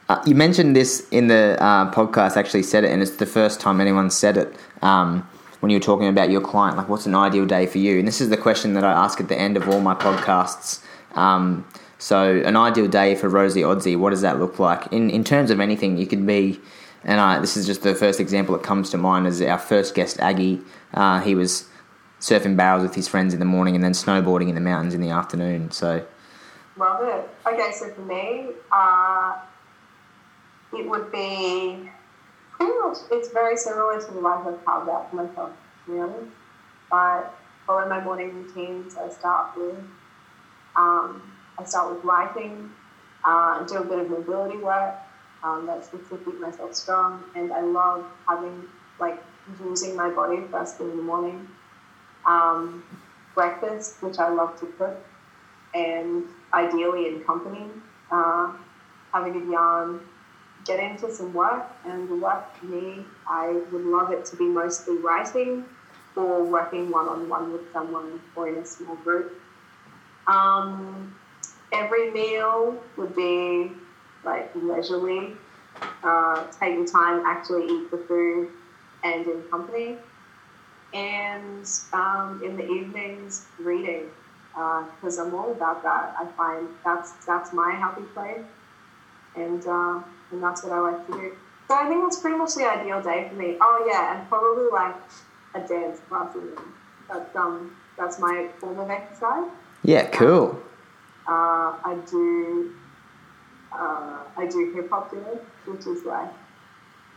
[0.09, 2.37] Uh, you mentioned this in the uh, podcast.
[2.37, 4.55] Actually, said it, and it's the first time anyone said it.
[4.83, 5.29] Um,
[5.61, 7.99] when you were talking about your client, like what's an ideal day for you?
[7.99, 10.85] And this is the question that I ask at the end of all my podcasts.
[11.17, 11.67] Um,
[11.99, 14.93] so, an ideal day for Rosie Odsey, what does that look like?
[14.93, 16.61] In in terms of anything, you could be,
[17.03, 19.27] and I, this is just the first example that comes to mind.
[19.27, 20.61] Is our first guest, Aggie.
[20.93, 21.67] Uh, he was
[22.21, 25.01] surfing barrels with his friends in the morning, and then snowboarding in the mountains in
[25.01, 25.71] the afternoon.
[25.71, 26.05] So,
[26.77, 27.31] Love it.
[27.47, 29.37] Okay, so for me, uh,
[30.77, 31.89] it would be
[32.53, 35.53] pretty much, it's very similar to the life I've carved out for myself,
[35.87, 36.27] really.
[36.93, 37.25] I
[37.67, 38.97] follow my morning routines.
[38.97, 39.77] I start with,
[40.77, 41.23] um,
[41.59, 42.71] I start with writing,
[43.25, 44.95] uh, do a bit of mobility work.
[45.43, 47.23] Um, that's to keep myself strong.
[47.35, 48.67] And I love having,
[48.99, 49.23] like,
[49.63, 51.49] using my body first thing in the morning.
[52.27, 52.83] Um,
[53.35, 54.97] breakfast, which I love to cook
[55.75, 57.67] and ideally in company,
[58.11, 58.53] uh,
[59.13, 60.01] having a yarn,
[60.65, 61.65] get into some work.
[61.85, 65.65] And the work for me, I would love it to be mostly writing
[66.17, 69.33] or working one on one with someone or in a small group.
[70.27, 71.15] Um,
[71.73, 73.73] every meal would be
[74.25, 75.33] like leisurely,
[76.03, 78.49] uh, taking time, actually eat the food
[79.03, 79.97] and in company.
[80.95, 84.09] And um, in the evenings, reading
[84.55, 86.15] because I'm all about that.
[86.19, 88.45] I find that's that's my happy place,
[89.35, 90.01] and uh,
[90.35, 91.33] and that's what I like to do.
[91.69, 93.57] So I think that's pretty much the ideal day for me.
[93.61, 94.97] Oh yeah, and probably like
[95.55, 96.35] a dance class.
[96.35, 96.51] in.
[97.09, 99.49] That's um that's my form of exercise.
[99.83, 100.61] yeah, cool.
[101.27, 102.75] Uh, I do
[103.73, 106.31] uh, I do hip hop dance, which is like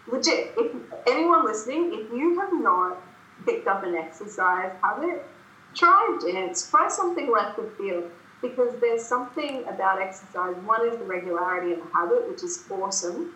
[0.07, 0.53] legit.
[0.57, 0.75] If
[1.07, 2.97] anyone listening, if you have not
[3.45, 5.25] picked up an exercise habit,
[5.73, 8.11] try dance, try something left of field
[8.41, 10.55] because there's something about exercise.
[10.65, 13.35] One is the regularity and the habit, which is awesome.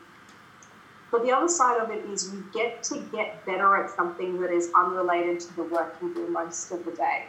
[1.11, 4.51] But the other side of it is you get to get better at something that
[4.51, 7.25] is unrelated to the work you do most of the day.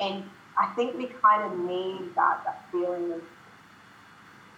[0.00, 0.24] And
[0.58, 3.22] I think we kind of need that, that feeling of,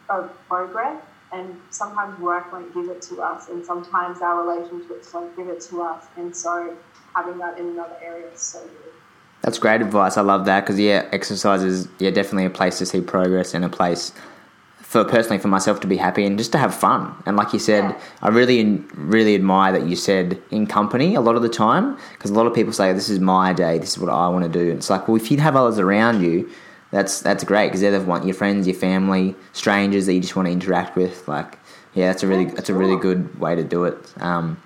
[0.09, 1.03] of progress.
[1.32, 5.61] And sometimes work won't give it to us, and sometimes our relationships won't give it
[5.62, 6.05] to us.
[6.16, 6.77] And so
[7.12, 8.93] having that in another area is so good.
[9.44, 10.16] That's great advice.
[10.16, 13.62] I love that because yeah, exercise is yeah definitely a place to see progress and
[13.62, 14.12] a place
[14.78, 17.14] for personally for myself to be happy and just to have fun.
[17.26, 18.00] And like you said, Yeah.
[18.22, 18.64] I really
[18.94, 22.46] really admire that you said in company a lot of the time because a lot
[22.46, 24.70] of people say this is my day, this is what I want to do.
[24.70, 26.48] And it's like well, if you have others around you,
[26.90, 30.36] that's that's great because they're the one your friends, your family, strangers that you just
[30.36, 31.28] want to interact with.
[31.28, 31.58] Like
[31.92, 33.98] yeah, that's a really that's a really good way to do it.
[34.22, 34.56] Um,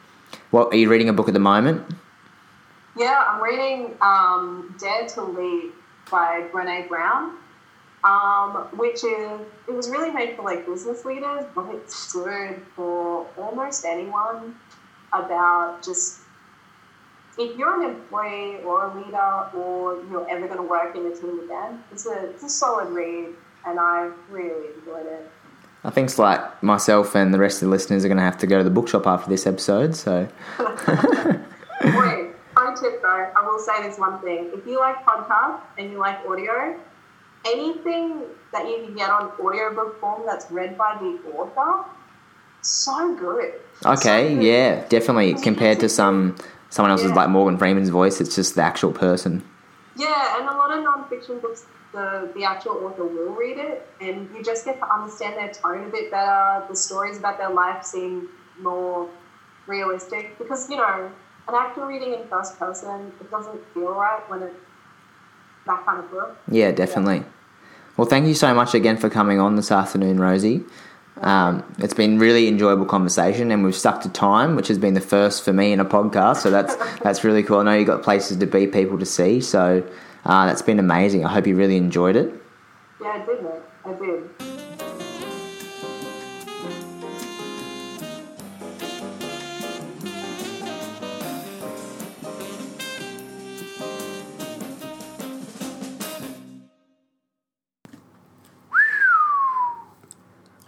[0.52, 1.84] what are you reading a book at the moment?
[2.99, 5.70] Yeah, I'm reading um, Dare to Lead
[6.11, 7.37] by Brene Brown,
[8.03, 13.25] um, which is it was really made for like business leaders, but it's good for
[13.39, 14.57] almost anyone
[15.12, 16.23] about just
[17.39, 21.15] if you're an employee or a leader or you're ever going to work in a
[21.15, 21.85] team again.
[21.93, 23.29] It's a it's a solid read,
[23.65, 25.31] and I really enjoyed it.
[25.85, 28.39] I think it's like myself and the rest of the listeners are going to have
[28.39, 29.95] to go to the bookshop after this episode.
[29.95, 30.29] So
[32.74, 34.51] pro tip though, I will say this one thing.
[34.55, 36.78] If you like podcasts and you like audio,
[37.47, 38.23] anything
[38.53, 41.89] that you can get on audiobook form that's read by the author,
[42.62, 43.55] so good.
[43.82, 44.43] So okay, good.
[44.43, 46.36] yeah, definitely compared to some
[46.70, 47.16] someone else's Yeah.
[47.16, 49.43] like Morgan Freeman's voice, it's just the actual person.
[49.97, 54.28] Yeah, and a lot of non-fiction books, the, the actual author will read it, and
[54.35, 56.65] you just get to understand their tone a bit better.
[56.69, 58.28] The stories about their life seem
[58.61, 59.09] more
[59.66, 61.11] realistic because, you know,
[61.49, 64.55] an actor reading in first person, it doesn't feel right when it's
[65.66, 66.37] that kind of book.
[66.51, 67.25] Yeah, definitely.
[67.97, 70.62] Well, thank you so much again for coming on this afternoon, Rosie.
[71.20, 75.01] Um, it's been really enjoyable conversation, and we've stuck to time, which has been the
[75.01, 76.37] first for me in a podcast.
[76.37, 77.59] So that's that's really cool.
[77.59, 79.41] I know you got places to be, people to see.
[79.41, 79.83] So
[80.25, 81.25] uh, that's been amazing.
[81.25, 82.33] I hope you really enjoyed it.
[83.01, 83.62] Yeah, I did, mate.
[83.85, 84.68] I did.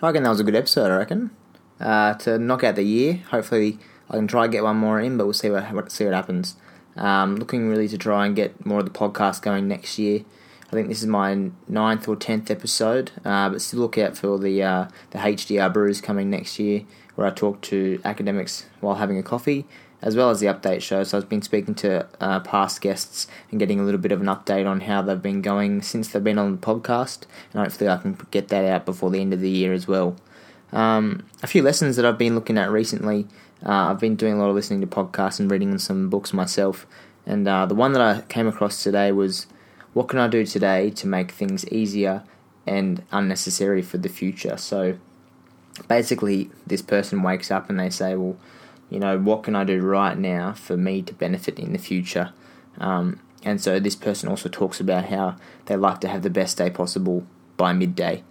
[0.03, 0.91] I reckon that was a good episode.
[0.91, 1.31] I reckon
[1.79, 3.23] uh, to knock out the year.
[3.31, 3.79] Hopefully,
[4.09, 6.15] I can try and get one more in, but we'll see what, what see what
[6.15, 6.57] happens.
[6.97, 10.25] Um, looking really to try and get more of the podcast going next year.
[10.69, 14.39] I think this is my ninth or tenth episode, uh, but still look out for
[14.39, 16.85] the uh, the HDR brews coming next year,
[17.17, 19.67] where I talk to academics while having a coffee,
[20.03, 21.05] as well as the update show.
[21.05, 24.27] So I've been speaking to uh, past guests and getting a little bit of an
[24.27, 27.23] update on how they've been going since they've been on the podcast,
[27.53, 30.17] and hopefully I can get that out before the end of the year as well.
[30.73, 33.27] Um, a few lessons that I've been looking at recently.
[33.65, 36.87] Uh, I've been doing a lot of listening to podcasts and reading some books myself,
[37.27, 39.47] and uh, the one that I came across today was
[39.93, 42.23] what can I do today to make things easier
[42.67, 44.57] and unnecessary for the future?
[44.57, 44.99] So
[45.89, 48.37] basically, this person wakes up and they say, Well,
[48.91, 52.33] you know, what can I do right now for me to benefit in the future?
[52.79, 55.37] Um, and so this person also talks about how
[55.67, 57.25] they like to have the best day possible
[57.57, 58.23] by midday.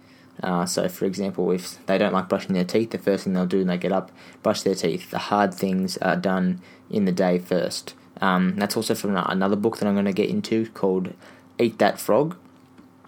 [0.42, 3.46] Uh, so, for example, if they don't like brushing their teeth, the first thing they'll
[3.46, 4.10] do when they get up,
[4.42, 5.10] brush their teeth.
[5.10, 7.94] The hard things are done in the day first.
[8.20, 11.14] Um, that's also from another book that I'm going to get into called
[11.58, 12.36] Eat That Frog.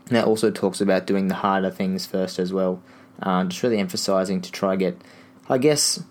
[0.06, 2.82] And that also talks about doing the harder things first as well.
[3.22, 5.00] Uh, just really emphasizing to try get,
[5.48, 6.02] I guess,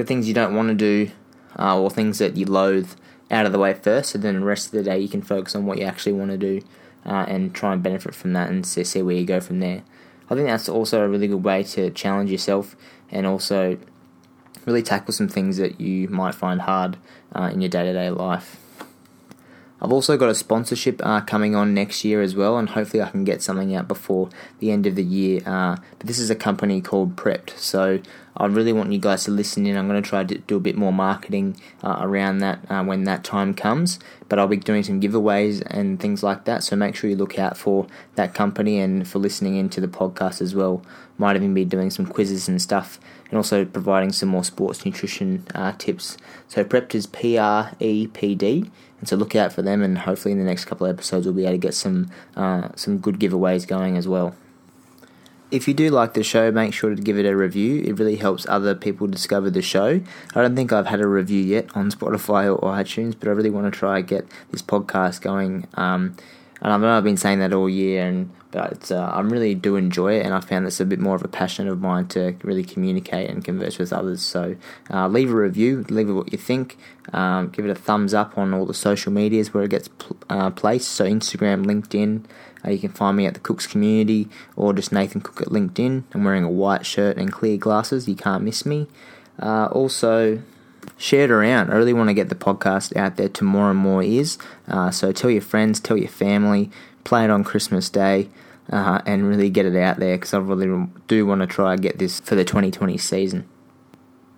[0.00, 1.10] the things you don't want to do
[1.58, 2.90] uh, or things that you loathe
[3.30, 5.54] out of the way first, and then the rest of the day you can focus
[5.54, 6.62] on what you actually want to do
[7.04, 9.82] uh, and try and benefit from that and see, see where you go from there.
[10.30, 12.76] I think that's also a really good way to challenge yourself
[13.10, 13.76] and also
[14.64, 16.96] really tackle some things that you might find hard
[17.34, 18.56] uh, in your day to day life.
[19.82, 23.08] I've also got a sponsorship uh, coming on next year as well, and hopefully I
[23.08, 24.28] can get something out before
[24.58, 25.40] the end of the year.
[25.46, 28.00] Uh, but this is a company called Prepd, so
[28.40, 29.76] I really want you guys to listen in.
[29.76, 33.04] I'm going to try to do a bit more marketing uh, around that uh, when
[33.04, 33.98] that time comes.
[34.28, 37.38] But I'll be doing some giveaways and things like that, so make sure you look
[37.38, 40.82] out for that company and for listening into the podcast as well.
[41.18, 42.98] Might even be doing some quizzes and stuff,
[43.28, 46.16] and also providing some more sports nutrition uh, tips.
[46.48, 48.70] So Prepd is P R E P D.
[49.00, 51.34] And so look out for them, and hopefully in the next couple of episodes we'll
[51.34, 54.34] be able to get some uh, some good giveaways going as well.
[55.50, 57.82] If you do like the show, make sure to give it a review.
[57.82, 60.00] It really helps other people discover the show.
[60.34, 63.50] I don't think I've had a review yet on Spotify or, iTunes, but I really
[63.50, 65.66] want to try and get this podcast going.
[65.74, 66.16] Um,
[66.62, 69.76] And I know I've been saying that all year, and but uh, I really do
[69.76, 72.34] enjoy it, and I found this a bit more of a passion of mine to
[72.42, 74.20] really communicate and converse with others.
[74.20, 74.56] So
[74.92, 76.76] uh, leave a review, leave it what you think,
[77.14, 80.18] um, give it a thumbs up on all the social medias where it gets pl-
[80.28, 80.90] uh, placed.
[80.90, 82.24] So Instagram, LinkedIn.
[82.64, 86.04] Uh, you can find me at the Cooks Community or just Nathan Cook at LinkedIn.
[86.12, 88.08] I'm wearing a white shirt and clear glasses.
[88.08, 88.86] You can't miss me.
[89.40, 90.42] Uh, also,
[90.96, 91.70] share it around.
[91.70, 94.38] I really want to get the podcast out there to more and more ears.
[94.68, 96.70] Uh, so tell your friends, tell your family,
[97.04, 98.28] play it on Christmas Day,
[98.70, 101.82] uh, and really get it out there because I really do want to try and
[101.82, 103.48] get this for the 2020 season.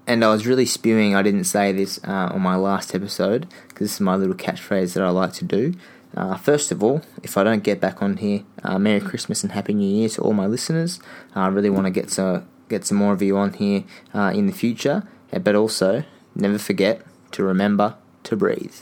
[0.06, 3.86] And I was really spewing, I didn't say this uh, on my last episode because
[3.86, 5.74] this is my little catchphrase that I like to do.
[6.16, 9.52] Uh, first of all, if I don't get back on here, uh, Merry Christmas and
[9.52, 11.00] Happy New Year to all my listeners.
[11.34, 13.84] I really want to get some get some more of you on here
[14.14, 17.02] uh, in the future, but also never forget
[17.32, 18.76] to remember to breathe.